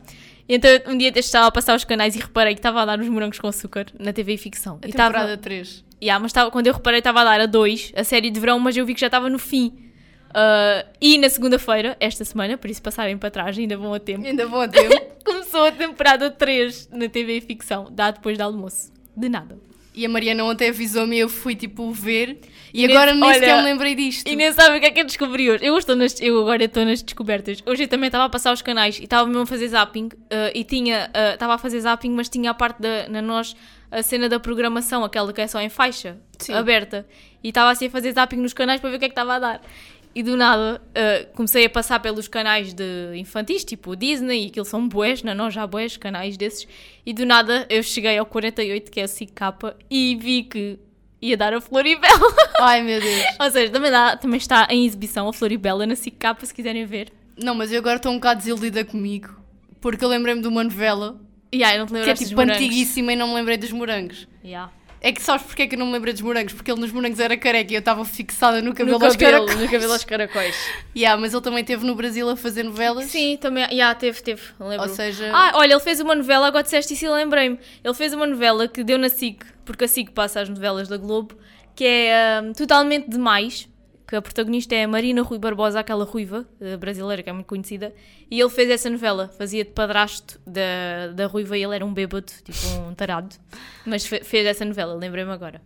Então 0.49 0.71
um 0.89 0.99
dia 0.99 1.13
estava 1.17 1.47
a 1.47 1.51
passar 1.51 1.77
os 1.77 1.85
canais 1.85 2.17
e 2.17 2.19
reparei 2.19 2.55
que 2.55 2.59
estava 2.59 2.83
a 2.83 2.85
dar 2.85 2.99
os 2.99 3.09
morangos 3.09 3.39
com 3.39 3.47
açúcar 3.47 3.87
na 3.99 4.13
TV 4.13 4.35
e 4.35 4.39
Ficção. 4.39 4.79
A 4.83 4.89
e 4.89 4.93
temporada 4.93 5.37
3. 5.37 5.85
Yeah, 6.03 6.21
mas 6.21 6.33
tava, 6.33 6.51
quando 6.51 6.67
eu 6.67 6.73
reparei 6.73 6.99
estava 6.99 7.21
a 7.21 7.25
dar 7.25 7.41
a 7.41 7.47
2, 7.47 7.93
a 7.95 8.05
série 8.05 8.31
de 8.31 8.41
verão, 8.41 8.59
mas 8.59 8.77
eu 8.77 8.87
vi 8.87 8.95
que 8.95 9.01
já 9.01 9.09
estava 9.09 9.29
no 9.29 9.39
fim. 9.39 9.91
Ah, 10.33 10.87
e 11.01 11.19
na 11.19 11.29
segunda-feira, 11.29 11.97
esta 12.01 12.25
semana, 12.25 12.57
por 12.57 12.71
isso 12.71 12.83
passarem 12.83 13.19
para 13.19 13.31
trás, 13.31 13.59
ainda 13.59 13.77
vão 13.77 13.93
a 13.93 14.01
tempo, 14.01 14.27
Ainda 14.27 14.47
vou 14.47 14.61
a 14.61 14.69
tempo. 14.69 14.95
começou 15.25 15.65
a 15.65 15.73
temporada 15.73 16.31
3 16.31 16.89
na 16.93 17.09
TV 17.09 17.39
e 17.39 17.41
Ficção, 17.41 17.89
dá 17.91 18.11
depois 18.11 18.39
do 18.39 18.43
almoço. 18.43 18.93
De 19.17 19.29
nada. 19.29 19.59
E 19.95 20.07
a 20.07 20.09
Mariana 20.09 20.45
ontem 20.45 20.69
avisou-me 20.69 21.17
e 21.17 21.21
eu 21.21 21.29
fui 21.29 21.55
tipo 21.57 21.91
ver. 21.91 22.39
E, 22.73 22.83
E 22.83 22.91
agora 22.93 23.13
nem 23.13 23.35
sequer 23.35 23.55
olha, 23.55 23.63
me 23.63 23.71
lembrei 23.71 23.95
disto. 23.95 24.29
E 24.29 24.37
nem 24.37 24.53
sabe 24.53 24.77
o 24.77 24.81
que 24.81 24.87
é 24.87 24.91
que 24.91 25.01
eu 25.01 25.05
descobri 25.05 25.51
hoje. 25.51 25.65
Eu, 25.65 25.77
estou 25.77 25.97
nas, 25.97 26.21
eu 26.21 26.41
agora 26.41 26.63
estou 26.65 26.85
nas 26.85 27.03
descobertas. 27.03 27.63
Hoje 27.67 27.85
eu 27.85 27.89
também 27.89 28.07
estava 28.07 28.25
a 28.25 28.29
passar 28.29 28.53
os 28.53 28.63
canais 28.63 28.99
e 29.01 29.05
estava 29.05 29.27
mesmo 29.27 29.43
a 29.43 29.47
fazer 29.47 29.67
zapping. 29.69 30.09
ah, 30.31 30.51
e 30.55 30.63
tinha, 30.63 31.11
ah, 31.13 31.35
estava 31.35 31.55
a 31.55 31.59
fazer 31.59 31.81
zapping, 31.81 32.11
mas 32.11 32.29
tinha 32.29 32.51
a 32.53 32.55
parte 32.55 32.81
da, 32.81 33.09
na 33.09 33.21
nós, 33.21 33.57
a 33.91 34.03
cena 34.03 34.29
da 34.29 34.39
programação, 34.39 35.03
aquela 35.03 35.33
que 35.33 35.41
é 35.41 35.47
só 35.49 35.61
em 35.61 35.69
faixa, 35.69 36.17
Sim. 36.39 36.55
aberta. 36.55 37.05
E 37.43 37.49
estava 37.49 37.71
assim 37.71 37.87
a 37.87 37.91
fazer 37.91 38.13
zapping 38.13 38.37
nos 38.37 38.53
canais 38.53 38.81
para 38.81 38.91
ver 38.91 38.97
o 38.97 38.99
que 39.01 39.07
é 39.07 39.09
que 39.09 39.13
estava 39.13 39.35
a 39.35 39.39
dar. 39.41 39.61
E 40.15 40.23
do 40.23 40.37
nada 40.37 40.83
ah, 40.95 41.27
comecei 41.35 41.65
a 41.65 41.71
passar 41.71 42.01
pelos 42.01 42.27
canais 42.27 42.75
de 42.75 42.85
infantis, 43.17 43.65
tipo 43.65 43.95
Disney, 43.95 44.45
e 44.45 44.47
aquilo 44.49 44.65
são 44.65 44.89
bués, 44.89 45.23
na 45.23 45.35
nós 45.35 45.55
já 45.55 45.67
bués, 45.67 45.97
canais 45.97 46.37
desses. 46.37 46.67
E 47.07 47.13
do 47.13 47.25
nada 47.25 47.67
eu 47.71 47.83
cheguei 47.83 48.19
ao 48.19 48.27
48, 48.27 48.91
que 48.91 49.01
é 49.01 49.05
a 49.05 49.09
capa, 49.35 49.77
e 49.91 50.17
vi 50.17 50.43
que 50.43 50.79
ia 51.23 51.37
dar 51.37 51.53
a 51.55 51.61
Floribela. 51.61 52.19
Ai 52.61 52.83
meu 52.83 53.01
Deus. 53.01 53.23
Ou 53.39 53.51
seja, 53.51 53.71
também, 53.73 53.91
dá- 53.91 54.17
também 54.17 54.39
está 54.39 54.67
em 54.71 54.85
exibição 54.87 55.29
a 55.29 55.33
Floribela 55.33 55.87
na 55.87 55.95
Capa, 56.19 56.45
se 56.45 56.53
quiserem 56.55 56.85
ver. 56.87 57.13
Não, 57.43 57.55
mas 57.55 57.71
eu 57.73 57.79
agora 57.79 57.97
estou 57.97 58.11
um 58.11 58.17
bocado 58.17 58.39
desiludida 58.39 58.85
comigo. 58.85 59.39
Porque 59.81 60.05
eu 60.05 60.09
lembrei-me 60.09 60.43
de 60.43 60.49
uma 60.49 60.63
novela 60.65 61.19
E 61.53 61.63
não 61.79 61.87
te 61.87 61.93
que 61.93 62.11
é 62.11 62.15
tipo 62.15 62.35
morangos? 62.37 62.57
antiguíssima 62.57 63.13
e 63.13 63.17
não 63.17 63.29
me 63.29 63.35
lembrei 63.35 63.57
dos 63.57 63.71
morangos. 63.73 64.27
Yeah. 64.45 64.71
É 65.03 65.13
que 65.13 65.23
sabes 65.23 65.47
porque 65.47 65.63
é 65.63 65.67
que 65.67 65.75
eu 65.75 65.79
não 65.79 65.87
me 65.87 65.93
lembrei 65.93 66.13
dos 66.13 66.21
morangos? 66.23 66.53
Porque 66.53 66.71
ele 66.71 66.79
nos 66.81 66.93
morangos 66.93 67.19
era 67.19 67.35
careca 67.37 67.73
e 67.73 67.75
eu 67.75 67.79
estava 67.79 68.05
fixada 68.05 68.61
no 68.61 68.75
cabelo 68.75 68.99
No 68.99 69.05
aos 69.07 69.17
cabelo, 69.17 69.47
caracóis. 69.47 69.61
no 69.65 69.71
cabelo 69.73 69.93
aos 69.95 70.05
caracóis. 70.05 70.57
Yeah, 70.95 71.19
mas 71.21 71.33
ele 71.33 71.43
também 71.43 71.61
esteve 71.61 71.87
no 71.87 71.95
Brasil 71.95 72.29
a 72.29 72.37
fazer 72.37 72.65
novelas. 72.65 73.07
Sim, 73.07 73.39
também, 73.41 73.65
yeah, 73.71 73.95
teve, 73.95 74.21
teve, 74.23 74.43
lembro. 74.61 74.89
Ou 74.89 74.95
seja- 74.95 75.31
Ah, 75.35 75.53
olha, 75.55 75.73
ele 75.73 75.81
fez 75.81 76.01
uma 76.01 76.15
novela, 76.15 76.49
agora 76.49 76.63
disseste 76.63 76.93
isso 76.95 77.07
e 77.07 77.09
lembrei-me. 77.09 77.59
Ele 77.83 77.95
fez 77.95 78.13
uma 78.13 78.27
novela 78.27 78.69
que 78.69 78.85
deu 78.85 78.99
na 78.99 79.09
SIC, 79.09 79.43
porque 79.65 79.85
a 79.85 79.89
SIC 79.89 80.11
passa 80.11 80.41
as 80.41 80.49
novelas 80.49 80.87
da 80.89 80.97
Globo, 80.99 81.35
que 81.75 81.85
é 81.85 82.39
ahm, 82.41 82.53
Totalmente 82.53 83.09
Demais, 83.09 83.69
que 84.11 84.17
a 84.17 84.21
protagonista 84.21 84.75
é 84.75 84.83
a 84.83 84.89
Marina 84.89 85.23
Rui 85.23 85.39
Barbosa, 85.39 85.79
aquela 85.79 86.05
ruiva 86.05 86.45
eh, 86.61 86.77
brasileira 86.77 87.23
que 87.23 87.31
é 87.31 87.33
muito 87.33 87.47
conhecida, 87.47 87.95
e 88.29 88.41
ele 88.41 88.51
fez 88.51 88.69
essa 88.69 88.91
novela, 88.91 89.29
fazia 89.39 89.65
de 89.65 89.71
padrasto 89.71 90.41
da, 90.45 91.13
da 91.15 91.27
ruiva 91.27 91.57
e 91.57 91.63
ele 91.63 91.77
era 91.77 91.87
um 91.87 91.95
bêbado, 91.95 92.27
tipo 92.43 92.59
um 92.89 92.93
tarado, 92.93 93.37
mas 93.87 94.05
fe- 94.05 94.25
fez 94.25 94.45
essa 94.45 94.65
novela, 94.65 94.95
lembrei-me 94.95 95.31
agora. 95.31 95.63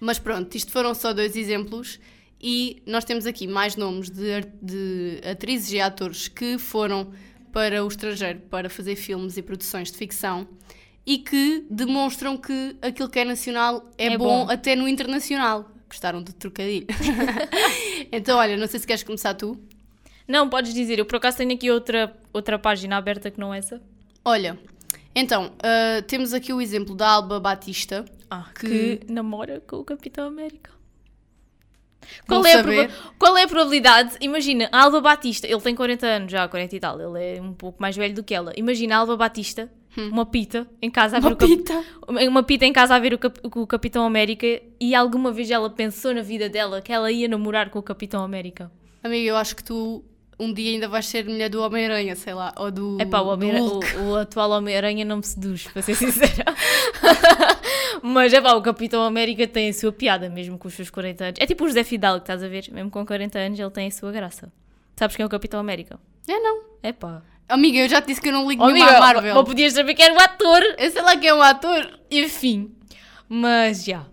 Mas 0.00 0.18
pronto, 0.18 0.54
isto 0.56 0.72
foram 0.72 0.94
só 0.94 1.12
dois 1.12 1.36
exemplos 1.36 2.00
e 2.40 2.82
nós 2.86 3.04
temos 3.04 3.26
aqui 3.26 3.46
mais 3.46 3.76
nomes 3.76 4.08
de, 4.08 4.40
de 4.62 5.20
atrizes 5.30 5.70
e 5.72 5.78
atores 5.80 6.28
que 6.28 6.56
foram 6.56 7.12
para 7.52 7.84
o 7.84 7.88
estrangeiro 7.88 8.40
para 8.50 8.70
fazer 8.70 8.96
filmes 8.96 9.36
e 9.36 9.42
produções 9.42 9.90
de 9.92 9.98
ficção 9.98 10.48
e 11.04 11.18
que 11.18 11.66
demonstram 11.70 12.36
que 12.38 12.76
aquilo 12.80 13.08
que 13.10 13.18
é 13.18 13.24
nacional 13.24 13.84
é, 13.98 14.06
É 14.08 14.18
bom, 14.18 14.46
bom. 14.46 14.50
até 14.50 14.74
no 14.74 14.88
internacional. 14.88 15.70
Gostaram 15.88 16.22
do 16.22 16.32
trocadilho? 16.32 16.86
então, 18.12 18.38
olha, 18.38 18.56
não 18.56 18.66
sei 18.66 18.80
se 18.80 18.86
queres 18.86 19.02
começar 19.02 19.34
tu. 19.34 19.58
Não, 20.26 20.48
podes 20.48 20.74
dizer, 20.74 20.98
eu 20.98 21.04
por 21.06 21.16
acaso 21.16 21.36
tenho 21.38 21.52
aqui 21.54 21.70
outra, 21.70 22.16
outra 22.32 22.58
página 22.58 22.96
aberta 22.96 23.30
que 23.30 23.38
não 23.38 23.54
é 23.54 23.58
essa. 23.58 23.80
Olha, 24.24 24.58
então, 25.14 25.52
ah, 25.62 26.02
temos 26.06 26.34
aqui 26.34 26.52
o 26.52 26.60
exemplo 26.60 26.94
da 26.94 27.08
Alba 27.08 27.38
Batista. 27.38 28.04
Ah, 28.28 28.46
que- 28.58 28.96
que 28.96 29.12
namora 29.12 29.62
com 29.66 29.76
o 29.76 29.84
Capitão 29.84 30.26
América. 30.26 30.70
Qual 32.28 32.44
é, 32.46 32.52
a 32.52 32.56
saber. 32.58 32.90
qual 33.18 33.36
é 33.36 33.42
a 33.44 33.48
probabilidade? 33.48 34.16
Imagina, 34.20 34.68
a 34.70 34.82
Alba 34.84 35.00
Batista, 35.00 35.46
ele 35.46 35.60
tem 35.60 35.74
40 35.74 36.06
anos 36.06 36.30
já, 36.30 36.46
40 36.46 36.76
e 36.76 36.80
tal, 36.80 37.00
ele 37.00 37.36
é 37.38 37.42
um 37.42 37.52
pouco 37.52 37.80
mais 37.82 37.96
velho 37.96 38.14
do 38.14 38.22
que 38.22 38.32
ela. 38.34 38.52
Imagina 38.56 38.94
a 38.96 38.98
Alba 38.98 39.16
Batista, 39.16 39.68
uma 39.96 40.26
pita, 40.26 40.66
em 40.80 40.90
casa 40.90 41.16
a 41.16 41.20
ver 41.20 41.26
Uma 41.28 41.32
o 41.34 41.36
Cap- 41.36 41.56
pita? 41.56 41.84
uma 42.28 42.42
pita 42.42 42.64
em 42.66 42.72
casa 42.72 42.94
a 42.94 42.98
ver 42.98 43.14
o, 43.14 43.18
Cap- 43.18 43.40
o 43.44 43.66
Capitão 43.66 44.04
América 44.04 44.46
e 44.80 44.94
alguma 44.94 45.32
vez 45.32 45.50
ela 45.50 45.68
pensou 45.70 46.12
na 46.14 46.22
vida 46.22 46.48
dela 46.48 46.80
que 46.82 46.92
ela 46.92 47.10
ia 47.10 47.26
namorar 47.28 47.70
com 47.70 47.78
o 47.78 47.82
Capitão 47.82 48.22
América. 48.22 48.70
Amiga, 49.02 49.28
eu 49.28 49.36
acho 49.36 49.54
que 49.56 49.64
tu 49.64 50.04
um 50.38 50.52
dia 50.52 50.72
ainda 50.72 50.86
vais 50.86 51.06
ser 51.06 51.24
mulher 51.24 51.48
do 51.48 51.62
Homem-Aranha, 51.62 52.14
sei 52.14 52.34
lá, 52.34 52.52
ou 52.58 52.70
do. 52.70 52.98
É 53.00 53.06
pá, 53.06 53.20
o, 53.20 53.28
Homem- 53.28 53.58
o- 53.58 53.80
o 54.10 54.16
atual 54.16 54.50
Homem-Aranha 54.50 55.02
não 55.02 55.16
me 55.16 55.22
seduz, 55.24 55.66
para 55.68 55.80
ser 55.80 55.94
sincera. 55.96 56.44
Mas 58.02 58.32
é 58.32 58.40
pá, 58.40 58.54
o 58.54 58.62
Capitão 58.62 59.02
América 59.02 59.46
tem 59.46 59.68
a 59.70 59.72
sua 59.72 59.92
piada, 59.92 60.28
mesmo 60.28 60.58
com 60.58 60.68
os 60.68 60.74
seus 60.74 60.90
40 60.90 61.24
anos. 61.24 61.38
É 61.40 61.46
tipo 61.46 61.64
o 61.64 61.66
José 61.68 61.82
Fidalgo, 61.84 62.18
estás 62.20 62.42
a 62.42 62.48
ver? 62.48 62.66
Mesmo 62.70 62.90
com 62.90 63.04
40 63.06 63.38
anos, 63.38 63.58
ele 63.58 63.70
tem 63.70 63.88
a 63.88 63.90
sua 63.90 64.12
graça. 64.12 64.52
Sabes 64.96 65.16
quem 65.16 65.22
é 65.22 65.26
o 65.26 65.30
Capitão 65.30 65.58
América? 65.60 65.98
É, 66.28 66.38
não. 66.38 66.62
É 66.82 66.92
pá. 66.92 67.22
Amiga, 67.48 67.78
eu 67.78 67.88
já 67.88 68.00
te 68.02 68.08
disse 68.08 68.20
que 68.20 68.28
eu 68.28 68.32
não 68.32 68.48
ligo 68.48 68.62
Oh, 68.62 68.66
nenhuma 68.66 68.90
amiga, 68.90 68.98
à 68.98 69.14
Marvel. 69.14 69.44
Podias 69.44 69.72
saber 69.72 69.94
que 69.94 70.02
era 70.02 70.12
o 70.14 70.18
ator. 70.20 70.62
Eu 70.78 70.90
sei 70.90 71.02
lá 71.02 71.16
quem 71.16 71.28
é 71.28 71.34
o 71.34 71.40
ator. 71.42 71.98
Enfim. 72.10 72.72
Mas 73.28 73.84
já. 73.84 74.04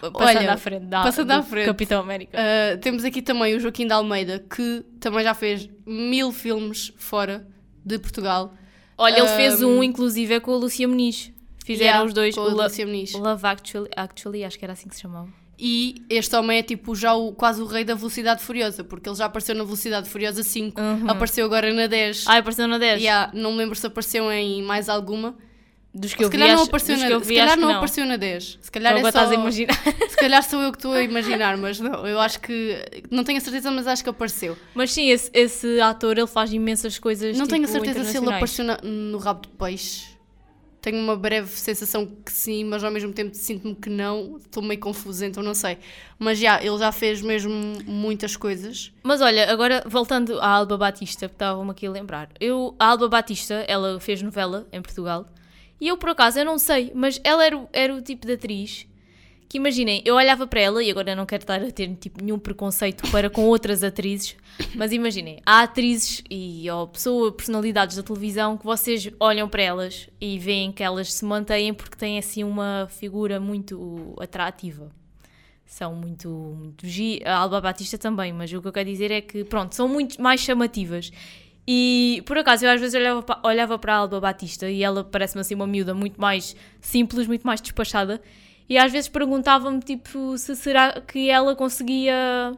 Passando 0.00 0.38
Olha, 0.38 0.52
à 0.52 0.56
frente. 0.56 0.84
Da, 0.86 1.02
passando 1.02 1.28
do 1.28 1.32
à 1.32 1.42
frente. 1.42 1.66
Capitão 1.66 2.00
América. 2.00 2.38
Uh, 2.38 2.78
temos 2.78 3.04
aqui 3.04 3.22
também 3.22 3.54
o 3.54 3.60
Joaquim 3.60 3.86
de 3.86 3.92
Almeida, 3.92 4.38
que 4.54 4.84
também 5.00 5.22
já 5.22 5.34
fez 5.34 5.68
mil 5.86 6.30
filmes 6.32 6.92
fora 6.98 7.46
de 7.84 7.98
Portugal. 7.98 8.52
Olha, 8.96 9.18
ele 9.18 9.28
fez 9.28 9.62
um, 9.62 9.78
um, 9.78 9.82
inclusive, 9.84 10.34
é 10.34 10.40
com 10.40 10.52
a 10.52 10.56
Lúcia 10.56 10.86
Muniz. 10.88 11.30
Fizeram 11.64 11.88
Yeah, 11.90 12.06
os 12.06 12.12
dois. 12.14 12.34
com 12.34 12.40
a 12.40 12.48
Lúcia 12.64 12.84
Muniz. 12.86 13.12
Love 13.12 13.46
Actually, 13.46 13.90
Actually, 13.96 14.44
acho 14.44 14.58
que 14.58 14.64
era 14.64 14.72
assim 14.72 14.88
que 14.88 14.94
se 14.96 15.02
chamava. 15.02 15.28
E 15.58 16.02
este 16.08 16.36
homem 16.36 16.58
é 16.58 16.62
tipo 16.62 16.94
já 16.94 17.14
o, 17.14 17.32
quase 17.32 17.60
o 17.60 17.66
rei 17.66 17.82
da 17.84 17.94
Velocidade 17.94 18.42
Furiosa, 18.42 18.84
porque 18.84 19.08
ele 19.08 19.16
já 19.16 19.24
apareceu 19.24 19.54
na 19.56 19.64
Velocidade 19.64 20.08
Furiosa 20.08 20.42
5, 20.44 20.80
Uhum. 20.80 21.10
apareceu 21.10 21.44
agora 21.44 21.72
na 21.72 21.86
10. 21.88 22.24
Ah, 22.28 22.38
apareceu 22.38 22.68
na 22.68 22.78
10. 22.78 23.00
Yeah, 23.00 23.32
não 23.34 23.50
me 23.52 23.58
lembro 23.58 23.74
se 23.74 23.86
apareceu 23.86 24.30
em 24.30 24.62
mais 24.62 24.88
alguma. 24.88 25.34
Dos 25.92 26.12
que 26.12 26.18
se 26.18 26.24
eu 26.24 26.30
vi, 26.30 26.36
calhar 26.38 26.48
não 26.54 26.60
acho- 26.62 26.68
apareceu 26.68 26.96
na, 26.98 27.10
eu 27.10 27.20
se 27.20 27.26
vi, 27.26 27.34
calhar 27.36 27.56
não, 27.56 27.68
não. 27.68 27.74
apareceu 27.76 28.04
na 28.06 28.16
10. 28.16 28.58
Se 28.60 28.70
calhar 28.70 28.94
é 28.96 29.10
só... 29.10 29.18
a 29.30 29.34
imaginar. 29.34 29.74
Se 30.08 30.16
calhar 30.16 30.42
sou 30.44 30.60
eu 30.60 30.70
que 30.70 30.78
estou 30.78 30.92
a 30.92 31.02
imaginar, 31.02 31.56
mas 31.56 31.80
não, 31.80 32.06
eu 32.06 32.20
acho 32.20 32.38
que. 32.40 32.76
Não 33.10 33.24
tenho 33.24 33.38
a 33.38 33.40
certeza, 33.40 33.70
mas 33.70 33.86
acho 33.86 34.04
que 34.04 34.10
apareceu. 34.10 34.56
Mas 34.74 34.92
sim, 34.92 35.08
esse, 35.10 35.28
esse 35.32 35.80
ator, 35.80 36.16
ele 36.18 36.26
faz 36.28 36.52
imensas 36.52 36.98
coisas 36.98 37.36
não 37.36 37.46
tenho 37.48 37.64
a 37.64 37.66
tipo, 37.66 37.84
certeza 37.84 38.04
se 38.08 38.16
ele 38.16 38.26
apareceu 38.28 38.64
na- 38.64 38.78
no 38.82 39.18
rabo 39.18 39.40
de 39.42 39.48
peixe. 39.48 40.06
Tenho 40.90 41.02
uma 41.02 41.16
breve 41.16 41.50
sensação 41.50 42.06
que 42.06 42.32
sim, 42.32 42.64
mas 42.64 42.82
ao 42.82 42.90
mesmo 42.90 43.12
tempo 43.12 43.34
sinto-me 43.34 43.74
que 43.74 43.90
não. 43.90 44.38
Estou 44.38 44.62
meio 44.62 44.80
confusa, 44.80 45.26
então 45.26 45.42
não 45.42 45.52
sei. 45.52 45.76
Mas 46.18 46.38
já, 46.38 46.64
ele 46.64 46.78
já 46.78 46.90
fez 46.90 47.20
mesmo 47.20 47.52
muitas 47.84 48.38
coisas. 48.38 48.90
Mas 49.02 49.20
olha, 49.20 49.52
agora 49.52 49.84
voltando 49.86 50.40
à 50.40 50.48
Alba 50.48 50.78
Batista, 50.78 51.28
que 51.28 51.34
estava-me 51.34 51.72
aqui 51.72 51.86
a 51.86 51.90
lembrar. 51.90 52.30
Eu, 52.40 52.74
a 52.78 52.86
Alba 52.86 53.06
Batista, 53.06 53.66
ela 53.68 54.00
fez 54.00 54.22
novela 54.22 54.66
em 54.72 54.80
Portugal. 54.80 55.28
E 55.78 55.88
eu, 55.88 55.98
por 55.98 56.08
acaso, 56.08 56.38
eu 56.38 56.44
não 56.46 56.56
sei, 56.56 56.90
mas 56.94 57.20
ela 57.22 57.44
era, 57.44 57.68
era 57.70 57.94
o 57.94 58.00
tipo 58.00 58.26
de 58.26 58.32
atriz 58.32 58.86
que, 59.48 59.56
imaginem, 59.56 60.02
eu 60.04 60.14
olhava 60.14 60.46
para 60.46 60.60
ela, 60.60 60.82
e 60.84 60.90
agora 60.90 61.14
não 61.16 61.24
quero 61.24 61.42
estar 61.42 61.62
a 61.62 61.70
ter 61.70 61.94
tipo, 61.96 62.22
nenhum 62.22 62.38
preconceito 62.38 63.10
para 63.10 63.30
com 63.30 63.46
outras 63.46 63.82
atrizes, 63.82 64.36
mas 64.74 64.92
imaginem, 64.92 65.40
há 65.46 65.62
atrizes 65.62 66.22
e 66.30 66.70
ou 66.70 66.86
pessoas, 66.86 67.32
personalidades 67.34 67.96
da 67.96 68.02
televisão 68.02 68.58
que 68.58 68.64
vocês 68.64 69.08
olham 69.18 69.48
para 69.48 69.62
elas 69.62 70.08
e 70.20 70.38
veem 70.38 70.70
que 70.70 70.82
elas 70.82 71.12
se 71.12 71.24
mantêm 71.24 71.72
porque 71.72 71.96
têm 71.96 72.18
assim 72.18 72.44
uma 72.44 72.86
figura 72.90 73.40
muito 73.40 74.14
atrativa 74.20 74.90
são 75.70 75.94
muito, 75.94 76.28
muito 76.30 76.86
a 77.26 77.36
Alba 77.36 77.60
Batista 77.60 77.98
também, 77.98 78.32
mas 78.32 78.50
o 78.52 78.62
que 78.62 78.68
eu 78.68 78.72
quero 78.72 78.88
dizer 78.88 79.10
é 79.10 79.20
que, 79.20 79.44
pronto, 79.44 79.74
são 79.74 79.86
muito 79.86 80.18
mais 80.20 80.40
chamativas. 80.40 81.12
E 81.66 82.22
por 82.24 82.38
acaso 82.38 82.64
eu 82.64 82.70
às 82.70 82.80
vezes 82.80 82.94
olhava, 82.94 83.22
pa- 83.22 83.38
olhava 83.44 83.78
para 83.78 83.92
a 83.92 83.96
Alba 83.98 84.18
Batista 84.18 84.70
e 84.70 84.82
ela 84.82 85.04
parece-me 85.04 85.42
assim 85.42 85.54
uma 85.54 85.66
miúda 85.66 85.92
muito 85.92 86.18
mais 86.18 86.56
simples, 86.80 87.26
muito 87.26 87.46
mais 87.46 87.60
despachada. 87.60 88.18
E 88.68 88.76
às 88.76 88.92
vezes 88.92 89.08
perguntava-me 89.08 89.80
tipo 89.80 90.36
se 90.36 90.54
será 90.54 91.00
que 91.00 91.30
ela 91.30 91.56
conseguia 91.56 92.52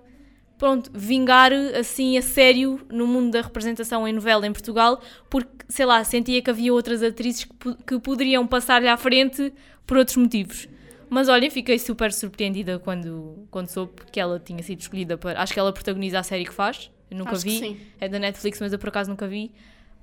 pronto, 0.58 0.90
vingar 0.92 1.52
assim 1.78 2.18
a 2.18 2.22
sério 2.22 2.84
no 2.90 3.06
mundo 3.06 3.30
da 3.32 3.40
representação 3.40 4.06
em 4.06 4.12
novela 4.12 4.46
em 4.46 4.52
Portugal, 4.52 5.00
porque 5.30 5.64
sei 5.68 5.86
lá, 5.86 6.02
sentia 6.04 6.42
que 6.42 6.50
havia 6.50 6.72
outras 6.72 7.02
atrizes 7.02 7.44
que, 7.44 7.74
que 7.86 7.98
poderiam 7.98 8.46
passar-lhe 8.46 8.88
à 8.88 8.96
frente 8.96 9.52
por 9.86 9.96
outros 9.96 10.16
motivos. 10.16 10.68
Mas 11.08 11.28
olha, 11.28 11.50
fiquei 11.50 11.78
super 11.78 12.12
surpreendida 12.12 12.78
quando, 12.78 13.46
quando 13.50 13.68
soube 13.68 13.92
que 14.12 14.20
ela 14.20 14.38
tinha 14.38 14.62
sido 14.62 14.80
escolhida 14.80 15.16
para. 15.16 15.40
Acho 15.40 15.52
que 15.52 15.58
ela 15.58 15.72
protagoniza 15.72 16.20
a 16.20 16.22
série 16.22 16.44
que 16.44 16.52
faz. 16.52 16.90
Eu 17.10 17.18
nunca 17.18 17.32
Acho 17.32 17.42
vi. 17.42 17.80
É 18.00 18.08
da 18.08 18.18
Netflix, 18.18 18.60
mas 18.60 18.72
eu 18.72 18.78
por 18.78 18.90
acaso 18.90 19.10
nunca 19.10 19.26
vi. 19.26 19.50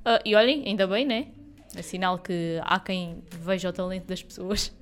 Ah, 0.03 0.19
e 0.25 0.35
olhem, 0.35 0.63
ainda 0.65 0.85
bem, 0.85 1.05
né? 1.05 1.27
É 1.75 1.81
sinal 1.81 2.17
que 2.19 2.59
há 2.63 2.79
quem 2.79 3.23
veja 3.41 3.69
o 3.69 3.73
talento 3.73 4.05
das 4.05 4.21
pessoas. 4.21 4.75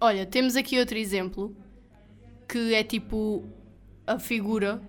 Olha, 0.00 0.24
temos 0.26 0.56
aqui 0.56 0.78
outro 0.78 0.96
exemplo 0.96 1.56
que 2.48 2.74
é 2.74 2.82
tipo 2.82 3.44
a 4.06 4.18
figura 4.18 4.80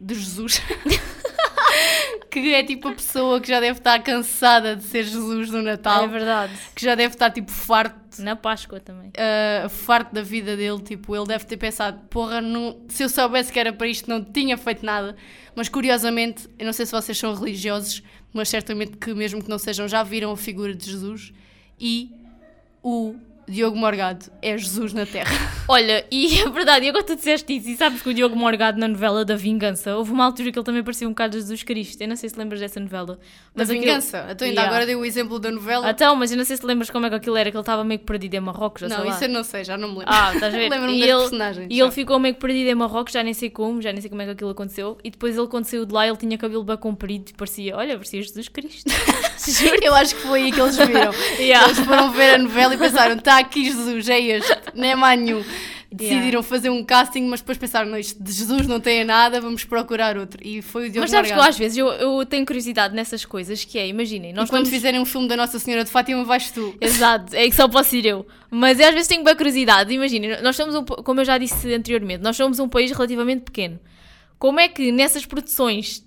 de 0.00 0.14
Jesus. 0.14 0.60
que 2.30 2.54
é 2.54 2.62
tipo 2.62 2.88
a 2.88 2.92
pessoa 2.92 3.40
que 3.40 3.48
já 3.48 3.60
deve 3.60 3.78
estar 3.78 4.00
cansada 4.02 4.76
de 4.76 4.84
ser 4.84 5.04
Jesus 5.04 5.50
no 5.50 5.62
Natal. 5.62 6.04
É 6.04 6.06
verdade. 6.06 6.52
que 6.74 6.84
já 6.84 6.94
deve 6.94 7.14
estar 7.14 7.30
tipo 7.30 7.50
farto, 7.50 8.22
Na 8.22 8.36
Páscoa 8.36 8.78
também. 8.78 9.10
uh, 9.10 9.68
farto 9.68 10.14
da 10.14 10.22
vida 10.22 10.56
dele. 10.56 10.80
Tipo, 10.80 11.16
ele 11.16 11.26
deve 11.26 11.44
ter 11.46 11.56
pensado: 11.56 11.98
porra, 12.10 12.40
não, 12.40 12.80
se 12.88 13.02
eu 13.02 13.08
soubesse 13.08 13.52
que 13.52 13.58
era 13.58 13.72
para 13.72 13.86
isto, 13.88 14.08
não 14.08 14.22
tinha 14.22 14.56
feito 14.56 14.84
nada. 14.84 15.16
Mas 15.54 15.68
curiosamente, 15.68 16.48
eu 16.58 16.66
não 16.66 16.72
sei 16.72 16.86
se 16.86 16.92
vocês 16.92 17.16
são 17.18 17.34
religiosos, 17.34 18.02
mas 18.32 18.48
certamente 18.48 18.96
que, 18.96 19.12
mesmo 19.14 19.42
que 19.42 19.48
não 19.48 19.58
sejam, 19.58 19.88
já 19.88 20.02
viram 20.02 20.30
a 20.30 20.36
figura 20.36 20.74
de 20.74 20.90
Jesus 20.90 21.32
e 21.80 22.12
o 22.82 23.16
Diogo 23.48 23.76
Morgado 23.76 24.26
é 24.42 24.56
Jesus 24.56 24.92
na 24.92 25.06
Terra. 25.06 25.30
Olha, 25.68 26.04
e 26.10 26.40
é 26.40 26.48
verdade, 26.48 26.86
e 26.86 26.88
agora 26.88 27.04
tu 27.04 27.14
disseste 27.16 27.56
isso, 27.56 27.68
e 27.68 27.76
sabes 27.76 28.00
que 28.02 28.08
o 28.08 28.14
Diogo 28.14 28.36
Morgado 28.36 28.78
na 28.78 28.88
novela 28.88 29.24
da 29.24 29.36
Vingança, 29.36 29.96
houve 29.96 30.12
uma 30.12 30.24
altura 30.24 30.50
que 30.52 30.58
ele 30.58 30.64
também 30.64 30.82
parecia 30.82 31.06
um 31.06 31.10
bocado 31.12 31.32
de 31.32 31.38
Jesus 31.40 31.62
Cristo. 31.62 32.00
Eu 32.00 32.08
não 32.08 32.16
sei 32.16 32.28
se 32.28 32.38
lembras 32.38 32.60
dessa 32.60 32.78
novela. 32.80 33.14
Da 33.16 33.18
Mas 33.54 33.70
aquilo- 33.70 33.84
vingança. 33.86 34.26
Então, 34.30 34.46
ainda 34.46 34.60
Yeah. 34.60 34.68
agora 34.74 34.86
dei 34.86 34.94
o 34.96 35.04
exemplo 35.04 35.38
da 35.38 35.50
novela. 35.50 35.90
Então, 35.90 36.14
mas 36.16 36.30
eu 36.30 36.36
não 36.36 36.44
sei 36.44 36.56
se 36.56 36.64
lembras 36.66 36.90
como 36.90 37.06
é 37.06 37.10
que 37.10 37.16
aquilo 37.16 37.36
era, 37.36 37.50
que 37.50 37.56
ele 37.56 37.62
estava 37.62 37.84
meio 37.84 37.98
que 38.00 38.06
perdido 38.06 38.34
em 38.34 38.40
Marrocos, 38.40 38.80
já 38.82 38.88
não, 38.88 38.96
sei 38.96 39.04
lá. 39.06 39.14
isso 39.14 39.24
eu 39.24 39.28
não 39.28 39.44
sei, 39.44 39.64
já 39.64 39.76
não 39.78 39.88
me 39.88 39.98
lembro. 39.98 40.14
Ah, 40.14 40.32
estás 40.34 40.54
a 40.54 40.56
ver? 40.58 40.68
Lembro-me 40.70 41.00
das 41.00 41.08
ele- 41.08 41.18
personagens. 41.18 41.66
E 41.70 41.78
só. 41.78 41.84
ele 41.84 41.92
ficou 41.92 42.18
meio 42.18 42.34
que 42.34 42.40
perdido 42.40 42.68
em 42.70 42.74
Marrocos, 42.74 43.12
já 43.12 43.22
nem 43.22 43.34
sei 43.34 43.50
como, 43.50 43.80
já 43.82 43.92
nem 43.92 44.00
sei 44.00 44.08
como 44.10 44.22
é 44.22 44.24
que 44.26 44.30
aquilo 44.32 44.50
aconteceu. 44.50 44.98
E 45.04 45.10
depois 45.10 45.36
ele, 45.36 45.46
quando 45.48 45.64
saiu 45.64 45.84
de 45.86 45.92
lá, 45.92 46.06
ele 46.06 46.16
tinha 46.16 46.36
cabelo 46.38 46.64
bem 46.64 46.76
comprido 46.76 47.30
e 47.30 47.32
parecia, 47.34 47.76
olha, 47.76 47.94
parecia 47.96 48.22
Jesus 48.22 48.48
Cristo. 48.48 48.90
Eu 49.82 49.94
acho 49.94 50.14
que 50.14 50.20
foi 50.22 50.42
aí 50.44 50.52
que 50.52 50.60
eles 50.60 50.76
viram. 50.76 51.12
Yeah. 51.38 51.66
Eles 51.66 51.78
foram 51.80 52.10
ver 52.12 52.34
a 52.34 52.38
novela 52.38 52.74
e 52.74 52.78
pensaram: 52.78 53.16
aqui 53.38 53.64
Jesus, 53.64 54.08
é 54.08 54.20
este, 54.20 54.56
não 54.74 54.84
é 54.84 54.94
mais 54.94 55.20
nenhum. 55.20 55.44
Decidiram 55.90 56.42
fazer 56.42 56.68
um 56.68 56.84
casting, 56.84 57.22
mas 57.22 57.40
depois 57.40 57.56
pensaram: 57.56 57.88
não, 57.88 57.98
isto 57.98 58.22
de 58.22 58.30
Jesus 58.30 58.66
não 58.66 58.78
tem 58.78 59.04
nada, 59.04 59.40
vamos 59.40 59.64
procurar 59.64 60.18
outro. 60.18 60.38
E 60.46 60.60
foi 60.60 60.88
o 60.88 60.90
Diogo 60.90 61.00
Mas 61.00 61.10
sabes 61.10 61.30
que 61.32 61.38
eu, 61.38 61.42
às 61.42 61.58
vezes 61.58 61.78
eu, 61.78 61.86
eu 61.88 62.26
tenho 62.26 62.44
curiosidade 62.44 62.94
nessas 62.94 63.24
coisas, 63.24 63.64
que 63.64 63.78
é, 63.78 63.88
imaginem, 63.88 64.30
E 64.30 64.32
nós 64.34 64.50
quando 64.50 64.64
vamos... 64.64 64.68
fizerem 64.68 65.00
um 65.00 65.06
filme 65.06 65.26
da 65.26 65.34
Nossa 65.34 65.58
Senhora 65.58 65.84
de 65.84 65.90
Fátima, 65.90 66.24
vais 66.24 66.50
tu. 66.50 66.76
Exato, 66.78 67.34
é 67.34 67.48
que 67.48 67.56
só 67.56 67.66
posso 67.66 67.96
ir 67.96 68.04
eu. 68.04 68.26
Mas 68.50 68.78
eu 68.78 68.86
às 68.86 68.92
vezes 68.92 69.08
tenho 69.08 69.24
boa 69.24 69.34
curiosidade. 69.34 69.90
Imagina, 69.90 70.42
nós 70.42 70.56
somos 70.56 70.74
um, 70.74 70.84
como 70.84 71.20
eu 71.20 71.24
já 71.24 71.38
disse 71.38 71.72
anteriormente, 71.72 72.22
nós 72.22 72.36
somos 72.36 72.58
um 72.58 72.68
país 72.68 72.90
relativamente 72.90 73.44
pequeno. 73.44 73.80
Como 74.38 74.60
é 74.60 74.68
que 74.68 74.92
nessas 74.92 75.24
produções 75.24 76.06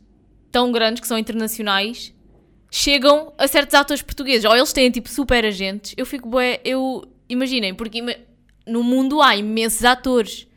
tão 0.52 0.72
grandes 0.72 1.02
que 1.02 1.08
são 1.08 1.18
internacionais 1.18 2.14
chegam 2.70 3.34
a 3.36 3.48
certos 3.48 3.74
atores 3.74 4.04
portugueses? 4.04 4.46
Ou 4.46 4.56
eles 4.56 4.72
têm 4.72 4.92
tipo 4.92 5.10
super 5.10 5.44
agentes. 5.44 5.96
Eu 5.98 6.06
fico 6.06 6.30
bué, 6.30 6.62
eu 6.64 7.11
imaginem, 7.32 7.74
porque 7.74 8.00
ima- 8.00 8.16
no 8.68 8.84
mundo 8.84 9.22
há 9.22 9.36
imensos 9.36 9.84
atores. 9.84 10.48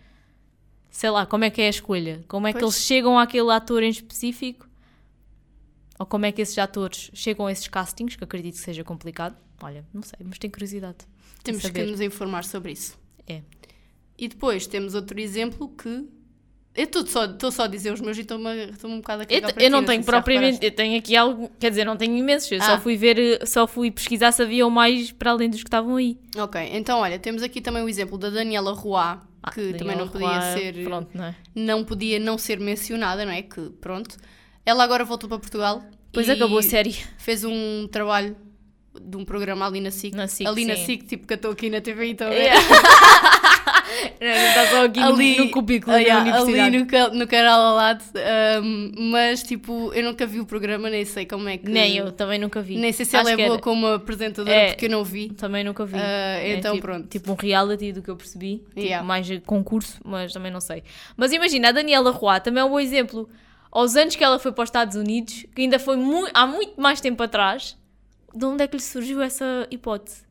Sei 0.90 1.10
lá, 1.10 1.26
como 1.26 1.44
é 1.44 1.50
que 1.50 1.60
é 1.60 1.66
a 1.66 1.70
escolha? 1.70 2.24
Como 2.28 2.46
é 2.46 2.52
que 2.52 2.60
Pois. 2.60 2.74
eles 2.74 2.84
chegam 2.86 3.18
àquele 3.18 3.50
ator 3.50 3.82
em 3.82 3.88
específico? 3.90 4.68
Ou 5.98 6.06
como 6.06 6.26
é 6.26 6.32
que 6.32 6.42
esses 6.42 6.56
atores 6.58 7.10
chegam 7.14 7.46
a 7.46 7.52
esses 7.52 7.66
castings, 7.68 8.16
que 8.16 8.24
acredito 8.24 8.54
que 8.54 8.60
seja 8.60 8.84
complicado. 8.84 9.36
Olha, 9.62 9.84
não 9.92 10.02
sei, 10.02 10.18
mas 10.24 10.38
tenho 10.38 10.52
curiosidade. 10.52 10.98
de 10.98 11.42
Temos 11.44 11.68
que 11.68 11.82
nos 11.84 12.00
informar 12.00 12.44
sobre 12.44 12.72
isso. 12.72 12.98
É. 13.26 13.42
E 14.18 14.28
depois 14.28 14.66
temos 14.66 14.94
outro 14.94 15.18
exemplo 15.20 15.68
que. 15.68 16.08
Eu 16.76 16.84
estou 16.84 17.06
só, 17.06 17.28
só 17.52 17.62
a 17.64 17.66
dizer 17.68 17.92
os 17.92 18.00
meus 18.00 18.18
e 18.18 18.22
estou-me 18.22 18.48
um 18.84 18.96
bocado 18.96 19.22
a 19.22 19.24
Eu, 19.30 19.40
cagar 19.42 19.50
eu 19.62 19.66
ti, 19.66 19.68
não 19.70 19.84
tenho 19.84 20.02
já 20.02 20.06
propriamente, 20.10 20.64
eu 20.66 20.72
tenho 20.72 20.98
aqui 20.98 21.14
algo, 21.16 21.48
quer 21.60 21.70
dizer, 21.70 21.84
não 21.84 21.96
tenho 21.96 22.16
imensos, 22.16 22.50
eu 22.50 22.58
Ah. 22.60 22.64
só 22.66 22.78
fui 22.80 22.96
ver, 22.96 23.16
eh, 23.16 23.46
só 23.46 23.64
fui 23.66 23.92
pesquisar 23.92 24.32
se 24.32 24.42
havia 24.42 24.68
mais 24.68 25.12
para 25.12 25.30
além 25.30 25.48
dos 25.48 25.62
que 25.62 25.68
estavam 25.68 25.94
aí. 25.96 26.18
Ok, 26.36 26.60
então 26.72 26.98
olha, 26.98 27.16
temos 27.16 27.44
aqui 27.44 27.60
também 27.60 27.80
o 27.84 27.88
exemplo 27.88 28.18
da 28.18 28.28
Daniela 28.28 28.72
Roy, 28.72 29.18
que 29.52 29.70
Ah, 29.74 29.78
também 29.78 29.96
não 29.96 30.06
Daniela 30.06 30.10
podia 30.10 30.40
Roy, 30.40 30.58
ser. 30.58 30.84
Pronto, 30.84 31.10
não 31.14 31.24
é? 31.26 31.34
não 31.54 31.84
podia 31.84 32.18
não 32.18 32.36
ser 32.36 32.58
mencionada, 32.58 33.24
não 33.24 33.32
é? 33.32 33.42
Que 33.42 33.60
pronto. 33.80 34.16
Ela 34.66 34.82
agora 34.82 35.04
voltou 35.04 35.28
para 35.28 35.38
Portugal. 35.38 35.80
Depois 36.06 36.26
e 36.26 36.32
acabou 36.32 36.58
a 36.58 36.62
série. 36.62 36.96
Fez 37.18 37.44
um 37.44 37.86
trabalho 37.86 38.36
de 39.00 39.16
um 39.16 39.24
programa 39.24 39.64
ali 39.66 39.80
na 39.80 39.90
SIC. 39.92 40.14
Na 40.14 40.26
SIC, 40.26 40.46
ali 40.48 40.64
na 40.64 40.74
sim. 40.76 40.84
SIC, 40.86 41.06
tipo 41.06 41.26
que 41.26 41.34
eu 41.34 41.36
estou 41.36 41.50
aqui 41.52 41.68
na 41.70 41.80
TV 41.80 42.06
e 42.06 42.10
estou 42.12 42.26
a 42.26 42.30
ver. 42.30 42.36
Yeah. 42.42 42.60
Está 44.20 44.66
só 44.70 44.84
aqui 44.84 45.00
no- 45.00 45.06
ali 45.08 45.36
no, 45.38 45.50
cubículo 45.50 45.94
ah, 45.94 45.98
universidade. 45.98 46.60
ali 46.60 46.78
no, 46.84 47.18
no 47.20 47.26
canal 47.26 47.60
ao 47.60 47.74
lado. 47.76 48.02
ahm, 48.16 48.92
mas 49.10 49.42
tipo, 49.42 49.92
eu 49.94 50.02
nunca 50.04 50.26
vi 50.26 50.40
o 50.40 50.46
programa, 50.46 50.88
nem 50.90 51.04
sei 51.04 51.26
como 51.26 51.48
é 51.48 51.58
que. 51.58 51.68
Nem 51.68 51.96
eu, 51.96 52.12
também 52.12 52.38
nunca 52.38 52.60
vi. 52.62 52.76
Nem 52.76 52.92
sei 52.92 53.04
se 53.04 53.16
Acho 53.16 53.28
ela 53.28 53.40
é 53.42 53.46
boa 53.46 53.58
como 53.58 53.86
apresentadora, 53.86 54.54
É. 54.56 54.68
porque 54.72 54.86
eu 54.86 54.90
não 54.90 55.04
vi. 55.04 55.28
Também 55.30 55.64
nunca 55.64 55.84
vi. 55.84 55.96
É 55.98 56.56
então 56.58 56.74
tipo, 56.74 56.86
pronto. 56.86 57.08
Tipo 57.08 57.32
um 57.32 57.36
reality 57.36 57.92
do 57.92 58.02
que 58.02 58.10
eu 58.10 58.16
percebi. 58.16 58.58
Tipo, 58.68 58.80
Yeah. 58.80 59.06
mais 59.06 59.26
concurso, 59.46 60.00
mas 60.04 60.32
também 60.32 60.50
não 60.52 60.60
sei. 60.60 60.82
Mas 61.16 61.32
imagina, 61.32 61.68
a 61.68 61.72
Daniela 61.72 62.10
Roy 62.10 62.40
também 62.40 62.60
é 62.60 62.64
um 62.64 62.70
bom 62.70 62.80
exemplo. 62.80 63.28
aos 63.72 63.96
anos 63.96 64.14
que 64.14 64.22
ela 64.22 64.38
foi 64.38 64.52
para 64.52 64.62
os 64.62 64.68
Estados 64.68 64.94
Unidos, 64.96 65.46
que 65.54 65.62
ainda 65.62 65.78
foi 65.80 65.96
mu 65.96 66.28
há 66.32 66.46
muito 66.46 66.80
mais 66.80 67.00
tempo 67.00 67.20
atrás, 67.22 67.76
de 68.32 68.44
onde 68.44 68.62
é 68.62 68.68
que 68.68 68.76
lhe 68.76 68.82
surgiu 68.82 69.20
essa 69.20 69.66
hipótese? 69.70 70.22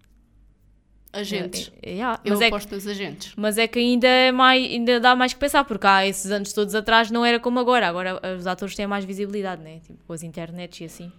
Agentes. 1.14 1.72
É, 1.82 1.92
é, 1.92 1.94
yeah, 1.94 2.20
Eu 2.26 2.32
mas, 2.32 2.42
é, 2.42 2.44
que- 2.50 2.56
aposto 2.56 2.72
nos 2.74 2.88
agentes. 2.88 3.34
mas 3.38 3.58
é 3.60 3.68
que 3.68 3.78
ainda, 3.80 4.08
é 4.08 4.32
mais, 4.32 4.64
ainda 4.72 5.00
dá 5.00 5.16
mais 5.16 5.32
que 5.32 5.40
pensar, 5.40 5.64
porque 5.64 5.86
há 5.86 6.08
esses 6.08 6.32
anos 6.32 6.52
todos 6.52 6.74
atrás 6.74 7.12
não 7.12 7.24
era 7.24 7.40
como 7.40 7.60
agora. 7.60 7.88
Agora 7.88 8.20
os 8.38 8.48
atores 8.48 8.76
têm 8.76 8.88
mais 8.88 9.06
visibilidade, 9.06 9.62
né? 9.62 9.80
Tipo, 9.86 10.04
com 10.06 10.14
as 10.14 10.24
internets 10.24 10.82
e 10.82 10.86
assim. 10.86 11.12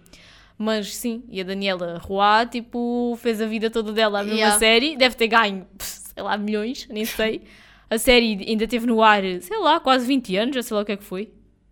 Mas 0.57 0.95
sim, 0.95 1.23
e 1.29 1.39
a 1.41 1.43
Daniela 1.43 1.97
Roy, 1.97 2.45
tipo, 2.51 3.17
fez 3.21 3.41
a 3.41 3.45
vida 3.45 3.69
toda 3.69 3.91
dela 3.91 4.19
a 4.19 4.23
mesma 4.23 4.37
Yeah. 4.37 4.59
série. 4.59 4.95
Deve 4.97 5.15
ter 5.15 5.27
ganho, 5.27 5.65
sei 5.79 6.23
lá, 6.23 6.37
milhões, 6.37 6.87
nem 6.89 7.03
sei. 7.05 7.41
A 7.89 7.97
série 7.97 8.43
ainda 8.47 8.67
teve 8.67 8.85
no 8.87 9.01
ar, 9.03 9.21
sei 9.41 9.57
lá, 9.59 9.79
quase 9.79 10.05
20 10.05 10.35
anos, 10.37 10.55
já 10.55 10.63
sei 10.63 10.75
lá 10.75 10.81
o 10.83 10.85
que 10.85 10.91
é 10.93 10.97
que 10.97 11.03
foi. 11.03 11.31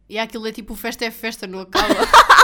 E 0.10 0.20
aquilo 0.20 0.46
é 0.48 0.52
tipo 0.52 0.76
festa 0.76 1.06
é 1.06 1.12
festa, 1.12 1.48
não 1.48 1.60
acaba. 1.60 1.88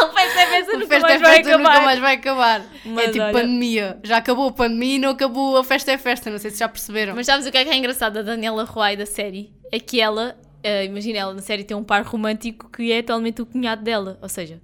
Festa 0.65 0.73
é 0.73 0.77
nunca 0.77 0.99
mais 0.99 1.03
é 1.03 1.17
vai 1.19 1.35
festa 1.35 1.57
nunca 1.57 1.69
acabar. 1.69 1.85
mais 1.85 1.99
vai 1.99 2.15
acabar. 2.15 2.65
Mas 2.85 3.03
é 3.05 3.11
tipo 3.11 3.23
olha- 3.23 3.33
pandemia. 3.33 3.99
Já 4.03 4.17
acabou 4.17 4.47
a 4.49 4.51
pandemia 4.51 4.95
e 4.95 4.99
não 4.99 5.09
acabou 5.09 5.57
a 5.57 5.63
festa 5.63 5.91
é 5.91 5.97
festa. 5.97 6.29
Não 6.29 6.37
sei 6.37 6.51
se 6.51 6.59
já 6.59 6.67
perceberam. 6.69 7.15
Mas 7.15 7.25
sabes 7.25 7.45
o 7.45 7.51
que 7.51 7.57
é 7.57 7.63
que 7.65 7.69
é 7.69 7.75
engraçado 7.77 8.13
da 8.13 8.21
Daniela 8.21 8.63
Roy 8.63 8.95
da 8.95 9.05
série? 9.05 9.51
É 9.71 9.79
que 9.79 9.99
ela, 10.01 10.37
eh, 10.63 10.85
imagina, 10.85 11.19
ela 11.19 11.33
na 11.33 11.41
série 11.41 11.63
tem 11.63 11.75
um 11.77 11.83
par 11.83 12.03
romântico 12.03 12.69
que 12.71 12.91
é 12.91 13.01
totalmente 13.01 13.41
o 13.41 13.45
cunhado 13.45 13.83
dela. 13.83 14.17
Ou 14.21 14.29
seja, 14.29 14.61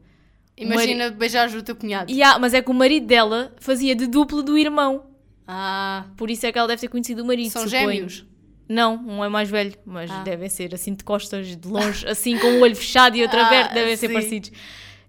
Imagina 0.57 1.09
beijar 1.11 1.49
o 1.49 1.61
teu 1.61 1.75
cunhado. 1.75 2.11
há- 2.23 2.39
mas 2.39 2.53
é 2.53 2.61
que 2.61 2.71
o 2.71 2.73
marido 2.73 3.05
dela 3.05 3.53
fazia 3.59 3.93
de 3.95 4.07
duplo 4.07 4.41
do 4.41 4.57
irmão. 4.57 5.05
Ah, 5.47 6.05
Por 6.17 6.31
isso 6.31 6.45
é 6.45 6.51
que 6.51 6.57
ela 6.57 6.67
deve 6.67 6.79
ter 6.81 6.87
conhecido 6.87 7.21
o 7.23 7.25
marido. 7.27 7.51
são 7.51 7.63
suponho. 7.63 7.91
gêmeos. 7.91 8.25
Não, 8.67 8.95
um 8.95 9.23
é 9.23 9.29
mais 9.29 9.47
velho, 9.47 9.75
mas 9.85 10.09
Ah. 10.09 10.23
devem 10.23 10.49
ser 10.49 10.73
assim 10.73 10.95
de 10.95 11.03
costas, 11.03 11.55
de 11.55 11.67
longe, 11.67 12.07
assim 12.07 12.35
com 12.39 12.47
o 12.47 12.61
olho 12.61 12.75
fechado 12.75 13.15
e 13.15 13.21
outro 13.21 13.37
Ah, 13.39 13.45
aberto, 13.45 13.73
devem 13.73 13.95
ser 13.95 14.07
sim. 14.07 14.13
parecidos. 14.13 14.51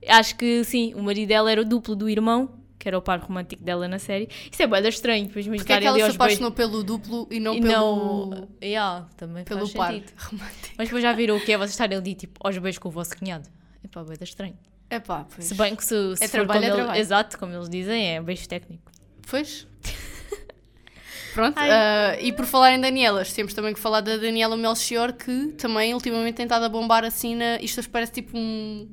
Acho 0.09 0.37
que 0.37 0.65
sim, 0.65 0.95
o 0.95 1.03
marido 1.03 1.29
dela 1.29 1.51
era 1.51 1.61
o 1.61 1.65
duplo 1.65 1.95
do 1.97 2.09
irmão, 2.09 2.51
que 2.79 2.89
era 2.89 2.97
o 2.97 3.03
par 3.03 3.19
romântico 3.21 3.63
dela 3.63 3.89
na 3.89 3.99
série. 3.99 4.29
Isso 4.51 4.63
é 4.63 4.67
bué 4.67 4.81
estranho, 4.89 5.27
depois 5.27 5.47
me 5.47 5.57
Porque 5.59 5.73
é 5.73 5.79
que 5.81 5.87
ela 5.87 5.97
se 5.97 6.01
beijos. 6.03 6.15
apaixonou 6.17 6.53
pelo 6.53 6.83
duplo 6.85 7.27
e 7.31 7.41
não 7.41 7.55
E 7.55 7.61
pelo, 7.63 8.27
não. 8.31 8.49
Yeah, 8.63 9.07
também 9.17 9.45
pelo 9.45 9.69
par 9.73 9.93
sentido. 9.93 10.13
romântico? 10.19 10.75
Mas 10.79 10.89
depois 10.89 11.03
já 11.03 11.13
viram 11.13 11.37
o 11.37 11.41
que 11.41 11.53
é 11.53 11.57
vocês 11.59 11.71
estarem 11.73 11.99
ali, 11.99 12.15
tipo, 12.15 12.39
aos 12.47 12.57
beijos 12.59 12.79
com 12.79 12.89
o 12.89 12.93
vosso 12.93 13.17
cunhado. 13.17 13.49
Epá, 13.85 14.03
bué 14.05 14.17
da 14.17 14.25
estranho. 14.25 14.57
Epá, 14.91 15.27
pois. 15.35 15.47
Se 15.47 15.55
bem 15.55 15.75
que 15.75 15.85
se, 15.85 16.17
se 16.17 16.25
É 16.25 16.29
trabalho, 16.29 16.61
como 16.61 16.65
é 16.65 16.69
ele- 16.69 16.77
trabalho. 16.77 17.01
Exato, 17.01 17.39
como 17.39 17.53
eles 17.55 17.69
dizem, 17.69 18.17
é 18.17 18.23
beijo 18.23 18.49
técnico. 18.49 18.91
Pois. 19.29 19.67
Pronto, 21.35 21.59
ah, 21.59 22.17
e 22.19 22.33
por 22.33 22.47
falar 22.47 22.73
em 22.73 22.81
Danielas, 22.81 23.33
temos 23.33 23.53
também 23.53 23.75
que 23.75 23.81
falar 23.81 24.01
da 24.01 24.17
Daniela 24.17 24.57
Melchior, 24.57 25.13
que 25.13 25.49
também 25.59 25.93
ultimamente 25.93 26.37
tem 26.37 26.45
estado 26.45 26.65
a 26.65 26.69
bombar 26.69 27.05
assim 27.05 27.35
na. 27.35 27.57
Isto 27.61 27.89
parece 27.91 28.13
tipo 28.13 28.39
um. 28.39 28.89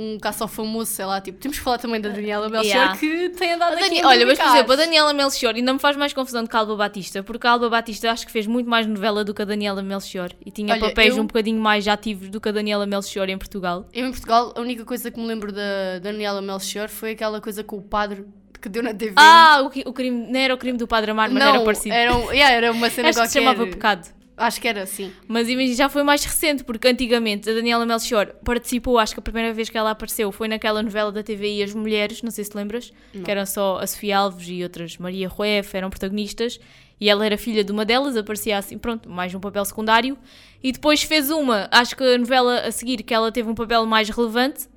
Um 0.00 0.16
caça 0.18 0.44
ao 0.44 0.48
famoso, 0.48 0.92
sei 0.92 1.04
lá, 1.04 1.20
tipo, 1.20 1.38
temos 1.38 1.58
que 1.58 1.64
falar 1.64 1.78
também 1.78 2.00
da 2.00 2.08
Daniela 2.08 2.48
Melchior 2.48 2.64
Yeah. 2.72 2.96
que 2.96 3.30
tem 3.30 3.54
andado 3.54 3.72
A 3.72 3.74
aqui 3.78 3.82
Dani- 3.88 4.00
a 4.02 4.06
Olha, 4.08 4.26
mas 4.26 4.38
por 4.38 4.46
exemplo, 4.46 4.72
a 4.72 4.76
Daniela 4.76 5.12
Melchior 5.12 5.54
ainda 5.56 5.72
me 5.72 5.78
faz 5.80 5.96
mais 5.96 6.12
confusão 6.12 6.44
do 6.44 6.48
que 6.48 6.54
a 6.54 6.60
Alba 6.60 6.76
Batista, 6.76 7.22
porque 7.22 7.46
a 7.46 7.50
Alba 7.50 7.68
Batista 7.68 8.10
acho 8.12 8.24
que 8.24 8.30
fez 8.30 8.46
muito 8.46 8.70
mais 8.70 8.86
novela 8.86 9.24
do 9.24 9.34
que 9.34 9.42
a 9.42 9.44
Daniela 9.44 9.82
Melchior 9.82 10.30
e 10.46 10.50
tinha 10.52 10.72
Olha, 10.74 10.80
papéis 10.80 11.16
eu- 11.16 11.22
um 11.22 11.26
bocadinho 11.26 11.60
mais 11.60 11.88
ativos 11.88 12.28
do 12.28 12.40
que 12.40 12.48
a 12.48 12.52
Daniela 12.52 12.86
Melchior 12.86 13.28
em 13.28 13.36
Portugal. 13.36 13.86
Eu 13.92 14.06
em 14.06 14.10
Portugal, 14.10 14.52
a 14.56 14.60
única 14.60 14.84
coisa 14.84 15.10
que 15.10 15.18
me 15.18 15.26
lembro 15.26 15.50
da 15.50 15.98
Daniela 16.00 16.40
Melchior 16.40 16.88
foi 16.88 17.10
aquela 17.12 17.40
coisa 17.40 17.64
com 17.64 17.76
o 17.78 17.82
padre 17.82 18.24
que 18.60 18.68
deu 18.68 18.82
na 18.82 18.92
TV. 18.92 19.14
Ah, 19.16 19.62
o, 19.62 19.88
o 19.88 19.92
crime, 19.92 20.26
não 20.32 20.38
era 20.40 20.52
o 20.54 20.58
crime 20.58 20.76
do 20.76 20.86
Padre 20.86 21.10
Amaro, 21.12 21.32
mas 21.32 21.42
não, 21.44 21.54
era 21.56 21.64
parecido. 21.64 21.94
Era, 21.94 22.14
um- 22.16 22.32
yeah, 22.32 22.54
era 22.54 22.72
uma 22.72 22.90
cena 22.90 23.08
que 23.10 23.14
qualquer. 23.14 23.28
se 23.30 23.38
chamava 23.38 23.66
Pecado. 23.66 24.08
Acho 24.38 24.60
que 24.60 24.68
era 24.68 24.82
assim. 24.84 25.12
Mas 25.26 25.48
imagina, 25.48 25.74
já 25.74 25.88
foi 25.88 26.04
mais 26.04 26.24
recente, 26.24 26.62
porque 26.62 26.86
antigamente 26.86 27.50
a 27.50 27.52
Daniela 27.52 27.84
Melchior 27.84 28.32
participou, 28.44 28.96
acho 28.98 29.12
que 29.12 29.18
a 29.18 29.22
primeira 29.22 29.52
vez 29.52 29.68
que 29.68 29.76
ela 29.76 29.90
apareceu 29.90 30.30
foi 30.30 30.46
naquela 30.46 30.80
novela 30.80 31.10
da 31.10 31.22
TVI 31.24 31.64
As 31.64 31.74
Mulheres, 31.74 32.22
não 32.22 32.30
sei 32.30 32.44
se 32.44 32.56
lembras, 32.56 32.92
que 33.24 33.30
eram 33.30 33.44
só 33.44 33.78
a 33.80 33.86
Sofia 33.86 34.18
Alves 34.18 34.46
e 34.48 34.62
outras, 34.62 34.96
Maria 34.96 35.28
Rueff, 35.28 35.76
eram 35.76 35.90
protagonistas, 35.90 36.60
e 37.00 37.10
ela 37.10 37.26
era 37.26 37.36
filha 37.36 37.64
de 37.64 37.72
uma 37.72 37.84
delas, 37.84 38.16
aparecia 38.16 38.58
assim, 38.58 38.78
pronto, 38.78 39.10
mais 39.10 39.34
um 39.34 39.40
papel 39.40 39.64
secundário, 39.64 40.16
e 40.62 40.70
depois 40.70 41.02
fez 41.02 41.30
uma, 41.30 41.68
acho 41.72 41.96
que 41.96 42.04
a 42.04 42.16
novela 42.16 42.60
a 42.60 42.70
seguir, 42.70 43.02
que 43.02 43.12
ela 43.12 43.32
teve 43.32 43.48
um 43.50 43.54
papel 43.54 43.84
mais 43.86 44.08
relevante, 44.08 44.68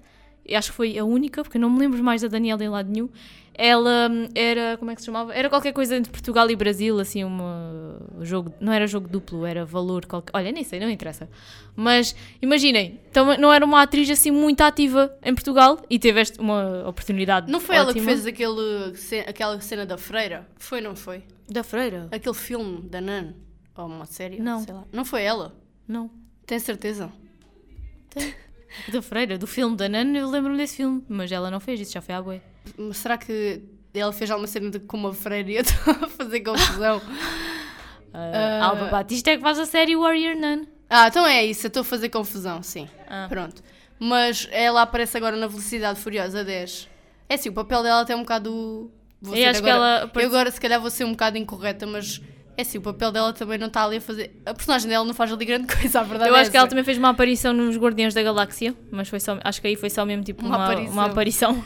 e 0.43 0.55
acho 0.55 0.71
que 0.71 0.75
foi 0.75 0.97
a 0.97 1.05
única, 1.05 1.43
porque 1.43 1.59
não 1.59 1.69
me 1.69 1.79
lembro 1.79 2.03
mais 2.03 2.23
da 2.23 2.27
Daniela 2.27 2.63
em 2.63 2.69
lado 2.69 2.91
nenhum, 2.91 3.09
ela 3.63 4.09
era, 4.33 4.75
como 4.77 4.89
é 4.91 4.95
que 4.95 5.01
se 5.01 5.05
chamava? 5.05 5.33
Era 5.33 5.49
qualquer 5.49 5.71
coisa 5.71 5.95
entre 5.95 6.11
Portugal 6.11 6.49
e 6.49 6.55
Brasil, 6.55 6.99
assim, 6.99 7.23
uma 7.23 7.99
jogo, 8.21 8.51
não 8.59 8.73
era 8.73 8.87
jogo 8.87 9.07
duplo, 9.07 9.45
era 9.45 9.63
valor 9.65 10.05
qualquer, 10.05 10.31
olha, 10.35 10.51
nem 10.51 10.63
sei, 10.63 10.79
não 10.79 10.89
interessa. 10.89 11.29
Mas 11.75 12.15
imaginem, 12.41 12.99
então 13.09 13.37
não 13.37 13.53
era 13.53 13.63
uma 13.63 13.81
atriz 13.81 14.09
assim 14.09 14.31
muito 14.31 14.61
ativa 14.61 15.15
em 15.23 15.33
Portugal 15.35 15.79
e 15.89 15.99
teve 15.99 16.19
esta- 16.21 16.41
uma 16.41 16.87
oportunidade 16.87 17.51
Não 17.51 17.59
foi 17.59 17.75
ela 17.75 17.85
que 17.93 17.99
ótima. 17.99 18.05
fez 18.11 18.25
aquele, 18.25 18.93
aquela 19.27 19.61
cena 19.61 19.85
da 19.85 19.97
freira? 19.97 20.47
Foi, 20.57 20.81
não 20.81 20.95
foi? 20.95 21.23
Da 21.49 21.63
Freira? 21.63 22.07
Aquele 22.11 22.35
filme 22.35 22.81
da 22.89 22.99
Nan? 23.01 23.33
Ou 23.77 23.85
uma 23.85 24.05
série? 24.05 24.39
Não. 24.39 24.63
Sei 24.63 24.73
lá. 24.73 24.85
Não 24.91 25.03
foi 25.05 25.23
ela? 25.23 25.53
Não. 25.87 26.09
Tem 26.45 26.57
certeza? 26.59 27.11
Da 28.91 29.01
Freira, 29.01 29.37
do 29.37 29.45
filme 29.45 29.75
da 29.75 29.89
Nana, 29.89 30.17
eu 30.17 30.29
lembro-me 30.29 30.57
desse 30.57 30.77
filme, 30.77 31.03
mas 31.09 31.29
ela 31.31 31.51
não 31.51 31.59
fez, 31.59 31.79
isso 31.81 31.91
já 31.91 32.01
foi 32.01 32.15
à 32.15 32.21
bué. 32.21 32.41
Mas 32.77 32.97
será 32.97 33.17
que 33.17 33.61
ela 33.93 34.13
fez 34.13 34.29
alguma 34.31 34.47
cena 34.47 34.69
de, 34.69 34.79
com 34.79 34.97
uma 34.97 35.13
freira 35.13 35.51
e 35.51 35.55
eu 35.55 35.61
estou 35.63 35.93
a 35.93 36.07
fazer 36.07 36.41
confusão? 36.41 37.01
Ah, 38.13 38.65
Alba 38.65 38.87
Batista 38.87 39.31
é 39.31 39.37
que 39.37 39.41
faz 39.41 39.57
a 39.57 39.65
série 39.65 39.95
Warrior 39.95 40.35
Nun. 40.35 40.65
ah, 40.89 41.07
então 41.07 41.25
é 41.25 41.45
isso, 41.45 41.65
eu 41.65 41.69
estou 41.69 41.79
a 41.79 41.83
fazer 41.85 42.09
confusão, 42.09 42.61
sim. 42.61 42.85
Ah. 43.07 43.25
Pronto. 43.29 43.63
Mas 43.97 44.49
ela 44.51 44.81
aparece 44.81 45.15
agora 45.15 45.37
na 45.37 45.47
Velocidade 45.47 45.97
Furiosa 45.97 46.43
10. 46.43 46.89
É 47.29 47.35
assim, 47.35 47.47
o 47.47 47.53
papel 47.53 47.81
dela 47.83 48.01
até 48.01 48.11
é 48.11 48.15
um 48.17 48.19
bocado. 48.21 48.91
Vou 49.21 49.33
Eu 49.33 49.49
acho 49.49 49.63
que 49.63 49.69
agora, 49.69 50.01
ela 50.01 50.11
Eu 50.13 50.25
agora, 50.27 50.51
se 50.51 50.59
calhar, 50.59 50.81
vou 50.81 50.89
ser 50.89 51.05
um 51.05 51.11
bocado 51.11 51.37
incorreta, 51.37 51.87
mas. 51.87 52.19
É 52.57 52.63
assim, 52.63 52.79
o 52.79 52.81
papel 52.81 53.13
dela 53.13 53.31
também 53.31 53.57
não 53.57 53.67
está 53.67 53.85
ali 53.85 53.95
a 53.95 54.01
fazer. 54.01 54.41
A 54.45 54.53
personagem 54.53 54.89
dela 54.89 55.05
não 55.05 55.13
faz 55.13 55.31
ali 55.31 55.45
grande 55.45 55.67
coisa, 55.73 56.01
a 56.01 56.03
verdade 56.03 56.29
Eu 56.29 56.35
é 56.35 56.41
acho 56.41 56.51
que 56.51 56.57
ela 56.57 56.67
também 56.67 56.83
fez 56.83 56.97
uma 56.97 57.09
aparição 57.11 57.53
nos 57.53 57.77
Guardiões 57.77 58.13
da 58.13 58.21
Galáxia, 58.21 58.75
mas 58.91 59.07
foi 59.07 59.21
só, 59.21 59.39
acho 59.41 59.61
que 59.61 59.67
aí 59.67 59.77
foi 59.77 59.89
só 59.89 60.05
mesmo 60.05 60.23
tipo 60.25 60.45
Uma 60.45 60.57
uma, 60.57 60.65
aparição. 60.65 60.91
uma 60.93 61.05
aparição. 61.05 61.63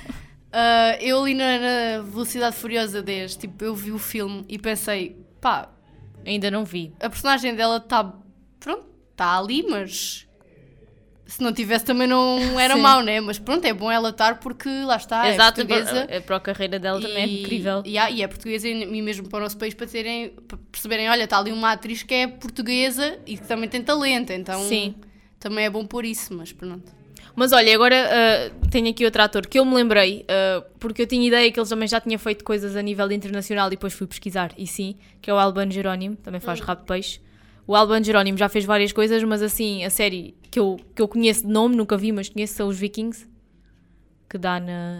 Ah, 0.58 0.97
eu 1.01 1.22
ali 1.22 1.34
na, 1.34 1.58
na 1.60 2.01
Velocidade 2.03 2.56
Furiosa 2.56 3.01
10, 3.01 3.36
tipo, 3.36 3.62
eu 3.64 3.76
vi 3.76 3.91
o 3.91 3.99
filme 3.99 4.45
e 4.47 4.58
pensei, 4.58 5.18
pá, 5.41 5.70
Ainda 6.26 6.49
não 6.49 6.64
vi. 6.64 6.93
a 7.01 7.10
personagem 7.10 7.53
dela 7.53 7.78
está. 7.78 8.14
Pronto, 8.60 8.86
está 9.12 9.38
ali, 9.38 9.66
mas. 9.70 10.26
Se 11.28 11.41
não 11.41 11.51
tivesse 11.51 11.84
também 11.84 12.08
não 12.08 12.38
era 12.60 12.78
mau, 12.78 13.01
né? 13.01 13.20
Mas 13.20 13.38
pronto, 13.39 13.66
é 13.66 13.74
bom 13.74 13.91
ela 13.91 14.10
estar 14.12 14.39
porque 14.39 14.70
lá 14.70 14.95
está, 14.95 15.28
Exato, 15.28 15.60
é 15.62 15.66
portuguesa. 15.66 16.06
para, 16.06 16.22
para 16.22 16.36
a 16.36 16.39
carreira 16.39 16.80
dela 16.80 17.01
também 17.01 17.18
é 17.24 17.28
E- 17.28 17.41
incrível. 17.41 17.82
E, 17.84 17.97
há- 17.97 18.10
e 18.12 18.22
é 18.22 18.28
portuguesa 18.28 18.68
e 18.70 18.84
e 18.84 19.01
mesmo 19.01 19.28
para 19.28 19.39
o 19.39 19.41
nosso 19.41 19.58
país 19.58 19.74
para, 19.74 19.88
terem, 19.88 20.30
para 20.47 20.58
perceberem, 20.72 21.10
olha, 21.10 21.24
está 21.26 21.38
ali 21.39 21.51
uma 21.51 21.72
atriz 21.72 22.01
que 22.03 22.14
é 22.14 22.28
portuguesa 22.28 23.20
e 23.26 23.38
que 23.38 23.43
também 23.47 23.68
tem 23.68 23.82
talento, 23.84 24.32
então 24.32 24.62
Sim. 24.70 24.95
também 25.39 25.66
é 25.66 25.70
bom 25.70 25.86
por 25.86 26.06
isso, 26.06 26.32
mas 26.34 26.53
pronto. 26.53 26.95
Mas 27.36 27.52
olha, 27.52 27.76
agora 27.76 27.96
ah, 27.96 28.68
tenho 28.72 28.90
aqui 28.90 29.04
outro 29.04 29.22
ator 29.22 29.46
que 29.46 29.60
eu 29.60 29.66
me 29.66 29.76
lembrei, 29.76 30.26
ah, 30.30 30.64
porque 30.80 31.02
eu 31.02 31.08
tinha 31.08 31.28
ideia 31.28 31.52
que 31.52 31.60
ele 31.60 31.68
também 31.68 31.88
já 31.88 32.00
tinha 32.00 32.18
feito 32.18 32.44
coisas 32.44 32.76
a 32.76 32.82
nível 32.82 33.12
internacional 33.12 33.68
e 33.68 33.72
depois 33.72 33.94
fui 33.94 34.08
pesquisar, 34.08 34.54
e 34.58 34.66
sim, 34.66 34.96
que 35.22 35.30
é 35.30 35.34
o 35.34 35.38
Albano 35.38 35.72
Jerónimo, 35.72 36.16
também 36.16 36.40
faz 36.40 36.60
rabo 36.62 36.82
de 36.82 36.88
peixe. 36.88 37.20
O 37.68 37.76
Albano 37.76 38.06
Jerónimo 38.06 38.38
já 38.38 38.48
fez 38.48 38.64
várias 38.64 38.92
coisas, 38.92 39.24
mas 39.24 39.42
assim, 39.42 39.84
a 39.84 39.90
série 39.90 40.36
que 40.52 40.60
eu, 40.60 40.78
que 40.96 41.02
eu 41.02 41.08
conheço 41.08 41.42
de 41.42 41.52
nome, 41.52 41.76
nunca 41.76 41.98
vi, 41.98 42.12
mas 42.12 42.30
conheço, 42.30 42.54
são 42.54 42.68
os 42.68 42.78
Vikings, 42.78 43.28
que 44.30 44.38
dá 44.38 44.60
na 44.60 44.96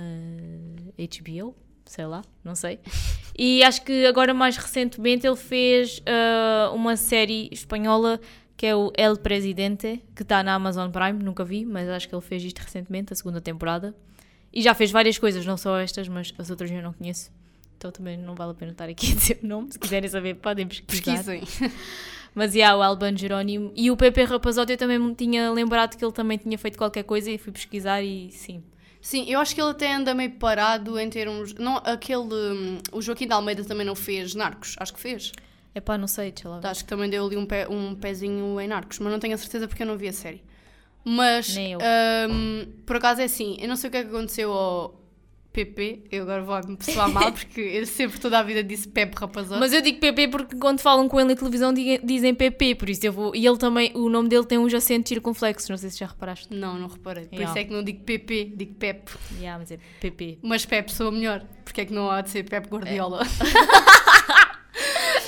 HBO, 0.98 1.56
sei 1.86 2.06
lá, 2.06 2.24
não 2.44 2.56
sei. 2.56 2.80
E 3.38 3.64
acho 3.64 3.84
que 3.84 4.06
agora 4.06 4.34
mais 4.34 4.58
recentemente 4.58 5.28
ele 5.28 5.36
fez 5.36 6.02
ah, 6.06 6.72
uma 6.74 6.98
série 6.98 7.50
espanhola 7.52 8.20
que 8.58 8.66
é 8.66 8.76
o 8.76 8.92
El 8.98 9.18
Presidente, 9.18 10.04
que 10.16 10.22
está 10.24 10.42
na 10.44 10.54
Amazon 10.56 10.90
Prime, 10.90 11.22
nunca 11.24 11.44
vi, 11.44 11.66
mas 11.66 11.90
acho 11.90 12.08
que 12.08 12.16
ele 12.16 12.22
fez 12.22 12.44
isto 12.44 12.60
recentemente, 12.60 13.12
a 13.12 13.16
segunda 13.16 13.42
temporada. 13.42 13.94
E 14.54 14.62
já 14.62 14.74
fez 14.74 14.92
várias 14.92 15.18
coisas, 15.18 15.46
não 15.46 15.58
só 15.58 15.78
estas, 15.78 16.08
mas 16.08 16.34
as 16.38 16.50
outras 16.50 16.72
eu 16.72 16.82
não 16.82 16.94
conheço. 16.94 17.32
Então 17.78 17.92
também 17.92 18.18
não 18.18 18.36
vale 18.36 18.52
a 18.52 18.54
pena 18.54 18.72
estar 18.72 18.88
aqui 18.88 19.12
a 19.12 19.16
dizer 19.16 19.40
o 19.44 19.48
nome. 19.48 19.72
Se 19.72 19.78
quiserem 19.80 20.10
saber, 20.10 20.36
podem 20.36 20.68
pesquisar. 20.68 21.24
Pesquisem. 21.24 21.72
Mas 22.34 22.54
e 22.54 22.62
há 22.62 22.76
o 22.76 22.82
Albano 22.82 23.18
Jerónimo. 23.18 23.72
E 23.76 23.90
o 23.90 23.96
Pepe 23.96 24.24
Rapazote 24.26 24.74
eu 24.74 24.78
também 24.78 25.00
me 25.00 25.16
tinha 25.16 25.50
lembrado 25.52 25.96
que 25.96 26.04
ele 26.04 26.12
também 26.12 26.38
tinha 26.38 26.58
feito 26.58 26.78
qualquer 26.78 27.04
coisa 27.04 27.32
e 27.32 27.38
fui 27.38 27.54
pesquisar 27.54 28.02
e 28.02 28.30
sim. 28.32 28.62
Sim, 29.02 29.30
eu 29.30 29.40
acho 29.40 29.56
que 29.56 29.62
ele 29.62 29.70
até 29.72 29.94
anda 29.94 30.14
meio 30.14 30.32
parado 30.32 31.00
em 31.00 31.10
termos. 31.10 31.54
Não, 31.54 31.78
aquele. 31.78 32.24
hum, 32.34 32.78
O 32.92 33.02
Joaquim 33.02 33.28
de 33.28 33.34
Almeida 33.34 33.64
também 33.64 33.86
não 33.86 33.96
fez 33.96 34.36
Narcos, 34.36 34.76
acho 34.80 34.94
que 34.94 35.00
fez. 35.00 35.32
É 35.76 35.82
pá, 35.82 35.98
não 35.98 36.08
sei, 36.08 36.32
deixa 36.32 36.48
lá 36.48 36.60
ver. 36.60 36.68
Acho 36.68 36.84
que 36.86 36.90
também 36.90 37.10
deu 37.10 37.26
ali 37.26 37.36
um, 37.36 37.46
pé, 37.46 37.68
um 37.68 37.94
pezinho 37.96 38.60
em 38.62 38.68
Narcos, 38.68 38.98
mas 39.00 39.12
não 39.12 39.20
tenho 39.20 39.36
a 39.36 39.38
certeza 39.38 39.68
porque 39.68 39.84
eu 39.84 39.88
não 39.88 39.98
vi 39.98 40.08
a 40.08 40.14
série. 40.14 40.42
Mas, 41.04 41.56
hum, 42.30 42.66
por 42.86 42.96
acaso 42.96 43.22
é 43.22 43.26
assim, 43.26 43.58
eu 43.60 43.68
não 43.68 43.76
sei 43.76 43.90
o 43.90 43.92
que 43.92 43.98
é 43.98 44.04
que 44.04 44.10
aconteceu 44.10 44.52
ao 44.52 45.02
PP, 45.54 46.06
eu 46.12 46.24
agora 46.24 46.42
vou-me 46.42 46.76
pessoar 46.78 47.08
mal 47.10 47.32
porque 47.34 47.62
eu 47.62 47.86
sempre 47.86 48.20
toda 48.20 48.40
a 48.40 48.44
vida 48.44 48.64
disse 48.64 48.88
Pepe 48.88 49.16
Rapazote. 49.18 49.60
Mas 49.60 49.72
eu 49.72 49.82
digo 49.82 50.00
PP 50.00 50.30
porque 50.30 50.56
quando 50.58 50.80
falam 50.80 51.08
com 51.08 51.20
ele 51.20 51.30
na 51.30 51.36
televisão 51.36 51.74
dizem 52.04 52.34
PP, 52.34 52.76
por 52.76 52.90
isso 52.90 53.06
eu 53.06 53.14
vou. 53.14 53.36
E 53.36 53.46
ele 53.46 53.58
também, 53.58 53.92
o 53.96 54.10
nome 54.10 54.28
dele 54.30 54.46
tem 54.46 54.58
uns 54.58 54.74
acentos 54.74 55.10
circunflexos, 55.10 55.70
não 55.70 55.78
sei 55.78 55.90
se 55.92 56.00
já 56.00 56.08
reparaste. 56.08 56.54
Não, 56.54 56.78
não 56.80 56.88
reparei. 56.88 57.26
Por 57.26 57.36
Yeah. 57.36 57.52
isso 57.52 57.60
é 57.60 57.64
que 57.66 57.74
não 57.74 57.84
digo 57.84 58.04
PP, 58.04 58.54
digo 58.56 58.74
Pepe. 58.76 59.12
Yeah, 59.40 59.60
mas 59.60 59.72
é 59.72 59.78
PP. 60.02 60.40
Mas 60.42 60.66
Pepe 60.66 60.92
soa 60.92 61.12
melhor. 61.12 61.46
Porque 61.64 61.82
é 61.82 61.86
que 61.86 61.94
não 61.94 62.10
há 62.10 62.22
de 62.22 62.30
ser 62.32 62.44
Pepe 62.44 62.68
Guardiola? 62.70 63.22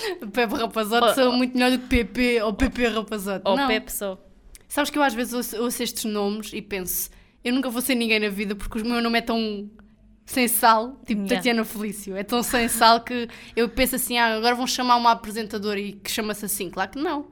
Pepe 0.34 0.56
Rapazote 0.56 1.08
Oh, 1.10 1.14
soa 1.14 1.32
muito 1.32 1.54
melhor 1.54 1.72
do 1.72 1.80
que 1.80 1.88
PP 2.04 2.42
ou 2.42 2.54
PP 2.54 2.88
Rapazote. 2.88 3.42
Ou 3.46 3.56
não. 3.56 3.68
Pepe 3.68 3.92
só. 3.92 4.22
Sabes 4.68 4.90
que 4.90 4.98
eu 4.98 5.04
às 5.04 5.14
vezes 5.14 5.34
ouço, 5.34 5.58
ouço 5.62 5.82
estes 5.82 6.04
nomes 6.04 6.52
e 6.54 6.62
penso, 6.62 7.10
eu 7.44 7.54
nunca 7.54 7.70
vou 7.70 7.82
ser 7.82 7.96
ninguém 7.96 8.20
na 8.20 8.30
vida 8.30 8.56
porque 8.56 8.80
o 8.80 8.86
meu 8.86 9.02
nome 9.02 9.20
é 9.20 9.22
tão 9.22 9.70
sem 10.26 10.48
sal, 10.48 11.00
tipo 11.06 11.22
Yeah. 11.22 11.38
Tatiana 11.38 11.64
Felício, 11.64 12.16
é 12.16 12.24
tão 12.24 12.44
sem 12.44 12.68
sal 12.68 13.02
que 13.02 13.30
eu 13.56 13.70
penso 13.70 13.96
assim, 13.96 14.18
ah, 14.18 14.36
agora 14.36 14.56
vão 14.56 14.68
chamar 14.68 14.98
uma 14.98 15.12
apresentadora 15.12 15.80
e 15.80 15.94
que 15.94 16.12
chama-se 16.12 16.46
assim. 16.46 16.70
Claro 16.70 16.92
que 16.92 17.00
não. 17.00 17.30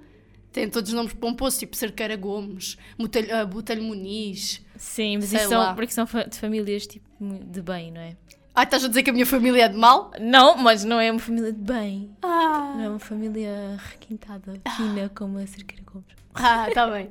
Tem 0.54 0.70
todos 0.70 0.90
os 0.90 0.96
nomes 0.96 1.12
pomposos, 1.12 1.60
tipo 1.60 1.76
Cerqueira 1.76 2.16
Gomes, 2.16 2.78
Botelho, 2.98 3.36
ah, 3.36 3.46
Botelho 3.46 3.84
Muniz. 3.84 4.62
Sim, 4.78 5.18
mas 5.18 5.34
isso 5.34 5.50
são, 5.50 5.76
porque 5.76 5.92
são 5.92 6.06
de 6.06 6.40
famílias 6.40 6.88
tipo 6.88 7.06
de 7.20 7.62
bem, 7.62 7.92
não 7.92 8.00
é? 8.00 8.16
Ah, 8.56 8.64
estás 8.64 8.86
a 8.86 8.88
dizer 8.88 9.04
que 9.04 9.10
a 9.10 9.14
minha 9.14 9.26
família 9.26 9.66
é 9.66 9.68
de 9.68 9.78
mal? 9.78 10.12
Não, 10.20 10.56
mas 10.58 10.84
não 10.86 11.00
é 11.00 11.12
uma 11.12 11.20
família 11.20 11.52
de 11.52 11.60
bem. 11.60 12.10
Ah, 12.24 12.74
Não 12.78 12.84
é 12.84 12.90
uma 12.90 13.00
família 13.00 13.78
requintada, 13.92 14.54
fina, 14.78 15.12
como 15.14 15.38
a 15.40 15.46
Cerqueira 15.46 15.84
Gomes. 15.86 16.06
ah 16.36 16.68
tá 16.74 16.88
bem. 16.88 17.10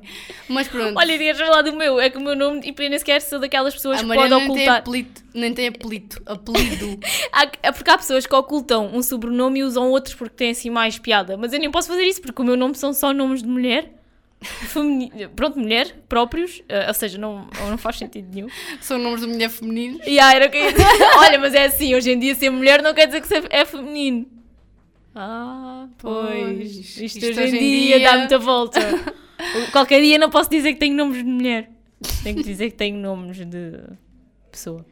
Mas 0.49 0.67
pronto. 0.67 0.97
Olha, 0.97 1.17
tinhas 1.17 1.37
falar 1.37 1.61
do 1.61 1.73
meu, 1.75 1.99
é 1.99 2.09
que 2.09 2.17
o 2.17 2.21
meu 2.21 2.35
nome, 2.35 2.61
tipo, 2.61 2.81
eu 2.81 2.89
nem 2.89 2.97
sequer 2.97 3.21
sou 3.21 3.39
daquelas 3.39 3.73
pessoas 3.75 3.97
a 3.97 4.01
que 4.01 4.07
Mariana 4.07 4.29
podem 4.35 4.47
nem 4.47 4.55
tem 4.55 4.63
ocultar. 4.65 4.79
apelido, 4.81 5.21
nem 5.35 5.53
tem 5.53 5.67
apelido, 5.67 6.21
apelido. 6.25 6.99
Há- 7.31 7.51
É 7.61 7.71
porque 7.71 7.89
há 7.91 7.97
pessoas 7.97 8.25
que 8.25 8.35
ocultam 8.35 8.87
um 8.93 9.01
sobrenome 9.03 9.59
e 9.59 9.63
usam 9.63 9.89
outros 9.91 10.15
porque 10.15 10.35
têm 10.35 10.49
assim 10.51 10.69
mais 10.71 10.97
piada. 10.97 11.37
Mas 11.37 11.53
eu 11.53 11.59
nem 11.59 11.69
posso 11.71 11.87
fazer 11.87 12.03
isso 12.03 12.21
porque 12.21 12.41
o 12.41 12.45
meu 12.45 12.57
nome 12.57 12.75
são 12.75 12.91
só 12.93 13.13
nomes 13.13 13.41
de 13.43 13.47
mulher. 13.47 13.91
Femini... 14.45 15.11
Pronto, 15.35 15.59
mulher, 15.59 15.95
próprios. 16.07 16.61
eh, 16.69 16.87
ou 16.87 16.93
seja, 16.93 17.17
não, 17.17 17.47
não 17.69 17.77
faz 17.77 17.97
sentido 17.97 18.27
nenhum. 18.33 18.47
São 18.81 18.97
nomes 18.97 19.21
de 19.21 19.27
mulher 19.27 19.49
feminino. 19.49 19.99
E 20.05 20.19
ah, 20.19 20.33
era 20.33 20.47
o 20.47 20.49
que 20.49 20.57
eu 20.57 20.63
ia 20.65 20.71
dizer. 20.71 20.85
Olha, 21.17 21.39
mas 21.39 21.53
é 21.53 21.65
assim, 21.65 21.93
hoje 21.95 22.11
em 22.11 22.19
dia 22.19 22.35
ser 22.35 22.49
mulher 22.49 22.81
não 22.81 22.93
quer 22.93 23.07
dizer 23.07 23.21
que 23.21 23.33
é 23.49 23.65
feminino. 23.65 24.25
Ah, 25.13 25.87
pois. 25.97 26.75
Isto, 26.75 27.03
Isto 27.03 27.25
hoje, 27.25 27.41
hoje 27.41 27.55
em 27.55 27.55
em 27.55 27.59
dia, 27.59 27.99
dia- 27.99 28.11
dá 28.11 28.17
muita 28.17 28.37
volta. 28.39 28.79
Qualquer 29.71 30.01
dia 30.01 30.17
não 30.17 30.29
posso 30.29 30.49
dizer 30.49 30.73
que 30.73 30.79
tenho 30.79 30.95
nomes 30.95 31.17
de 31.17 31.23
mulher. 31.23 31.69
Tenho 32.23 32.35
que 32.37 32.43
dizer 32.43 32.71
que 32.71 32.77
tenho 32.77 32.97
nomes 32.97 33.37
de 33.45 33.79
pessoa. 34.51 34.85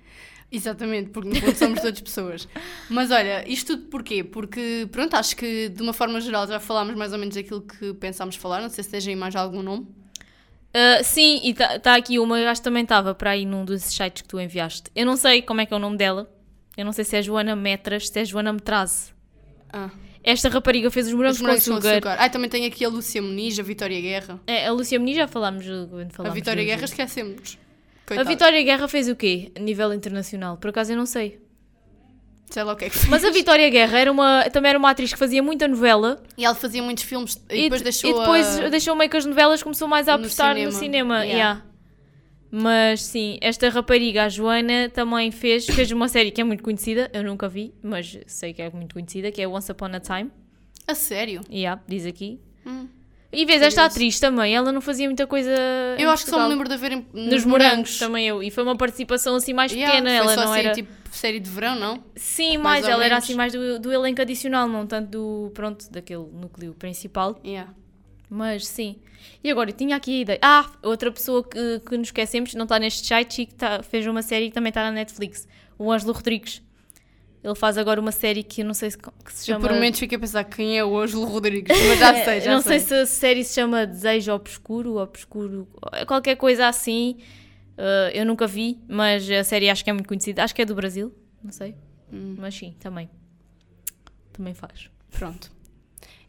Exatamente, 0.55 1.09
porque 1.09 1.29
no 1.29 1.35
fundo 1.35 1.57
somos 1.57 1.81
todas 1.81 1.99
pessoas. 1.99 2.47
Mas 2.89 3.09
olha, 3.09 3.43
isto 3.51 3.75
tudo 3.75 3.89
porquê? 3.89 4.23
Porque, 4.23 4.87
pronto, 4.91 5.15
acho 5.15 5.35
que 5.35 5.67
de 5.67 5.81
uma 5.81 5.93
forma 5.93 6.21
geral 6.21 6.47
já 6.47 6.59
falámos 6.59 6.93
mais 6.95 7.11
ou 7.11 7.17
menos 7.17 7.35
aquilo 7.35 7.61
que 7.61 7.91
pensámos 7.95 8.35
falar. 8.35 8.61
Não 8.61 8.69
sei 8.69 8.83
se 8.83 8.89
tens 8.91 9.07
aí 9.07 9.15
mais 9.15 9.35
algum 9.35 9.63
nome. 9.63 9.87
Uh, 10.75 11.03
sim, 11.03 11.39
e 11.43 11.51
está 11.51 11.95
aqui 11.95 12.19
uma, 12.19 12.39
eu 12.39 12.47
acho 12.49 12.61
que 12.61 12.65
também 12.65 12.83
estava 12.83 13.13
para 13.15 13.31
aí 13.31 13.45
num 13.45 13.65
dos 13.65 13.81
sites 13.83 14.21
que 14.21 14.27
tu 14.27 14.39
enviaste. 14.39 14.91
Eu 14.95 15.05
não 15.07 15.17
sei 15.17 15.41
como 15.41 15.59
é 15.61 15.65
que 15.65 15.73
é 15.73 15.77
o 15.77 15.79
nome 15.79 15.97
dela. 15.97 16.31
Eu 16.77 16.85
não 16.85 16.91
sei 16.91 17.03
se 17.03 17.15
é 17.15 17.21
Joana 17.21 17.55
Metras, 17.55 18.09
se 18.09 18.19
é 18.19 18.25
Joana 18.25 18.53
Metraze. 18.53 19.11
Ah, 19.71 19.89
Esta 20.23 20.49
rapariga 20.49 20.89
fez 20.91 21.07
os 21.07 21.13
morangos, 21.13 21.37
os 21.37 21.41
morangos 21.41 21.63
com 21.65 21.71
com 21.71 21.77
açúcar. 21.77 21.91
açúcar. 21.93 22.15
Ah, 22.19 22.29
também 22.29 22.49
tem 22.49 22.65
aqui 22.65 22.83
a 22.85 22.89
Lúcia 22.89 23.21
Muniz, 23.21 23.59
a 23.59 23.63
Vitória 23.63 23.99
Guerra. 24.01 24.39
É, 24.47 24.67
a 24.67 24.71
Lúcia 24.71 24.97
Meni 24.99 25.13
já 25.15 25.27
falámos. 25.27 25.65
uh, 25.67 25.87
quando 25.89 26.07
a 26.07 26.09
falámos 26.09 26.35
Vitória 26.35 26.63
do- 26.63 26.65
Guerra 26.67 26.85
esquecemos. 26.85 27.57
A 28.03 28.07
Coitada. 28.07 28.29
Vitória 28.29 28.61
Guerra 28.63 28.87
fez 28.87 29.07
o 29.07 29.15
quê? 29.15 29.51
A 29.55 29.59
nível 29.59 29.93
internacional? 29.93 30.57
Por 30.57 30.69
acaso 30.69 30.91
eu 30.91 30.97
não 30.97 31.05
sei. 31.05 31.39
Sei 32.49 32.61
lá 32.63 32.73
o 32.73 32.75
que 32.75 32.85
é 32.85 32.89
que 32.89 32.95
fez. 32.97 33.09
Mas 33.09 33.23
a 33.23 33.31
Vitória 33.31 33.67
Guerra 33.69 33.97
era 33.97 34.11
uma, 34.11 34.47
também 34.51 34.69
era 34.69 34.77
uma 34.77 34.89
atriz 34.91 35.11
que 35.11 35.17
fazia 35.17 35.41
muita 35.41 35.67
novela 35.67 36.21
E 36.37 36.45
ela 36.45 36.53
fazia 36.53 36.83
muitos 36.83 37.03
filmes 37.03 37.41
e, 37.49 37.55
e, 37.55 37.63
depois 37.63 37.79
de- 37.81 37.83
deixou 37.85 38.09
e 38.09 38.13
depois 38.13 38.59
a... 38.59 38.69
deixou 38.69 38.95
meio 38.95 39.09
que 39.09 39.17
as 39.17 39.25
novelas 39.25 39.63
começou 39.63 39.87
mais 39.87 40.07
a 40.07 40.11
No 40.17 40.23
apostar 40.25 40.53
cinema. 40.53 40.71
no 40.71 40.77
cinema. 40.77 41.13
Yeah. 41.25 41.33
yeah. 41.33 41.63
Mas 42.51 43.01
sim, 43.01 43.39
esta 43.41 43.67
rapariga, 43.69 44.25
a 44.25 44.29
Joana, 44.29 44.87
também 44.93 45.31
fez, 45.31 45.65
fez 45.65 45.89
uma 45.91 46.07
série 46.07 46.29
que 46.29 46.39
é 46.39 46.43
muito 46.43 46.61
conhecida, 46.63 47.09
eu 47.11 47.23
nunca 47.23 47.49
vi, 47.49 47.73
mas 47.81 48.19
sei 48.27 48.53
que 48.53 48.61
é 48.61 48.69
muito 48.69 48.93
conhecida, 48.93 49.31
que 49.31 49.41
é 49.41 49.47
Once 49.47 49.71
Upon 49.71 49.87
a 49.87 49.99
Time. 49.99 50.29
A 50.87 50.93
sério? 50.93 51.41
Yeah, 51.51 51.81
diz 51.87 52.05
aqui. 52.05 52.39
Hum. 52.63 52.87
E 53.34 53.45
vês, 53.45 53.61
esta 53.61 53.81
Curioso. 53.81 53.95
atriz 53.95 54.19
também, 54.19 54.55
ela 54.55 54.71
não 54.71 54.79
fazia 54.79 55.07
muita 55.07 55.25
coisa. 55.27 55.51
em 55.97 56.01
Eu 56.03 56.11
acho 56.11 56.23
que 56.23 56.29
só 56.29 56.43
me 56.43 56.49
lembro 56.49 56.69
de 56.69 56.77
ver 56.77 56.91
em, 56.91 57.05
Nos 57.13 57.43
morangos 57.43 57.97
também 57.97 58.27
eu. 58.27 58.41
E 58.43 58.49
foi 58.51 58.63
uma 58.63 58.77
participação 58.77 59.36
assim 59.36 59.53
mais 59.53 59.71
Yeah, 59.71 59.91
pequena. 59.91 60.11
ela 60.11 60.36
só 60.36 60.45
não 60.45 60.51
assim, 60.53 60.59
era. 60.61 60.73
tipo 60.73 60.89
série 61.11 61.39
de 61.39 61.49
verão, 61.49 61.75
não? 61.75 62.03
Sim, 62.15 62.57
mais 62.57 62.81
mais. 62.84 62.88
Ela 62.88 63.05
era 63.05 63.17
assim 63.17 63.36
mais 63.36 63.51
do, 63.53 63.79
do 63.79 63.91
elenco 63.91 64.21
adicional, 64.21 64.67
não 64.67 64.88
tanto 64.88 65.09
do. 65.09 65.51
Pronto, 65.53 65.91
daquele 65.91 66.23
núcleo 66.31 66.73
principal. 66.73 67.39
Yeah. 67.45 67.71
Mas 68.29 68.65
sim. 68.65 68.95
E 69.43 69.51
agora, 69.51 69.69
eu 69.69 69.73
tinha 69.75 69.95
aqui 69.95 70.17
a 70.17 70.21
ideia. 70.21 70.39
Ah, 70.41 70.65
outra 70.81 71.11
pessoa 71.11 71.43
que, 71.43 71.81
que 71.88 71.97
nos 71.97 72.07
esquecemos, 72.07 72.55
não 72.55 72.63
está 72.63 72.79
neste 72.79 73.05
site 73.05 73.43
e 73.43 73.45
que 73.45 73.53
tá- 73.53 73.84
fez 73.84 74.07
uma 74.07 74.21
série 74.21 74.47
que 74.47 74.53
também 74.53 74.69
está 74.69 74.81
na 74.84 74.91
Netflix. 74.91 75.47
O 75.77 75.91
Ângelo 75.91 76.13
Rodrigues. 76.13 76.61
Ele 77.43 77.55
faz 77.55 77.77
agora 77.77 77.99
uma 77.99 78.11
série 78.13 78.41
que 78.41 78.61
eu 78.61 78.65
não 78.65 78.73
sei 78.73 78.91
se, 78.91 78.97
que 78.97 79.11
se 79.33 79.51
Eu 79.51 79.55
chama. 79.55 79.67
por 79.67 79.73
momentos 79.73 79.99
fiquei 79.99 80.15
a 80.15 80.19
pensar 80.19 80.43
quem 80.45 80.77
é 80.77 80.85
o 80.85 80.97
Ângelo 80.97 81.25
Rodrigues, 81.25 81.77
mas 81.89 81.99
já 81.99 82.13
sei, 82.23 82.39
já 82.41 82.53
não 82.53 82.61
sei. 82.61 82.79
sei 82.79 82.87
se 82.87 82.93
a 82.95 83.05
série 83.05 83.43
se 83.43 83.53
chama 83.55 83.85
Desejo 83.85 84.31
Obscuro, 84.33 84.95
Obscuro, 84.97 85.67
qualquer 86.07 86.35
coisa 86.37 86.67
assim. 86.67 87.17
Uh, 87.77 88.09
eu 88.13 88.25
nunca 88.25 88.47
vi, 88.47 88.79
mas 88.87 89.29
a 89.29 89.43
série 89.43 89.69
acho 89.69 89.83
que 89.83 89.89
é 89.89 89.93
muito 89.93 90.07
conhecida. 90.07 90.43
Acho 90.43 90.55
que 90.55 90.61
é 90.61 90.65
do 90.65 90.75
Brasil, 90.75 91.13
não 91.43 91.51
sei. 91.51 91.75
Hum. 92.11 92.35
Mas 92.37 92.55
sim, 92.55 92.75
também. 92.79 93.09
Também 94.31 94.53
faz. 94.53 94.89
Pronto. 95.11 95.51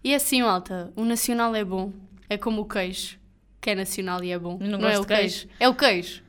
E 0.02 0.14
assim, 0.14 0.42
malta, 0.42 0.92
o 0.96 1.04
nacional 1.04 1.54
é 1.54 1.64
bom. 1.64 1.92
É 2.28 2.36
como 2.36 2.62
o 2.62 2.64
queijo, 2.66 3.18
que 3.60 3.70
é 3.70 3.74
nacional 3.74 4.24
e 4.24 4.32
é 4.32 4.38
bom. 4.38 4.58
Eu 4.60 4.66
não 4.78 4.88
é 4.88 4.98
o 4.98 5.02
de 5.02 5.06
queijo. 5.06 5.46
É 5.60 5.68
o 5.68 5.74
queijo. 5.74 6.22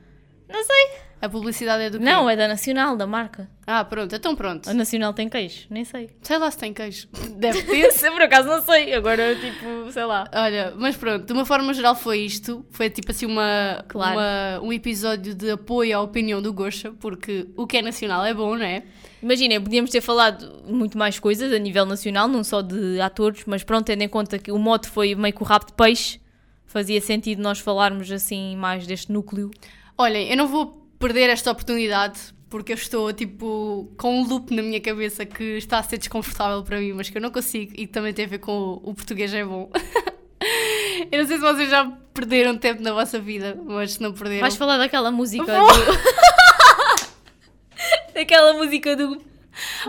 Não 0.48 0.62
sei. 0.62 1.05
A 1.26 1.28
publicidade 1.28 1.82
é 1.82 1.90
do 1.90 1.98
quê? 1.98 2.04
Não, 2.04 2.30
é 2.30 2.36
da 2.36 2.46
Nacional, 2.46 2.96
da 2.96 3.06
marca. 3.06 3.48
Ah, 3.66 3.84
pronto, 3.84 4.14
então 4.14 4.36
pronto. 4.36 4.70
A 4.70 4.72
Nacional 4.74 5.12
tem 5.12 5.28
queijo, 5.28 5.66
nem 5.68 5.84
sei. 5.84 6.08
Sei 6.22 6.38
lá 6.38 6.48
se 6.50 6.56
tem 6.58 6.72
queijo. 6.72 7.08
Deve 7.36 7.62
ter. 7.62 7.90
Se 7.92 8.08
por 8.12 8.22
acaso 8.22 8.48
não 8.48 8.62
sei, 8.62 8.94
agora 8.94 9.34
tipo, 9.34 9.90
sei 9.90 10.04
lá. 10.04 10.28
Olha, 10.32 10.72
mas 10.76 10.96
pronto, 10.96 11.26
de 11.26 11.32
uma 11.32 11.44
forma 11.44 11.74
geral 11.74 11.96
foi 11.96 12.20
isto. 12.20 12.64
Foi 12.70 12.88
tipo 12.88 13.10
assim 13.10 13.26
uma, 13.26 13.84
Claro. 13.88 14.16
uma- 14.18 14.60
um 14.62 14.72
episódio 14.72 15.34
de 15.34 15.50
apoio 15.50 15.98
à 15.98 16.00
opinião 16.00 16.40
do 16.40 16.52
Gosha, 16.52 16.92
porque 17.00 17.48
o 17.56 17.66
que 17.66 17.78
é 17.78 17.82
nacional 17.82 18.24
é 18.24 18.32
bom, 18.32 18.54
não 18.56 18.64
é? 18.64 18.84
Imagina, 19.20 19.60
podíamos 19.60 19.90
ter 19.90 20.00
falado 20.00 20.62
muito 20.68 20.96
mais 20.96 21.18
coisas 21.18 21.52
a 21.52 21.58
nível 21.58 21.84
nacional, 21.84 22.28
não 22.28 22.44
só 22.44 22.62
de 22.62 23.00
atores, 23.00 23.42
mas 23.46 23.64
pronto, 23.64 23.86
tendo 23.86 24.02
em 24.02 24.08
conta 24.08 24.38
que 24.38 24.52
o 24.52 24.58
mote 24.58 24.88
foi 24.88 25.14
meio 25.16 25.34
que 25.34 25.42
o 25.42 25.44
rabo 25.44 25.66
de 25.66 25.72
peixe, 25.72 26.20
fazia 26.66 27.00
sentido 27.00 27.42
nós 27.42 27.58
falarmos 27.58 28.12
assim 28.12 28.54
mais 28.54 28.86
deste 28.86 29.10
núcleo. 29.10 29.50
Olhem, 29.98 30.28
eu 30.30 30.36
não 30.36 30.46
vou 30.46 30.85
perder 30.98 31.30
esta 31.30 31.50
oportunidade 31.50 32.34
porque 32.48 32.72
eu 32.72 32.76
estou 32.76 33.12
tipo 33.12 33.92
com 33.96 34.20
um 34.20 34.26
loop 34.26 34.54
na 34.54 34.62
minha 34.62 34.80
cabeça 34.80 35.26
que 35.26 35.56
está 35.56 35.78
a 35.78 35.82
ser 35.82 35.98
desconfortável 35.98 36.62
para 36.62 36.78
mim, 36.78 36.92
mas 36.92 37.10
que 37.10 37.18
eu 37.18 37.22
não 37.22 37.30
consigo 37.30 37.72
e 37.74 37.86
que 37.86 37.92
também 37.92 38.14
tem 38.14 38.24
a 38.24 38.28
ver 38.28 38.38
com 38.38 38.52
o, 38.52 38.90
o 38.90 38.94
português 38.94 39.34
é 39.34 39.44
bom. 39.44 39.70
eu 41.10 41.20
não 41.20 41.26
sei 41.26 41.36
se 41.36 41.42
vocês 41.42 41.68
já 41.68 41.84
perderam 42.14 42.56
tempo 42.56 42.82
na 42.82 42.92
vossa 42.92 43.18
vida, 43.18 43.60
mas 43.64 43.94
se 43.94 44.02
não 44.02 44.12
perderam. 44.12 44.42
Vais 44.42 44.56
falar 44.56 44.78
daquela 44.78 45.10
música 45.10 45.44
do... 45.44 45.66
daquela 48.14 48.52
música 48.54 48.96
do, 48.96 49.20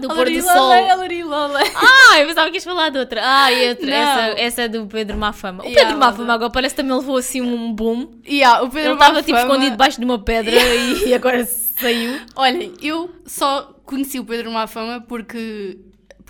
do 0.02 0.08
pôr 0.08 0.30
do 0.30 0.42
sol. 0.42 0.72
Alarilola. 0.72 1.60
Ah, 1.76 2.20
eu 2.20 2.28
pensava 2.28 2.50
que 2.50 2.58
ias 2.58 2.64
falar 2.64 2.90
de 2.90 3.00
outra. 3.00 3.22
Ah, 3.24 3.52
e 3.54 3.70
outra. 3.70 3.92
Essa, 3.92 4.40
essa 4.40 4.62
é 4.64 4.68
do 4.68 4.86
Pedro 4.88 5.18
Mafama. 5.18 5.64
O 5.64 5.68
Yeah, 5.68 5.86
Pedro 5.86 6.00
Mafama 6.00 6.34
agora 6.34 6.52
parece 6.52 6.76
que 6.76 6.82
também 6.82 6.98
levou 6.98 7.18
assim 7.18 7.42
um 7.42 7.74
boom. 7.74 8.10
Yeah, 8.28 8.62
o 8.64 8.70
Pedro 8.70 8.92
Ele 8.92 8.94
estava 8.94 9.24
tipo 9.24 9.38
escondido 9.38 9.72
debaixo 9.72 10.00
de 10.00 10.06
uma 10.06 10.20
pedra 10.20 10.56
e 11.06 11.14
agora 11.14 11.46
saiu. 11.46 12.20
Olhem, 12.36 12.74
eu 12.82 13.10
só 13.26 13.76
conheci 13.86 14.20
o 14.20 14.26
Pedro 14.26 14.52
Mafama 14.52 15.02
porque 15.08 15.78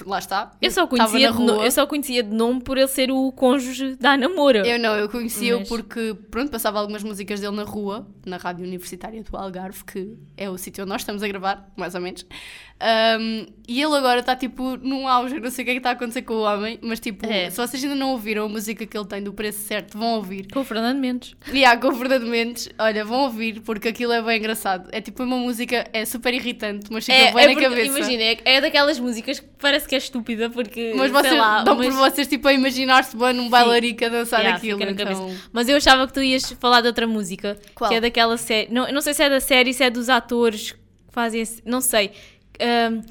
lá 0.06 0.20
está. 0.20 0.52
Eu 0.62 0.72
só, 0.72 0.86
conhecia 0.88 1.32
de 1.32 1.39
no- 1.39 1.64
eu 1.64 1.72
só 1.72 1.86
conhecia 1.88 2.24
de 2.24 2.34
nome 2.34 2.62
por 2.62 2.78
ele 2.78 2.88
ser 2.88 3.12
o 3.12 3.32
cônjuge 3.32 3.95
da 3.95 4.14
Ana 4.14 4.30
Moura. 4.30 4.66
Eu 4.68 4.80
não, 4.80 4.95
eu 4.95 5.10
conhecia-o 5.10 5.60
Mas- 5.60 5.68
porque, 5.70 6.16
pronto, 6.30 6.52
passava 6.52 6.80
algumas 6.80 7.04
músicas 7.04 7.39
dele 7.39 7.56
na 7.56 7.64
rua, 7.64 8.08
na 8.26 8.38
Rádio 8.38 8.66
Universitária 8.66 9.24
do 9.24 9.38
Algarve, 9.38 9.84
que 9.84 10.14
é 10.36 10.50
o 10.50 10.58
sítio 10.58 10.84
onde 10.84 10.89
nós 10.89 11.02
estamos 11.02 11.24
a 11.24 11.28
gravar, 11.28 11.72
mais 11.76 11.95
ou 11.95 12.02
menos. 12.02 12.26
Um, 12.80 13.48
e 13.68 13.82
ele 13.82 13.95
agora 13.95 14.20
está, 14.20 14.36
tipo, 14.36 14.78
num 14.78 15.08
auge, 15.08 15.39
não 15.39 15.50
sei 15.50 15.64
o 15.64 15.66
que 15.66 15.72
é 15.72 15.74
que 15.74 15.80
está 15.80 15.89
a 15.89 15.93
acontecer 15.93 16.22
com 16.22 16.36
o 16.36 16.41
homem, 16.43 16.78
mas, 16.84 17.00
tipo, 17.00 17.26
É. 17.26 17.50
se 17.50 17.58
vocês 17.58 17.84
ainda 17.84 17.95
não 17.95 18.12
ouviram 18.12 18.45
a 18.45 18.50
música 18.50 18.86
que 18.86 18.95
ele 18.95 19.08
tem 19.08 19.24
do 19.24 19.34
preço 19.34 19.60
certo, 19.66 19.98
vão 19.98 20.16
ouvir. 20.16 20.48
Com 20.52 20.60
o 20.60 20.64
Fernando 20.64 21.00
Mendes. 21.00 21.36
E 21.52 21.66
há, 21.66 21.76
com 21.76 21.88
o 21.88 21.95
Fernando 21.95 22.28
Mendes, 22.28 22.70
olha, 22.78 23.04
vão 23.04 23.22
ouvir, 23.22 23.62
porque 23.62 23.88
aquilo 23.88 24.14
é 24.14 24.22
bem 24.22 24.38
engraçado. 24.38 24.88
É 24.91 25.02
tipo 25.02 25.24
uma 25.24 25.38
música, 25.38 25.88
é 25.91 26.06
super 26.06 26.34
irritante, 26.36 26.86
mas 26.91 27.06
fica 27.06 27.18
bem 27.18 27.48
na 27.48 27.54
porque, 27.54 27.64
cabeça. 27.68 27.98
Imagina, 27.98 28.24
é, 28.24 28.38
é 28.45 28.62
daquelas 28.62 29.00
músicas 29.00 29.39
que 29.39 29.48
parece 29.58 29.87
que 29.88 29.96
é 29.96 29.98
estúpida 29.98 30.50
porque. 30.50 30.94
Mas 30.96 31.12
vocês 31.12 31.38
lá, 31.38 31.64
dão 31.64 31.76
mas, 31.76 31.88
por 31.88 31.96
vocês, 31.96 32.28
tipo, 32.28 32.48
a 32.48 32.54
imaginar-se 32.54 33.16
bem 33.16 33.34
num 33.34 33.50
bailarico 33.50 34.06
a 34.06 34.10
dançar 34.10 34.40
Yeah, 34.42 34.58
aquilo, 34.58 34.84
então... 34.84 35.36
Mas 35.52 35.68
eu 35.70 35.78
achava 35.78 36.06
que 36.06 36.14
tu 36.14 36.22
ias 36.22 36.52
falar 36.60 36.82
de 36.82 36.88
outra 36.88 37.08
música. 37.08 37.58
Qual? 37.74 37.90
Que 37.90 37.96
é 37.96 38.02
daquela 38.02 38.38
série. 38.38 38.72
Não, 38.72 38.92
não 38.92 39.02
sei 39.02 39.14
se 39.14 39.24
é 39.24 39.30
da 39.30 39.40
série, 39.40 39.74
se 39.74 39.84
é 39.84 39.90
dos 39.90 40.10
atores 40.10 40.74
que 40.74 40.80
fazem 41.12 41.42
esse, 41.42 41.62
não 41.66 41.82
sei. 41.82 42.12
ahm, 42.60 43.02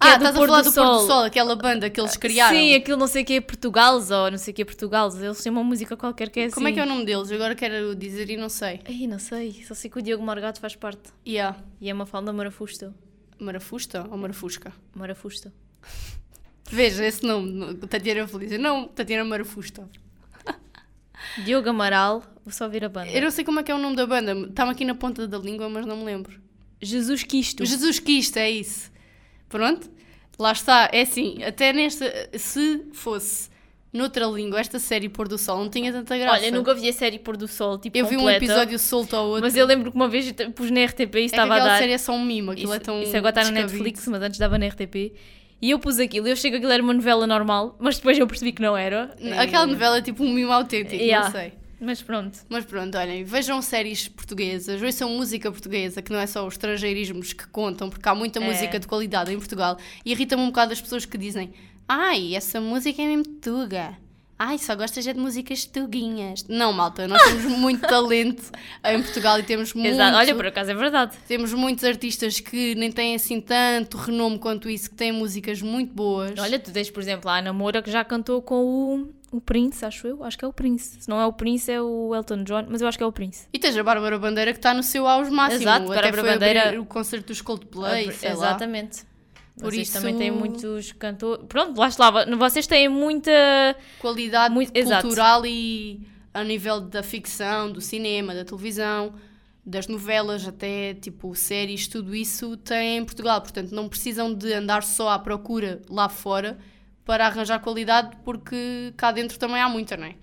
que 0.00 0.06
Ah, 0.06 0.12
é 0.12 0.14
estás 0.14 0.36
a 0.36 0.46
falar 0.46 0.62
do 0.62 0.70
do 0.70 0.74
Pôr 0.74 0.84
do 0.84 0.96
Sol. 0.98 1.06
Sol, 1.08 1.22
aquela 1.24 1.56
banda 1.56 1.90
que 1.90 2.00
eles 2.00 2.16
criaram. 2.16 2.56
Sim, 2.56 2.72
aquilo 2.74 2.96
não 2.96 3.08
sei 3.08 3.24
o 3.24 3.26
que 3.26 3.32
é 3.34 3.40
Portugales 3.40 4.12
ou 4.12 4.30
não 4.30 4.38
sei 4.38 4.52
o 4.52 4.54
que 4.54 4.62
é 4.62 4.64
Portugales. 4.64 5.16
Eles 5.16 5.42
têm 5.42 5.50
uma 5.50 5.64
música 5.64 5.96
qualquer 5.96 6.30
que 6.30 6.38
é 6.38 6.44
assim. 6.44 6.54
Como 6.54 6.68
é 6.68 6.72
que 6.72 6.78
é 6.78 6.84
o 6.84 6.86
nome 6.86 7.04
deles? 7.04 7.32
Agora 7.32 7.56
quero 7.56 7.96
dizer 7.96 8.30
e 8.30 8.36
não 8.36 8.48
sei. 8.48 8.80
Ai, 8.88 9.08
não 9.08 9.18
sei. 9.18 9.64
Só 9.66 9.74
sei 9.74 9.90
que 9.90 9.98
o 9.98 10.02
Diogo 10.02 10.24
Morgado 10.24 10.60
faz 10.60 10.76
parte. 10.76 11.10
Yeah. 11.26 11.56
E 11.80 11.90
é 11.90 11.92
uma 11.92 12.06
falda 12.06 12.32
Marafusto. 12.32 12.94
Marafusta 13.40 14.06
ou 14.10 14.16
Marafusca? 14.16 14.72
Marafusto. 14.94 15.52
Veja 16.70 17.04
esse 17.04 17.24
nome, 17.24 17.74
Tatiana 17.88 18.26
Feliz. 18.26 18.58
Não, 18.58 18.88
Tatiana 18.88 19.24
Marafusta. 19.24 19.88
Diogo 21.44 21.70
Amaral, 21.70 22.22
vou 22.44 22.52
só 22.52 22.64
ouvir 22.64 22.84
a 22.84 22.88
banda. 22.88 23.10
Eu 23.10 23.22
não 23.22 23.30
sei 23.30 23.44
como 23.44 23.60
é 23.60 23.62
que 23.62 23.72
é 23.72 23.74
o 23.74 23.78
nome 23.78 23.96
da 23.96 24.06
banda. 24.06 24.32
Está-me 24.32 24.72
aqui 24.72 24.84
na 24.84 24.94
ponta 24.94 25.26
da 25.26 25.38
língua, 25.38 25.68
mas 25.68 25.86
não 25.86 25.96
me 25.96 26.04
lembro. 26.04 26.38
Jesus 26.80 27.22
Quisto. 27.22 27.64
Jesus 27.64 27.98
Cristo, 27.98 28.36
é 28.36 28.50
isso. 28.50 28.90
Pronto. 29.48 29.90
Lá 30.38 30.52
está. 30.52 30.90
É 30.92 31.00
assim, 31.02 31.42
até 31.42 31.72
nesta... 31.72 32.04
Se 32.38 32.86
fosse 32.92 33.48
noutra 33.92 34.26
língua, 34.26 34.60
esta 34.60 34.78
série 34.78 35.08
Pôr 35.08 35.26
do 35.26 35.38
Sol 35.38 35.58
não 35.58 35.70
tinha 35.70 35.92
tanta 35.92 36.16
graça. 36.16 36.40
Olha, 36.40 36.50
nunca 36.50 36.74
vi 36.74 36.88
a 36.88 36.92
série 36.92 37.18
Pôr 37.18 37.36
do 37.36 37.48
Sol, 37.48 37.78
tipo 37.78 37.96
Eu 37.96 38.06
vi 38.06 38.16
um 38.16 38.20
completa, 38.20 38.44
episódio 38.44 38.78
solto 38.78 39.16
ao 39.16 39.26
outro. 39.26 39.42
Mas 39.42 39.56
eu 39.56 39.66
lembro 39.66 39.90
que 39.90 39.96
uma 39.96 40.08
vez 40.08 40.32
eu 40.38 40.52
pus 40.52 40.70
na 40.70 40.84
RTP 40.84 41.14
e 41.14 41.18
é 41.18 41.24
estava 41.24 41.54
a 41.54 41.56
aquela 41.56 41.72
dar. 41.72 41.78
série 41.78 41.92
é 41.92 41.98
só 41.98 42.12
um 42.12 42.24
mimo. 42.24 42.50
Aquilo 42.50 42.72
isso, 42.72 42.76
é 42.76 42.78
tão 42.78 43.02
isso 43.02 43.16
agora 43.16 43.40
está 43.40 43.50
na. 43.50 43.62
Netflix, 43.62 44.06
mas 44.06 44.22
antes 44.22 44.38
dava 44.38 44.58
na 44.58 44.66
RTP. 44.68 45.14
E 45.60 45.70
eu 45.70 45.78
pus 45.78 45.98
aquilo, 45.98 46.28
eu 46.28 46.32
achei 46.34 46.50
que 46.50 46.56
aquilo 46.56 46.70
era 46.72 46.82
uma 46.82 46.92
novela 46.94 47.26
normal, 47.26 47.76
mas 47.80 47.96
depois 47.96 48.16
eu 48.18 48.26
percebi 48.26 48.52
que 48.52 48.62
não 48.62 48.76
era. 48.76 49.16
Aquela 49.38 49.66
novela 49.66 49.98
é 49.98 50.02
tipo 50.02 50.22
um 50.22 50.32
mimo 50.32 50.52
autêntico, 50.52 50.94
Yeah. 51.02 51.26
não 51.26 51.32
sei. 51.32 51.52
Mas 51.80 52.02
pronto. 52.02 52.38
Mas 52.48 52.64
pronto, 52.64 52.96
olhem, 52.98 53.22
vejam 53.24 53.60
séries 53.62 54.08
portuguesas, 54.08 54.82
ouçam 54.82 55.10
música 55.10 55.50
portuguesa, 55.50 56.02
que 56.02 56.12
não 56.12 56.18
é 56.18 56.26
só 56.26 56.44
os 56.46 56.54
estrangeirismos 56.54 57.32
que 57.32 57.46
contam, 57.48 57.88
porque 57.88 58.08
há 58.08 58.14
muita 58.14 58.40
É. 58.40 58.44
música 58.44 58.78
de 58.80 58.86
qualidade 58.86 59.32
em 59.32 59.36
Portugal. 59.38 59.78
E 60.04 60.10
irrita-me 60.12 60.42
um 60.42 60.46
bocado 60.46 60.72
as 60.72 60.80
pessoas 60.80 61.04
que 61.04 61.16
dizem: 61.16 61.52
Ai, 61.88 62.34
essa 62.34 62.60
música 62.60 63.00
é 63.00 63.06
mesmo 63.06 63.24
tuga. 63.40 63.96
Ai, 64.38 64.56
só 64.58 64.76
gostas 64.76 65.04
é 65.06 65.12
de 65.12 65.18
músicas 65.18 65.64
tuguinhas. 65.64 66.44
Não, 66.48 66.72
malta, 66.72 67.08
nós 67.08 67.20
temos 67.24 67.44
muito 67.58 67.80
talento 67.86 68.42
em 68.84 69.02
Portugal 69.02 69.38
e 69.40 69.42
temos 69.42 69.74
muito. 69.74 69.88
Exato. 69.88 70.16
Olha, 70.16 70.34
por 70.34 70.46
acaso 70.46 70.70
é 70.70 70.74
verdade. 70.74 71.16
Temos 71.26 71.52
muitos 71.52 71.82
artistas 71.84 72.38
que 72.38 72.74
nem 72.76 72.92
têm 72.92 73.14
assim 73.16 73.40
tanto 73.40 73.96
renome 73.96 74.38
quanto 74.38 74.70
isso, 74.70 74.90
que 74.90 74.96
têm 74.96 75.10
músicas 75.10 75.60
muito 75.60 75.92
boas. 75.92 76.38
Olha, 76.38 76.58
tu 76.58 76.70
tens, 76.70 76.88
por 76.90 77.00
exemplo, 77.00 77.28
a 77.28 77.38
Ana 77.38 77.52
Moura 77.52 77.82
que 77.82 77.90
já 77.90 78.04
cantou 78.04 78.40
com 78.40 79.10
o, 79.32 79.36
o 79.36 79.40
Prince, 79.40 79.84
acho 79.84 80.06
eu. 80.06 80.22
Acho 80.22 80.38
que 80.38 80.44
é 80.44 80.48
o 80.48 80.52
Prince. 80.52 80.98
Se 81.00 81.08
não 81.08 81.20
é 81.20 81.26
o 81.26 81.32
Prince, 81.32 81.70
é 81.72 81.80
o 81.82 82.14
Elton 82.14 82.44
John, 82.44 82.64
mas 82.68 82.80
eu 82.80 82.86
acho 82.86 82.96
que 82.96 83.02
é 83.02 83.06
o 83.06 83.12
Prince. 83.12 83.46
E 83.52 83.58
tens 83.58 83.76
a 83.76 83.82
Bárbara 83.82 84.18
Bandeira 84.20 84.52
que 84.52 84.58
está 84.60 84.72
no 84.72 84.84
seu 84.84 85.08
auge 85.08 85.30
máximo. 85.32 85.62
Exato, 85.62 85.90
Até 85.92 86.02
Bárbara 86.02 86.22
foi 86.22 86.30
Bandeira- 86.32 86.80
o 86.80 86.86
concerto 86.86 87.26
dos 87.26 87.40
Coldplay, 87.42 88.08
Ah, 88.08 88.12
sei 88.12 88.34
lá. 88.34 88.56
Por 89.58 89.72
vocês 89.72 89.88
isso- 89.88 89.98
também 89.98 90.16
têm 90.16 90.30
muitos 90.30 90.92
cantores. 90.92 91.44
Pronto, 91.48 91.78
lá 91.78 91.88
está. 91.88 92.10
Vocês 92.36 92.66
têm 92.66 92.88
muita. 92.88 93.30
qualidade 93.98 94.54
Muito- 94.54 94.72
exato. 94.76 95.02
cultural 95.02 95.44
e 95.46 96.00
a 96.32 96.44
nível 96.44 96.80
da 96.80 97.02
ficção, 97.02 97.70
do 97.72 97.80
cinema, 97.80 98.34
da 98.34 98.44
televisão, 98.44 99.14
das 99.64 99.86
novelas, 99.86 100.46
até 100.46 100.94
tipo 100.94 101.34
séries, 101.34 101.86
tudo 101.88 102.14
isso 102.14 102.56
tem 102.58 102.98
em 102.98 103.04
Portugal. 103.04 103.40
Portanto, 103.40 103.72
não 103.72 103.88
precisam 103.88 104.32
de 104.32 104.52
andar 104.52 104.82
só 104.82 105.10
à 105.10 105.18
procura 105.18 105.82
lá 105.90 106.08
fora 106.08 106.56
para 107.04 107.26
arranjar 107.26 107.58
qualidade, 107.60 108.16
porque 108.24 108.92
cá 108.96 109.10
dentro 109.12 109.38
também 109.38 109.60
há 109.60 109.68
muita, 109.68 109.96
não 109.96 110.06
é? 110.06 110.14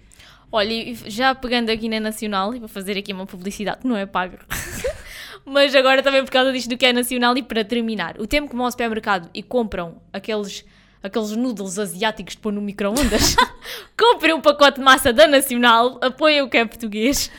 Olha, 0.51 0.95
já 1.07 1.33
pegando 1.35 1.69
aqui 1.69 1.89
na 1.89 1.99
Nacional, 1.99 2.53
e 2.55 2.59
vou 2.59 2.67
fazer 2.69 2.97
aqui 2.97 3.11
uma 3.11 3.25
publicidade 3.25 3.79
que 3.81 3.87
não 3.87 3.97
é 3.97 4.05
paga. 4.05 4.39
Mas 5.45 5.75
agora 5.75 6.01
também 6.01 6.23
por 6.23 6.31
causa 6.31 6.51
disto 6.51 6.69
do 6.69 6.77
que 6.77 6.85
é 6.85 6.91
nacional 6.91 7.37
e 7.37 7.43
para 7.43 7.63
terminar. 7.63 8.19
O 8.19 8.25
tempo 8.25 8.49
que 8.49 8.55
vão 8.55 8.65
ao 8.65 8.71
supermercado 8.71 9.29
e 9.33 9.43
compram 9.43 10.01
aqueles, 10.11 10.65
aqueles 11.03 11.31
noodles 11.31 11.77
asiáticos 11.77 12.35
de 12.35 12.41
pôr 12.41 12.51
no 12.51 12.61
micro-ondas, 12.61 13.35
comprem 13.95 14.33
um 14.33 14.41
pacote 14.41 14.79
de 14.79 14.83
massa 14.83 15.13
da 15.13 15.27
Nacional, 15.27 15.99
apoiem 16.01 16.41
o 16.41 16.49
que 16.49 16.57
é 16.57 16.65
português 16.65 17.29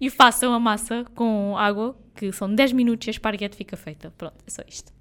e 0.00 0.08
façam 0.08 0.54
a 0.54 0.60
massa 0.60 1.04
com 1.14 1.56
água, 1.58 1.96
que 2.14 2.30
são 2.30 2.54
10 2.54 2.72
minutos 2.72 3.08
e 3.08 3.10
a 3.10 3.12
esparguete 3.12 3.56
fica 3.56 3.76
feita. 3.76 4.12
Pronto, 4.16 4.36
é 4.46 4.50
só 4.50 4.62
isto. 4.68 4.94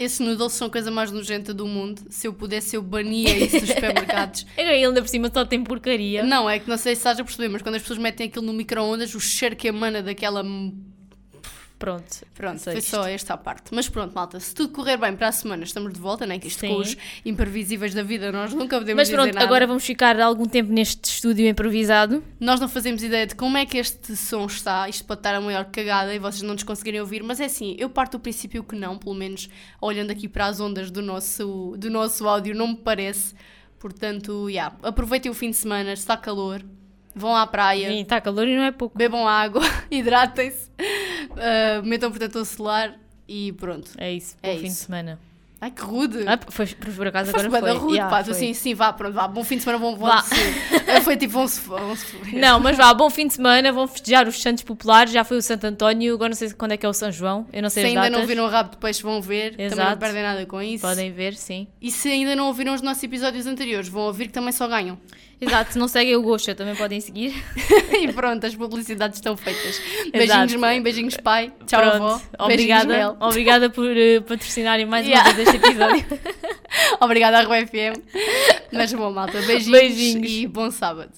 Esses 0.00 0.20
noodles 0.20 0.52
são 0.52 0.68
a 0.68 0.70
coisa 0.70 0.90
mais 0.90 1.10
nojenta 1.10 1.52
do 1.52 1.66
mundo. 1.66 2.02
Se 2.08 2.26
eu 2.26 2.32
pudesse, 2.32 2.76
eu 2.76 2.82
bania 2.82 3.36
isso 3.36 3.60
dos 3.60 3.68
supermercados. 3.68 4.46
É 4.56 4.64
que 4.64 4.70
ainda 4.70 5.02
por 5.02 5.08
cima 5.08 5.30
só 5.32 5.44
tem 5.44 5.62
porcaria. 5.62 6.22
Não, 6.22 6.48
é 6.48 6.58
que 6.58 6.68
não 6.68 6.78
sei 6.78 6.94
se 6.94 7.00
estás 7.00 7.20
a 7.20 7.24
perceber, 7.24 7.48
mas 7.48 7.62
quando 7.62 7.74
as 7.74 7.82
pessoas 7.82 7.98
metem 7.98 8.26
aquilo 8.26 8.46
no 8.46 8.52
micro-ondas, 8.52 9.14
o 9.14 9.20
cheiro 9.20 9.54
que 9.54 9.68
emana 9.68 10.02
daquela 10.02 10.42
Pronto, 11.82 12.04
Pronto, 12.32 12.58
só 12.58 12.70
foi 12.70 12.78
isto. 12.78 12.90
só 12.90 13.08
esta 13.08 13.36
parte. 13.36 13.74
Mas 13.74 13.88
pronto, 13.88 14.14
malta, 14.14 14.38
se 14.38 14.54
tudo 14.54 14.72
correr 14.72 14.96
bem 14.96 15.16
para 15.16 15.26
a 15.26 15.32
semana, 15.32 15.64
estamos 15.64 15.92
de 15.92 15.98
volta, 15.98 16.24
né? 16.24 16.38
Que 16.38 16.46
isto 16.46 16.60
Sim. 16.60 16.68
com 16.68 16.76
os 16.76 16.96
imprevisíveis 17.24 17.92
da 17.92 18.04
vida 18.04 18.30
nós 18.30 18.54
nunca 18.54 18.78
podemos 18.78 19.00
Mas 19.00 19.10
pronto, 19.10 19.34
nada. 19.34 19.44
agora 19.44 19.66
vamos 19.66 19.84
ficar 19.84 20.20
algum 20.20 20.46
tempo 20.46 20.72
neste 20.72 21.04
estúdio 21.04 21.44
improvisado. 21.48 22.22
Nós 22.38 22.60
não 22.60 22.68
fazemos 22.68 23.02
ideia 23.02 23.26
de 23.26 23.34
como 23.34 23.56
é 23.56 23.66
que 23.66 23.78
este 23.78 24.14
som 24.14 24.46
está. 24.46 24.88
Isto 24.88 25.04
pode 25.04 25.18
estar 25.18 25.34
a 25.34 25.40
maior 25.40 25.64
cagada 25.64 26.14
e 26.14 26.20
vocês 26.20 26.42
não 26.42 26.54
nos 26.54 26.62
conseguirem 26.62 27.00
ouvir, 27.00 27.20
mas 27.24 27.40
é 27.40 27.46
assim, 27.46 27.74
eu 27.76 27.90
parto 27.90 28.16
do 28.16 28.20
princípio 28.20 28.62
que 28.62 28.76
não, 28.76 28.96
pelo 28.96 29.16
menos 29.16 29.48
olhando 29.80 30.12
aqui 30.12 30.28
para 30.28 30.46
as 30.46 30.60
ondas 30.60 30.88
do 30.88 31.02
nosso, 31.02 31.74
do 31.76 31.90
nosso 31.90 32.28
áudio, 32.28 32.54
não 32.54 32.68
me 32.68 32.76
parece. 32.76 33.34
Portanto, 33.80 34.48
yeah, 34.48 34.72
aproveitem 34.84 35.32
o 35.32 35.34
fim 35.34 35.50
de 35.50 35.56
semana, 35.56 35.92
está 35.92 36.16
calor, 36.16 36.62
vão 37.14 37.34
à 37.36 37.46
praia. 37.46 37.88
Sim, 37.88 38.02
está 38.02 38.20
calor 38.20 38.46
e 38.48 38.56
não 38.56 38.64
é 38.64 38.70
pouco. 38.72 38.96
Bebam 38.96 39.26
água, 39.26 39.62
hidratem-se, 39.90 40.70
uh, 41.30 41.84
metam 41.84 42.10
protetor 42.10 42.44
solar 42.44 42.94
e 43.28 43.52
pronto. 43.52 43.90
É 43.98 44.12
isso, 44.12 44.36
É 44.42 44.50
bom 44.52 44.56
fim 44.58 44.62
de 44.64 44.68
isso. 44.72 44.84
semana. 44.86 45.18
Ai 45.60 45.70
que 45.70 45.80
rude! 45.80 46.24
Ah, 46.26 46.36
foi, 46.48 46.66
por 46.66 47.06
acaso 47.06 47.30
Foste 47.30 47.46
agora 47.46 47.62
foi. 47.68 47.78
rude, 47.78 47.94
Yeah, 47.94 48.10
pá. 48.10 48.20
Tu 48.24 48.26
foi. 48.26 48.34
assim, 48.34 48.52
sim, 48.52 48.74
vá, 48.74 48.92
pronto, 48.92 49.14
vá, 49.14 49.28
bom 49.28 49.44
fim 49.44 49.58
de 49.58 49.62
semana, 49.62 49.78
vão, 49.78 49.94
vão 49.94 50.08
Vá. 50.08 50.24
Foi 51.04 51.16
tipo, 51.16 51.34
vão-se. 51.34 51.60
Vão-se 51.60 52.04
Não, 52.34 52.58
mas 52.58 52.76
vá, 52.76 52.92
bom 52.92 53.08
fim 53.08 53.28
de 53.28 53.34
semana, 53.34 53.70
vão 53.70 53.86
festejar 53.86 54.26
os 54.26 54.42
Santos 54.42 54.64
Populares, 54.64 55.12
já 55.12 55.22
foi 55.22 55.36
o 55.36 55.42
Santo 55.42 55.64
António, 55.64 56.14
agora 56.14 56.30
não 56.30 56.34
sei 56.36 56.50
quando 56.50 56.72
é 56.72 56.76
que 56.76 56.84
é 56.84 56.88
o 56.88 56.92
São 56.92 57.12
João, 57.12 57.46
eu 57.52 57.62
não 57.62 57.68
Se 57.70 57.74
sei 57.74 57.84
as 57.84 57.88
ainda 57.90 58.00
datas. 58.00 58.18
não 58.18 58.26
viram 58.26 58.44
o 58.44 58.48
rabo 58.48 58.70
de 58.72 58.76
peixe, 58.78 59.04
vão 59.04 59.22
ver. 59.22 59.52
Também 59.52 59.68
não 59.68 59.74
Exato. 59.84 59.98
perdem 59.98 60.22
nada 60.24 60.46
com 60.46 60.60
isso. 60.60 60.82
Podem 60.84 61.12
ver, 61.12 61.34
sim. 61.36 61.68
E 61.80 61.92
se 61.92 62.08
ainda 62.08 62.34
não 62.34 62.48
ouviram 62.48 62.74
os 62.74 62.82
nossos 62.82 63.00
episódios 63.04 63.46
anteriores, 63.46 63.88
vão 63.88 64.02
ouvir 64.02 64.26
que 64.26 64.32
também 64.32 64.50
só 64.50 64.66
ganham. 64.66 64.98
Exato, 65.44 65.72
se 65.72 65.78
não 65.78 65.88
seguem 65.88 66.14
o 66.16 66.22
Gosta, 66.22 66.54
também 66.54 66.74
podem 66.76 67.00
seguir. 67.00 67.34
e 68.00 68.12
pronto, 68.12 68.46
as 68.46 68.54
publicidades 68.54 69.18
estão 69.18 69.36
feitas. 69.36 69.80
Beijinhos, 70.12 70.44
Exato. 70.44 70.58
mãe, 70.58 70.80
beijinhos, 70.80 71.16
pai. 71.16 71.52
Tchau, 71.66 71.80
Pronto, 71.80 71.96
avó. 71.96 72.20
Obrigada, 72.38 73.16
obrigada 73.20 73.68
por 73.70 73.96
eh, 73.96 74.20
patrocinarem 74.20 74.86
mais 74.86 75.06
Yeah. 75.06 75.28
uma 75.30 75.36
vez 75.36 75.48
este 75.48 75.66
episódio. 75.66 76.04
Obrigada 77.00 77.38
à 77.38 77.42
RUFM. 77.42 78.00
Mas 78.72 78.92
bom, 78.92 79.10
malta, 79.10 79.40
beijinhos, 79.42 79.68
Beijinhos. 79.68 80.30
e 80.30 80.46
bom 80.46 80.70
sábado. 80.70 81.10